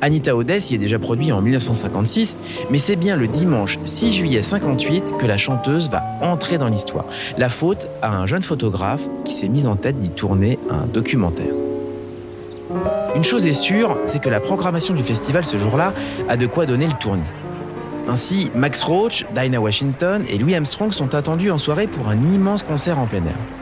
Anita 0.00 0.34
O'Day 0.36 0.58
y 0.70 0.74
est 0.74 0.78
déjà 0.78 0.98
produit 0.98 1.32
en 1.32 1.40
1956, 1.40 2.36
mais 2.70 2.78
c'est 2.78 2.96
bien 2.96 3.16
le 3.16 3.26
dimanche 3.26 3.78
6 3.84 4.12
juillet 4.12 4.42
58 4.42 5.14
que 5.18 5.26
la 5.26 5.36
chanteuse 5.36 5.90
va 5.90 6.02
entrer 6.20 6.58
dans 6.58 6.68
l'histoire. 6.68 7.04
La 7.36 7.48
faute 7.48 7.88
à 8.02 8.16
un 8.16 8.26
jeune 8.26 8.42
photographe 8.42 9.02
qui 9.24 9.34
s'est 9.34 9.48
mis 9.48 9.66
en 9.66 9.76
tête 9.76 9.98
d'y 9.98 10.10
tourner 10.10 10.58
un 10.70 10.86
documentaire. 10.86 11.52
Une 13.14 13.24
chose 13.24 13.46
est 13.46 13.52
sûre, 13.52 13.96
c'est 14.06 14.20
que 14.20 14.28
la 14.28 14.40
programmation 14.40 14.94
du 14.94 15.02
festival 15.02 15.44
ce 15.44 15.58
jour-là 15.58 15.94
a 16.28 16.36
de 16.36 16.46
quoi 16.46 16.66
donner 16.66 16.86
le 16.86 16.92
tournis. 16.92 17.22
Ainsi, 18.08 18.50
Max 18.54 18.82
Roach, 18.82 19.26
Dinah 19.34 19.60
Washington 19.60 20.24
et 20.28 20.38
Louis 20.38 20.54
Armstrong 20.54 20.92
sont 20.92 21.14
attendus 21.14 21.50
en 21.50 21.58
soirée 21.58 21.86
pour 21.86 22.08
un 22.08 22.16
immense 22.32 22.62
concert 22.62 22.98
en 22.98 23.06
plein 23.06 23.24
air. 23.24 23.57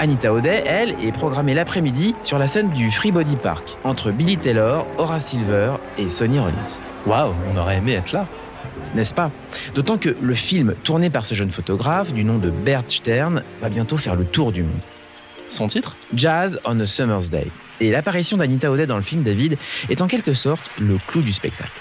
Anita 0.00 0.32
O'Day, 0.32 0.62
elle, 0.64 0.90
est 1.04 1.10
programmée 1.10 1.54
l'après-midi 1.54 2.14
sur 2.22 2.38
la 2.38 2.46
scène 2.46 2.70
du 2.70 2.88
Free 2.92 3.10
Body 3.10 3.34
Park, 3.34 3.76
entre 3.82 4.12
Billy 4.12 4.36
Taylor, 4.36 4.86
Horace 4.96 5.26
Silver 5.26 5.72
et 5.98 6.08
Sonny 6.08 6.38
Rollins. 6.38 6.80
Waouh, 7.04 7.34
on 7.52 7.56
aurait 7.56 7.78
aimé 7.78 7.94
être 7.94 8.12
là. 8.12 8.28
N'est-ce 8.94 9.12
pas? 9.12 9.32
D'autant 9.74 9.98
que 9.98 10.14
le 10.22 10.34
film 10.34 10.76
tourné 10.84 11.10
par 11.10 11.26
ce 11.26 11.34
jeune 11.34 11.50
photographe, 11.50 12.12
du 12.12 12.22
nom 12.22 12.38
de 12.38 12.48
Bert 12.48 12.84
Stern, 12.86 13.42
va 13.60 13.68
bientôt 13.68 13.96
faire 13.96 14.14
le 14.14 14.24
tour 14.24 14.52
du 14.52 14.62
monde. 14.62 14.80
Son 15.48 15.66
titre? 15.66 15.96
Jazz 16.14 16.60
on 16.64 16.78
a 16.78 16.86
Summer's 16.86 17.28
Day. 17.30 17.48
Et 17.80 17.90
l'apparition 17.90 18.36
d'Anita 18.36 18.70
O'Day 18.70 18.86
dans 18.86 18.96
le 18.96 19.02
film 19.02 19.24
David 19.24 19.58
est 19.88 20.00
en 20.00 20.06
quelque 20.06 20.32
sorte 20.32 20.70
le 20.78 20.98
clou 21.08 21.22
du 21.22 21.32
spectacle. 21.32 21.72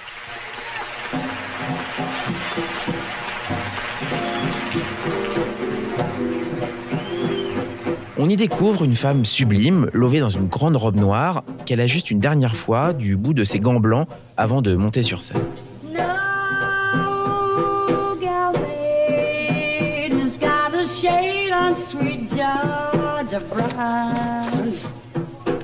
On 8.19 8.29
y 8.29 8.35
découvre 8.35 8.83
une 8.83 8.95
femme 8.95 9.25
sublime, 9.25 9.91
lovée 9.93 10.19
dans 10.19 10.31
une 10.31 10.47
grande 10.47 10.75
robe 10.75 10.95
noire, 10.95 11.43
qu'elle 11.67 11.79
ajuste 11.79 12.09
une 12.09 12.19
dernière 12.19 12.55
fois 12.55 12.93
du 12.93 13.15
bout 13.15 13.35
de 13.35 13.43
ses 13.43 13.59
gants 13.59 13.79
blancs 13.79 14.07
avant 14.37 14.63
de 14.63 14.75
monter 14.75 15.03
sur 15.03 15.21
scène. 15.21 15.37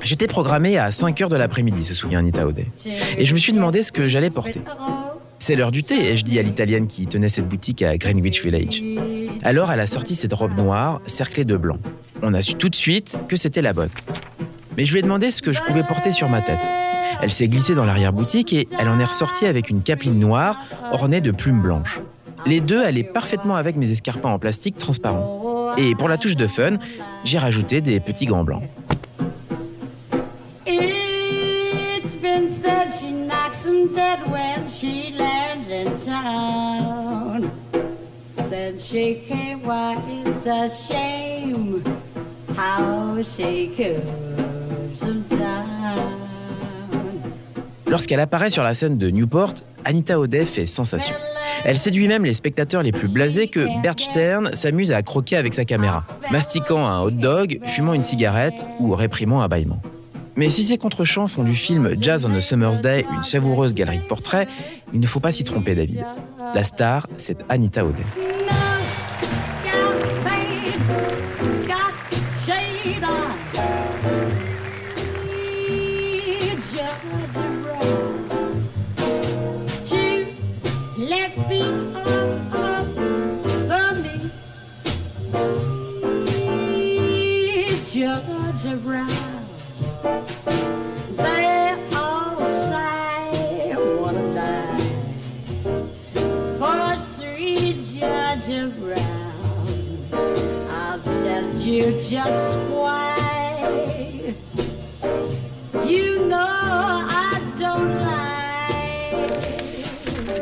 J'étais 0.03 0.27
programmé 0.27 0.77
à 0.77 0.91
5 0.91 1.21
heures 1.21 1.29
de 1.29 1.35
l'après-midi, 1.35 1.83
se 1.83 1.95
souvient 1.95 2.19
Anita 2.19 2.45
O'Day. 2.45 2.67
Et 3.17 3.25
je 3.25 3.33
me 3.33 3.39
suis 3.39 3.53
demandé 3.53 3.81
ce 3.81 3.91
que 3.91 4.07
j'allais 4.07 4.29
porter. 4.29 4.61
C'est 5.39 5.55
l'heure 5.55 5.71
du 5.71 5.81
thé, 5.81 6.11
ai-je 6.11 6.23
dit 6.23 6.37
à 6.37 6.43
l'italienne 6.43 6.85
qui 6.85 7.07
tenait 7.07 7.29
cette 7.29 7.49
boutique 7.49 7.81
à 7.81 7.97
Greenwich 7.97 8.43
Village. 8.43 8.83
Alors 9.43 9.71
elle 9.71 9.79
a 9.79 9.87
sorti 9.87 10.13
cette 10.13 10.33
robe 10.33 10.55
noire, 10.55 11.01
cerclée 11.05 11.45
de 11.45 11.57
blanc. 11.57 11.79
On 12.25 12.33
a 12.33 12.41
su 12.41 12.55
tout 12.55 12.69
de 12.69 12.75
suite 12.75 13.17
que 13.27 13.35
c'était 13.35 13.61
la 13.61 13.73
bonne. 13.73 13.89
Mais 14.77 14.85
je 14.85 14.93
lui 14.93 14.99
ai 14.99 15.01
demandé 15.03 15.29
ce 15.29 15.41
que 15.41 15.51
je 15.51 15.61
pouvais 15.61 15.83
porter 15.83 16.13
sur 16.13 16.29
ma 16.29 16.41
tête. 16.41 16.61
Elle 17.21 17.33
s'est 17.33 17.49
glissée 17.49 17.75
dans 17.75 17.83
l'arrière-boutique 17.83 18.53
et 18.53 18.65
elle 18.79 18.87
en 18.87 18.97
est 18.97 19.03
ressortie 19.03 19.45
avec 19.45 19.69
une 19.69 19.83
capeline 19.83 20.17
noire 20.17 20.57
ornée 20.93 21.19
de 21.19 21.31
plumes 21.31 21.61
blanches. 21.61 21.99
Les 22.45 22.61
deux 22.61 22.81
allaient 22.81 23.03
parfaitement 23.03 23.57
avec 23.57 23.75
mes 23.75 23.91
escarpins 23.91 24.29
en 24.29 24.39
plastique 24.39 24.77
transparent. 24.77 25.75
Et 25.75 25.95
pour 25.95 26.07
la 26.07 26.17
touche 26.17 26.37
de 26.37 26.47
fun, 26.47 26.77
j'ai 27.25 27.39
rajouté 27.39 27.81
des 27.81 27.99
petits 27.99 28.25
gants 28.25 28.45
blancs. 28.45 28.63
Lorsqu'elle 47.87 48.19
apparaît 48.19 48.49
sur 48.49 48.63
la 48.63 48.73
scène 48.73 48.97
de 48.97 49.09
Newport, 49.09 49.53
Anita 49.85 50.19
O'Day 50.19 50.45
fait 50.45 50.65
sensation. 50.65 51.15
Elle 51.63 51.77
séduit 51.77 52.07
même 52.07 52.25
les 52.25 52.33
spectateurs 52.33 52.81
les 52.81 52.91
plus 52.91 53.07
blasés 53.07 53.47
que 53.47 53.67
Bert 53.81 53.99
Stern 53.99 54.53
s'amuse 54.55 54.91
à 54.91 55.01
croquer 55.03 55.37
avec 55.37 55.53
sa 55.53 55.63
caméra, 55.63 56.03
mastiquant 56.31 56.85
un 56.85 57.01
hot 57.01 57.11
dog, 57.11 57.59
fumant 57.65 57.93
une 57.93 58.01
cigarette 58.01 58.65
ou 58.79 58.95
réprimant 58.95 59.41
un 59.41 59.47
bâillement. 59.47 59.81
Mais 60.35 60.49
si 60.49 60.63
ces 60.63 60.79
contre-champs 60.79 61.27
font 61.27 61.43
du 61.43 61.53
film 61.53 61.91
Jazz 61.99 62.25
on 62.25 62.33
a 62.33 62.41
Summer's 62.41 62.81
Day 62.81 63.05
une 63.13 63.23
savoureuse 63.23 63.73
galerie 63.73 63.99
de 63.99 64.07
portraits, 64.07 64.49
il 64.93 64.99
ne 64.99 65.05
faut 65.05 65.19
pas 65.19 65.31
s'y 65.31 65.43
tromper, 65.43 65.75
David. 65.75 66.03
La 66.55 66.63
star, 66.63 67.07
c'est 67.17 67.37
Anita 67.49 67.85
O'Day. 67.85 68.32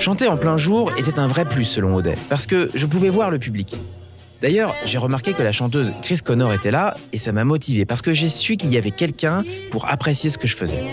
Chanter 0.01 0.27
en 0.27 0.35
plein 0.35 0.57
jour 0.57 0.91
était 0.97 1.19
un 1.19 1.27
vrai 1.27 1.45
plus 1.45 1.63
selon 1.63 1.95
O'Day, 1.95 2.17
parce 2.27 2.47
que 2.47 2.71
je 2.73 2.87
pouvais 2.87 3.09
voir 3.09 3.29
le 3.29 3.37
public. 3.37 3.75
D'ailleurs, 4.41 4.73
j'ai 4.83 4.97
remarqué 4.97 5.33
que 5.33 5.43
la 5.43 5.51
chanteuse 5.51 5.93
Chris 6.01 6.21
Connor 6.25 6.51
était 6.53 6.71
là 6.71 6.97
et 7.13 7.19
ça 7.19 7.31
m'a 7.31 7.43
motivé 7.43 7.85
parce 7.85 8.01
que 8.01 8.11
j'ai 8.11 8.27
su 8.27 8.57
qu'il 8.57 8.71
y 8.71 8.77
avait 8.77 8.89
quelqu'un 8.89 9.43
pour 9.69 9.87
apprécier 9.87 10.31
ce 10.31 10.39
que 10.39 10.47
je 10.47 10.57
faisais. 10.57 10.83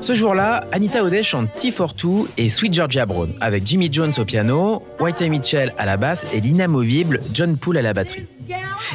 Ce 0.00 0.14
jour-là, 0.14 0.64
Anita 0.72 1.02
O'Day 1.04 1.22
chante 1.22 1.48
T42 1.56 2.26
et 2.36 2.48
Sweet 2.48 2.72
Georgia 2.72 3.06
Brown 3.06 3.34
avec 3.40 3.64
Jimmy 3.64 3.88
Jones 3.92 4.12
au 4.18 4.24
piano, 4.24 4.82
Whitey 4.98 5.28
Mitchell 5.28 5.72
à 5.78 5.86
la 5.86 5.96
basse 5.96 6.26
et 6.32 6.40
l'inamovible 6.40 7.20
John 7.32 7.56
Poole 7.56 7.78
à 7.78 7.82
la 7.82 7.92
batterie. 7.92 8.26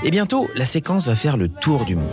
Et 0.04 0.12
bientôt, 0.12 0.48
la 0.56 0.66
séquence 0.66 1.08
va 1.08 1.16
faire 1.16 1.38
le 1.38 1.48
tour 1.48 1.86
du 1.86 1.96
monde. 1.96 2.08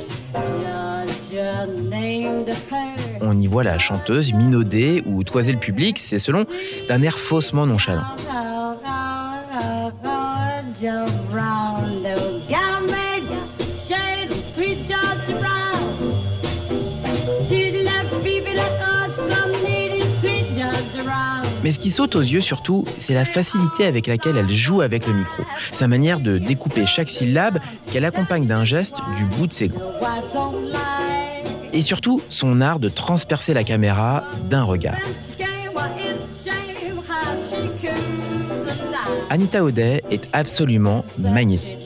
On 3.21 3.41
y 3.41 3.47
voit 3.47 3.65
la 3.65 3.79
chanteuse 3.79 4.33
minauder 4.33 5.03
ou 5.07 5.25
toiser 5.25 5.53
le 5.53 5.59
public, 5.59 5.99
c'est 5.99 6.19
selon, 6.19 6.47
d'un 6.89 7.03
air 7.03 7.19
faussement 7.19 7.67
nonchalant. 7.67 8.05
Mais 21.65 21.71
ce 21.71 21.79
qui 21.79 21.91
saute 21.91 22.15
aux 22.15 22.21
yeux 22.21 22.43
surtout, 22.43 22.85
c'est 22.99 23.15
la 23.15 23.25
facilité 23.25 23.87
avec 23.87 24.07
laquelle 24.07 24.37
elle 24.37 24.51
joue 24.51 24.83
avec 24.83 25.07
le 25.07 25.15
micro. 25.15 25.45
Sa 25.73 25.89
manière 25.89 26.21
de 26.21 26.37
découper 26.37 26.85
chaque 26.85 27.09
syllabe 27.09 27.59
qu'elle 27.91 28.05
accompagne 28.05 28.47
d'un 28.47 28.65
geste 28.65 28.99
du 29.17 29.25
bout 29.25 29.47
de 29.47 29.53
ses 29.55 29.69
gants. 29.69 29.81
Et 31.73 31.81
surtout, 31.81 32.21
son 32.29 32.61
art 32.61 32.81
de 32.81 32.91
transpercer 32.91 33.55
la 33.55 33.65
caméra 33.65 34.25
d'un 34.51 34.63
regard. 34.63 34.99
Anita 39.31 39.65
O'Day 39.65 40.03
est 40.11 40.29
absolument 40.35 41.07
magnétique. 41.19 41.84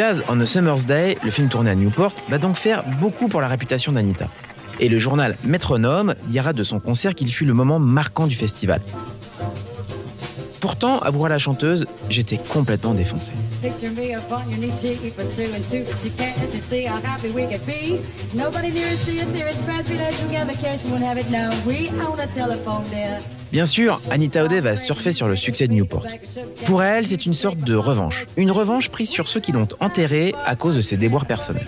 Jazz 0.00 0.22
on 0.30 0.40
a 0.40 0.46
Summer's 0.46 0.86
Day, 0.86 1.18
le 1.22 1.30
film 1.30 1.50
tourné 1.50 1.68
à 1.68 1.74
Newport, 1.74 2.14
va 2.30 2.38
donc 2.38 2.56
faire 2.56 2.84
beaucoup 3.02 3.28
pour 3.28 3.42
la 3.42 3.48
réputation 3.48 3.92
d'Anita. 3.92 4.28
Et 4.78 4.88
le 4.88 4.98
journal 4.98 5.36
Métronome 5.44 6.14
dira 6.26 6.54
de 6.54 6.62
son 6.62 6.80
concert 6.80 7.14
qu'il 7.14 7.30
fut 7.30 7.44
le 7.44 7.52
moment 7.52 7.78
marquant 7.78 8.26
du 8.26 8.34
festival. 8.34 8.80
Pourtant, 10.58 11.00
à 11.00 11.10
voir 11.10 11.28
la 11.28 11.36
chanteuse, 11.36 11.84
j'étais 12.08 12.38
complètement 12.38 12.94
défoncé. 12.94 13.32
Bien 23.52 23.66
sûr, 23.66 24.00
Anita 24.10 24.44
O'Day 24.44 24.60
va 24.60 24.76
surfer 24.76 25.12
sur 25.12 25.26
le 25.26 25.34
succès 25.34 25.66
de 25.66 25.72
Newport. 25.72 26.06
Pour 26.66 26.84
elle, 26.84 27.06
c'est 27.06 27.26
une 27.26 27.34
sorte 27.34 27.58
de 27.58 27.74
revanche. 27.74 28.26
Une 28.36 28.52
revanche 28.52 28.90
prise 28.90 29.10
sur 29.10 29.26
ceux 29.26 29.40
qui 29.40 29.50
l'ont 29.50 29.66
enterrée 29.80 30.34
à 30.46 30.54
cause 30.54 30.76
de 30.76 30.80
ses 30.80 30.96
déboires 30.96 31.26
personnels. 31.26 31.66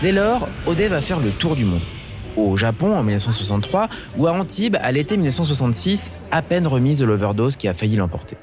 Dès 0.00 0.12
lors, 0.12 0.48
O'Day 0.66 0.88
va 0.88 1.00
faire 1.00 1.18
le 1.18 1.32
tour 1.32 1.56
du 1.56 1.64
monde. 1.64 1.82
Au 2.36 2.56
Japon 2.56 2.94
en 2.94 3.02
1963 3.02 3.88
ou 4.16 4.28
à 4.28 4.32
Antibes 4.32 4.76
à 4.80 4.92
l'été 4.92 5.16
1966, 5.16 6.12
à 6.30 6.42
peine 6.42 6.68
remise 6.68 7.00
de 7.00 7.04
l'overdose 7.04 7.56
qui 7.56 7.66
a 7.66 7.74
failli 7.74 7.96
l'emporter. 7.96 8.36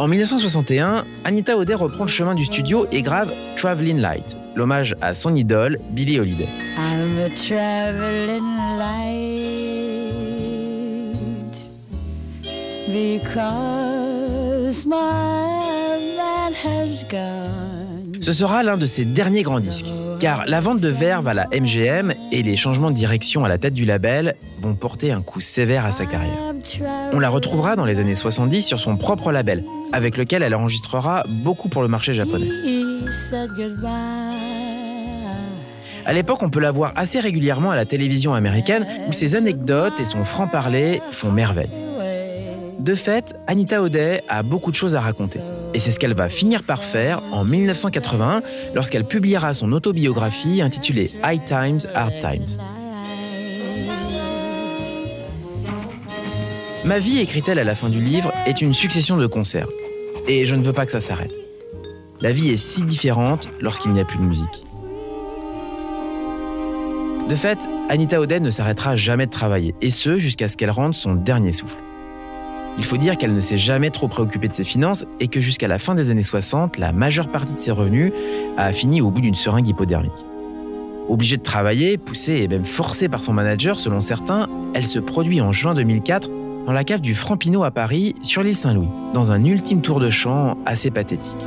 En 0.00 0.08
1961, 0.08 1.04
Anita 1.24 1.56
O'Day 1.58 1.74
reprend 1.74 2.04
le 2.04 2.08
chemin 2.08 2.34
du 2.34 2.46
studio 2.46 2.86
et 2.90 3.02
grave 3.02 3.30
Traveling 3.58 3.98
Light, 3.98 4.34
l'hommage 4.56 4.96
à 5.02 5.12
son 5.12 5.34
idole 5.34 5.78
Billie 5.90 6.18
Holiday. 6.18 6.48
I'm 6.78 7.18
a 7.18 7.28
traveling 7.36 8.56
light 8.78 9.36
because 12.88 14.86
my 14.86 15.98
man 16.16 16.54
has 16.64 17.04
gone. 17.10 18.22
Ce 18.22 18.32
sera 18.32 18.62
l'un 18.62 18.78
de 18.78 18.86
ses 18.86 19.04
derniers 19.04 19.42
grands 19.42 19.60
disques, 19.60 19.92
car 20.20 20.44
la 20.46 20.60
vente 20.60 20.80
de 20.80 20.88
verve 20.88 21.28
à 21.28 21.34
la 21.34 21.46
MGM 21.46 22.12
et 22.30 22.42
les 22.42 22.54
changements 22.54 22.90
de 22.90 22.94
direction 22.94 23.44
à 23.46 23.48
la 23.48 23.56
tête 23.56 23.72
du 23.72 23.86
label 23.86 24.36
vont 24.58 24.74
porter 24.74 25.12
un 25.12 25.22
coup 25.22 25.40
sévère 25.40 25.86
à 25.86 25.92
sa 25.92 26.04
carrière. 26.04 26.36
On 27.12 27.18
la 27.18 27.30
retrouvera 27.30 27.74
dans 27.74 27.86
les 27.86 27.98
années 27.98 28.14
70 28.14 28.62
sur 28.62 28.78
son 28.78 28.98
propre 28.98 29.32
label, 29.32 29.64
avec 29.92 30.18
lequel 30.18 30.42
elle 30.42 30.54
enregistrera 30.54 31.24
beaucoup 31.42 31.70
pour 31.70 31.80
le 31.80 31.88
marché 31.88 32.12
japonais. 32.12 32.48
À 36.04 36.12
l'époque, 36.12 36.42
on 36.42 36.50
peut 36.50 36.60
la 36.60 36.70
voir 36.70 36.92
assez 36.96 37.18
régulièrement 37.18 37.70
à 37.70 37.76
la 37.76 37.86
télévision 37.86 38.34
américaine, 38.34 38.86
où 39.08 39.12
ses 39.12 39.36
anecdotes 39.36 39.98
et 40.00 40.04
son 40.04 40.26
franc-parler 40.26 41.00
font 41.12 41.32
merveille. 41.32 41.70
De 42.78 42.94
fait, 42.94 43.34
Anita 43.46 43.82
O'Day 43.82 44.22
a 44.28 44.42
beaucoup 44.42 44.70
de 44.70 44.76
choses 44.76 44.94
à 44.94 45.00
raconter. 45.00 45.40
Et 45.72 45.78
c'est 45.78 45.90
ce 45.90 46.00
qu'elle 46.00 46.14
va 46.14 46.28
finir 46.28 46.62
par 46.62 46.82
faire 46.82 47.22
en 47.32 47.44
1981 47.44 48.42
lorsqu'elle 48.74 49.04
publiera 49.04 49.54
son 49.54 49.72
autobiographie 49.72 50.62
intitulée 50.62 51.12
High 51.24 51.44
Times, 51.44 51.80
Hard 51.94 52.14
Times. 52.20 52.58
Ma 56.84 56.98
vie, 56.98 57.20
écrit-elle 57.20 57.58
à 57.58 57.64
la 57.64 57.74
fin 57.74 57.88
du 57.88 58.00
livre, 58.00 58.32
est 58.46 58.62
une 58.62 58.72
succession 58.72 59.16
de 59.16 59.26
concerts. 59.26 59.68
Et 60.26 60.44
je 60.46 60.54
ne 60.54 60.62
veux 60.62 60.72
pas 60.72 60.86
que 60.86 60.92
ça 60.92 61.00
s'arrête. 61.00 61.34
La 62.20 62.32
vie 62.32 62.50
est 62.50 62.56
si 62.56 62.82
différente 62.82 63.48
lorsqu'il 63.60 63.92
n'y 63.92 64.00
a 64.00 64.04
plus 64.04 64.18
de 64.18 64.24
musique. 64.24 64.64
De 67.28 67.34
fait, 67.36 67.58
Anita 67.88 68.20
O'Day 68.20 68.40
ne 68.40 68.50
s'arrêtera 68.50 68.96
jamais 68.96 69.26
de 69.26 69.30
travailler, 69.30 69.74
et 69.80 69.90
ce 69.90 70.18
jusqu'à 70.18 70.48
ce 70.48 70.56
qu'elle 70.56 70.70
rende 70.70 70.94
son 70.94 71.14
dernier 71.14 71.52
souffle. 71.52 71.76
Il 72.78 72.84
faut 72.84 72.96
dire 72.96 73.18
qu'elle 73.18 73.34
ne 73.34 73.40
s'est 73.40 73.58
jamais 73.58 73.90
trop 73.90 74.08
préoccupée 74.08 74.48
de 74.48 74.52
ses 74.52 74.64
finances 74.64 75.04
et 75.18 75.28
que 75.28 75.40
jusqu'à 75.40 75.68
la 75.68 75.78
fin 75.78 75.94
des 75.94 76.10
années 76.10 76.22
60, 76.22 76.78
la 76.78 76.92
majeure 76.92 77.28
partie 77.28 77.52
de 77.52 77.58
ses 77.58 77.72
revenus 77.72 78.12
a 78.56 78.72
fini 78.72 79.00
au 79.00 79.10
bout 79.10 79.20
d'une 79.20 79.34
seringue 79.34 79.68
hypodermique. 79.68 80.24
Obligée 81.08 81.36
de 81.36 81.42
travailler, 81.42 81.98
poussée 81.98 82.42
et 82.42 82.48
même 82.48 82.64
forcée 82.64 83.08
par 83.08 83.22
son 83.22 83.32
manager 83.32 83.78
selon 83.78 84.00
certains, 84.00 84.48
elle 84.74 84.86
se 84.86 84.98
produit 84.98 85.40
en 85.40 85.50
juin 85.52 85.74
2004 85.74 86.30
dans 86.66 86.72
la 86.72 86.84
cave 86.84 87.00
du 87.00 87.14
Frampinot 87.14 87.64
à 87.64 87.70
Paris, 87.70 88.14
sur 88.22 88.42
l'île 88.42 88.54
Saint-Louis, 88.54 88.88
dans 89.12 89.32
un 89.32 89.44
ultime 89.44 89.80
tour 89.80 89.98
de 89.98 90.08
chant 90.08 90.56
assez 90.66 90.90
pathétique. 90.90 91.46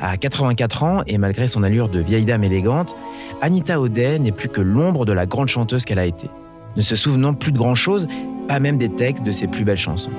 À 0.00 0.16
84 0.16 0.82
ans, 0.82 1.02
et 1.06 1.16
malgré 1.16 1.46
son 1.46 1.62
allure 1.62 1.88
de 1.88 2.00
vieille 2.00 2.24
dame 2.24 2.44
élégante, 2.44 2.96
Anita 3.40 3.80
O'Day 3.80 4.18
n'est 4.18 4.32
plus 4.32 4.48
que 4.48 4.60
l'ombre 4.60 5.04
de 5.04 5.12
la 5.12 5.26
grande 5.26 5.48
chanteuse 5.48 5.84
qu'elle 5.84 5.98
a 5.98 6.06
été. 6.06 6.28
Ne 6.76 6.82
se 6.82 6.96
souvenant 6.96 7.34
plus 7.34 7.52
de 7.52 7.58
grand-chose, 7.58 8.06
pas 8.46 8.60
même 8.60 8.78
des 8.78 8.88
textes 8.88 9.24
de 9.24 9.32
ses 9.32 9.46
plus 9.46 9.64
belles 9.64 9.76
chansons. 9.76 10.10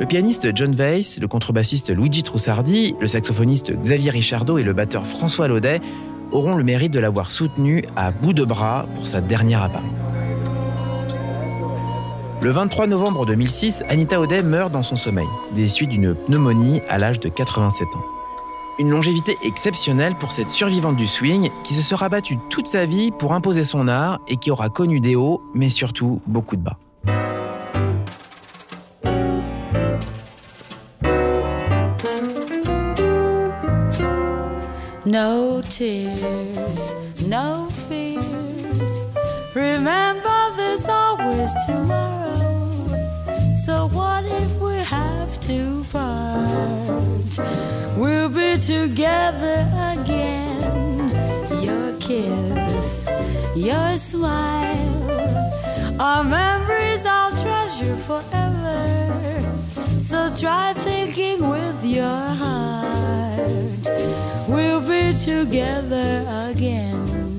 Le 0.00 0.06
pianiste 0.06 0.48
John 0.54 0.74
Weiss, 0.74 1.18
le 1.20 1.26
contrebassiste 1.26 1.94
Luigi 1.94 2.22
Trussardi, 2.22 2.94
le 3.00 3.08
saxophoniste 3.08 3.72
Xavier 3.72 4.10
Richardot 4.10 4.58
et 4.58 4.62
le 4.62 4.72
batteur 4.72 5.04
François 5.04 5.48
Laudet 5.48 5.80
auront 6.30 6.54
le 6.54 6.62
mérite 6.62 6.92
de 6.92 7.00
l'avoir 7.00 7.30
soutenue 7.30 7.84
à 7.96 8.10
bout 8.10 8.32
de 8.32 8.44
bras 8.44 8.86
pour 8.94 9.08
sa 9.08 9.20
dernière 9.20 9.68
Paris. 9.70 9.84
Le 12.40 12.50
23 12.50 12.86
novembre 12.86 13.26
2006, 13.26 13.82
Anita 13.88 14.20
O'Day 14.20 14.44
meurt 14.44 14.70
dans 14.70 14.84
son 14.84 14.94
sommeil, 14.94 15.26
des 15.52 15.68
suites 15.68 15.90
d'une 15.90 16.14
pneumonie 16.14 16.80
à 16.88 16.98
l'âge 16.98 17.18
de 17.18 17.28
87 17.28 17.88
ans. 17.96 18.04
Une 18.78 18.90
longévité 18.90 19.36
exceptionnelle 19.42 20.14
pour 20.14 20.30
cette 20.30 20.50
survivante 20.50 20.94
du 20.94 21.08
swing 21.08 21.50
qui 21.64 21.74
se 21.74 21.82
sera 21.82 22.08
battue 22.08 22.38
toute 22.48 22.68
sa 22.68 22.86
vie 22.86 23.10
pour 23.10 23.32
imposer 23.32 23.64
son 23.64 23.88
art 23.88 24.20
et 24.28 24.36
qui 24.36 24.52
aura 24.52 24.68
connu 24.68 25.00
des 25.00 25.16
hauts, 25.16 25.42
mais 25.52 25.68
surtout 25.68 26.20
beaucoup 26.28 26.54
de 26.54 26.62
bas. 26.62 26.78
No 35.10 35.62
tears, 35.62 36.94
no 37.22 37.70
fears. 37.88 38.90
Remember, 39.54 40.38
there's 40.54 40.84
always 40.86 41.50
tomorrow. 41.64 42.84
So, 43.64 43.88
what 43.88 44.26
if 44.26 44.60
we 44.60 44.74
have 44.74 45.40
to 45.48 45.82
part? 45.92 47.38
We'll 47.96 48.28
be 48.28 48.58
together 48.58 49.66
again. 49.96 51.08
Your 51.62 51.98
kiss, 51.98 53.06
your 53.56 53.96
smile 53.96 55.08
our 55.98 56.22
memories 56.22 57.04
I'll 57.04 57.32
treasure 57.32 57.96
forever. 57.96 58.38
So 59.98 60.32
try 60.34 60.72
thinking 60.74 61.48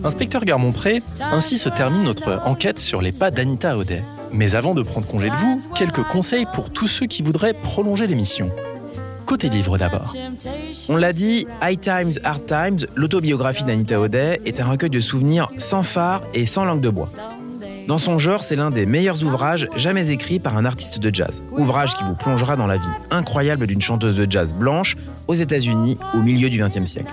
Inspecteur 0.04 0.44
Garmont-Pré, 0.44 1.02
ainsi 1.22 1.58
se 1.58 1.70
termine 1.70 2.04
notre 2.04 2.42
enquête 2.46 2.78
sur 2.78 3.02
les 3.02 3.14
pas 3.14 3.32
d'Anita 3.32 3.78
O'Day. 3.78 4.04
Mais 4.34 4.56
avant 4.56 4.74
de 4.74 4.82
prendre 4.82 5.08
congé 5.08 5.30
de 5.30 5.36
vous, 5.36 5.62
quelques 5.76 6.04
conseils 6.04 6.46
pour 6.54 6.72
tous 6.72 6.88
ceux 6.88 7.06
qui 7.06 7.24
voudraient 7.24 7.54
prolonger 7.54 8.06
l'émission. 8.06 8.52
Côté 9.26 9.48
livre 9.48 9.78
d'abord. 9.78 10.14
On 10.90 10.98
l'a 10.98 11.14
dit, 11.14 11.48
High 11.62 11.80
Times, 11.80 12.12
Hard 12.26 12.46
Times, 12.46 12.80
l'autobiographie 12.96 13.64
d'Anita 13.64 13.98
O'Day, 14.02 14.42
est 14.46 14.60
un 14.60 14.70
recueil 14.70 14.90
de 14.90 15.00
souvenirs 15.00 15.50
sans 15.58 15.84
phare 15.84 16.24
et 16.34 16.46
sans 16.46 16.66
langue 16.66 16.82
de 16.82 16.90
bois. 16.90 17.10
Dans 17.88 17.98
son 17.98 18.20
genre, 18.20 18.44
c'est 18.44 18.56
l'un 18.58 18.72
des 18.72 18.86
meilleurs 18.86 19.24
ouvrages 19.24 19.68
jamais 19.76 20.12
écrits 20.12 20.40
par 20.40 20.58
un 20.58 20.66
artiste 20.66 21.00
de 21.00 21.16
jazz. 21.16 21.44
Ouvrage 21.54 21.96
qui 21.96 22.04
vous 22.04 22.14
plongera 22.14 22.56
dans 22.56 22.68
la 22.68 22.78
vie 22.78 22.88
incroyable 23.10 23.68
d'une 23.68 23.82
chanteuse 23.82 24.16
de 24.16 24.30
jazz 24.30 24.54
blanche 24.54 24.96
aux 25.28 25.34
États-Unis 25.34 25.98
au 26.14 26.18
milieu 26.18 26.50
du 26.50 26.62
XXe 26.62 26.86
siècle. 26.86 27.12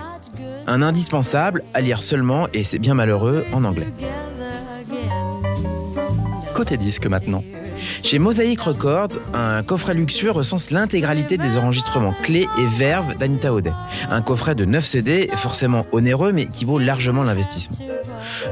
Un 0.67 0.81
indispensable 0.81 1.63
à 1.73 1.79
lire 1.79 2.03
seulement, 2.03 2.47
et 2.53 2.63
c'est 2.63 2.79
bien 2.79 2.93
malheureux, 2.93 3.45
en 3.53 3.63
anglais. 3.63 3.87
Côté 6.53 6.75
disque 6.75 7.07
maintenant. 7.07 7.43
Chez 8.03 8.19
Mosaic 8.19 8.59
Records, 8.59 9.19
un 9.33 9.63
coffret 9.63 9.93
luxueux 9.93 10.31
recense 10.31 10.71
l'intégralité 10.71 11.37
des 11.37 11.57
enregistrements 11.57 12.13
clés 12.23 12.47
et 12.59 12.65
verves 12.65 13.15
d'Anita 13.15 13.53
O'Day. 13.53 13.73
Un 14.09 14.21
coffret 14.21 14.55
de 14.55 14.65
9 14.65 14.83
CD, 14.83 15.29
forcément 15.35 15.85
onéreux, 15.91 16.31
mais 16.31 16.47
qui 16.47 16.65
vaut 16.65 16.79
largement 16.79 17.23
l'investissement. 17.23 17.77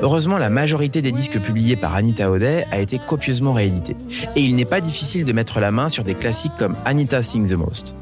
Heureusement, 0.02 0.38
la 0.38 0.50
majorité 0.50 1.02
des 1.02 1.12
disques 1.12 1.40
publiés 1.40 1.76
par 1.76 1.96
Anita 1.96 2.30
O'Day 2.30 2.66
a 2.72 2.80
été 2.80 3.00
copieusement 3.00 3.54
réédité. 3.54 3.96
Et 4.36 4.42
il 4.42 4.56
n'est 4.56 4.66
pas 4.66 4.82
difficile 4.82 5.26
de 5.26 5.34
mettre 5.34 5.60
la 5.60 5.72
main 5.72 5.90
sur 5.90 6.04
des 6.04 6.16
classiques 6.16 6.56
comme 6.58 6.76
Anita 6.86 7.22
Sings 7.22 7.50
the 7.50 7.58
Most. 7.58 7.96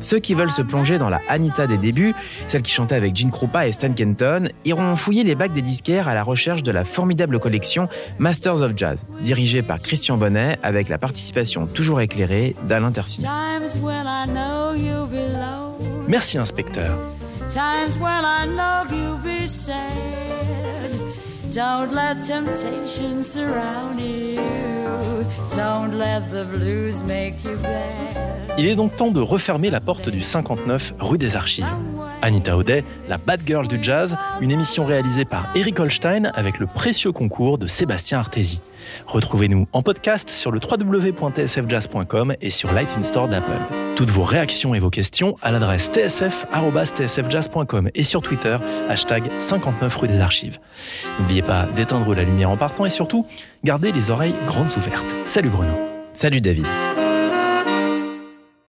Ceux 0.00 0.18
qui 0.18 0.34
veulent 0.34 0.50
se 0.50 0.62
plonger 0.62 0.98
dans 0.98 1.08
la 1.08 1.20
Anita 1.28 1.66
des 1.66 1.78
débuts, 1.78 2.14
celle 2.46 2.62
qui 2.62 2.72
chantait 2.72 2.94
avec 2.94 3.14
Gene 3.14 3.30
Krupa 3.30 3.68
et 3.68 3.72
Stan 3.72 3.92
Kenton, 3.92 4.48
iront 4.64 4.96
fouiller 4.96 5.22
les 5.22 5.34
bacs 5.34 5.52
des 5.52 5.62
disquaires 5.62 6.08
à 6.08 6.14
la 6.14 6.22
recherche 6.22 6.62
de 6.62 6.72
la 6.72 6.84
formidable 6.84 7.38
collection 7.38 7.88
Masters 8.18 8.62
of 8.62 8.72
Jazz, 8.76 9.04
dirigée 9.22 9.62
par 9.62 9.78
Christian 9.78 10.16
Bonnet 10.16 10.58
avec 10.62 10.88
la 10.88 10.98
participation 10.98 11.66
toujours 11.66 12.00
éclairée 12.00 12.56
d'Alain 12.66 12.92
Tersigny. 12.92 13.26
Times 13.26 13.80
when 13.80 14.06
I 14.06 14.26
know 14.26 14.74
you'll 14.74 15.06
be 15.06 15.32
low. 15.32 15.76
Merci 16.08 16.38
inspecteur. 16.38 16.98
Don't 21.52 21.92
let 21.92 22.22
temptation 22.22 23.24
surround 23.24 24.00
you. 24.00 24.38
Don't 25.56 25.98
let 25.98 26.22
the 26.30 26.44
blues 26.44 27.02
make 27.02 27.42
you 27.42 27.56
bad. 27.60 28.56
Il 28.56 28.68
est 28.68 28.76
donc 28.76 28.94
temps 28.94 29.10
de 29.10 29.20
refermer 29.20 29.68
la 29.68 29.80
porte 29.80 30.08
du 30.08 30.22
59 30.22 30.94
rue 31.00 31.18
des 31.18 31.34
Archives. 31.34 31.66
Anita 32.22 32.56
O'Day, 32.56 32.84
la 33.08 33.18
bad 33.18 33.40
girl 33.44 33.66
du 33.66 33.82
jazz, 33.82 34.16
une 34.40 34.52
émission 34.52 34.84
réalisée 34.84 35.24
par 35.24 35.48
Eric 35.56 35.80
Holstein 35.80 36.30
avec 36.34 36.60
le 36.60 36.66
précieux 36.66 37.10
concours 37.10 37.58
de 37.58 37.66
Sébastien 37.66 38.20
Artési. 38.20 38.60
Retrouvez-nous 39.06 39.66
en 39.72 39.82
podcast 39.82 40.28
sur 40.28 40.50
le 40.50 40.60
www.tsfjazz.com 40.60 42.34
et 42.40 42.50
sur 42.50 42.72
l'iTunes 42.72 43.02
Store 43.02 43.28
d'Apple. 43.28 43.50
Toutes 43.96 44.10
vos 44.10 44.22
réactions 44.22 44.74
et 44.74 44.78
vos 44.78 44.90
questions 44.90 45.36
à 45.42 45.52
l'adresse 45.52 45.90
tsf.tsfjazz.com 45.90 47.90
et 47.94 48.04
sur 48.04 48.22
Twitter, 48.22 48.56
hashtag 48.88 49.24
59 49.38 49.96
rue 49.96 50.08
des 50.08 50.20
Archives. 50.20 50.58
N'oubliez 51.18 51.42
pas 51.42 51.66
d'éteindre 51.76 52.14
la 52.14 52.24
lumière 52.24 52.50
en 52.50 52.56
partant 52.56 52.86
et 52.86 52.90
surtout, 52.90 53.26
gardez 53.64 53.92
les 53.92 54.10
oreilles 54.10 54.34
grandes 54.46 54.70
ouvertes. 54.76 55.14
Salut 55.24 55.50
Bruno. 55.50 55.72
Salut 56.12 56.40
David. 56.40 56.66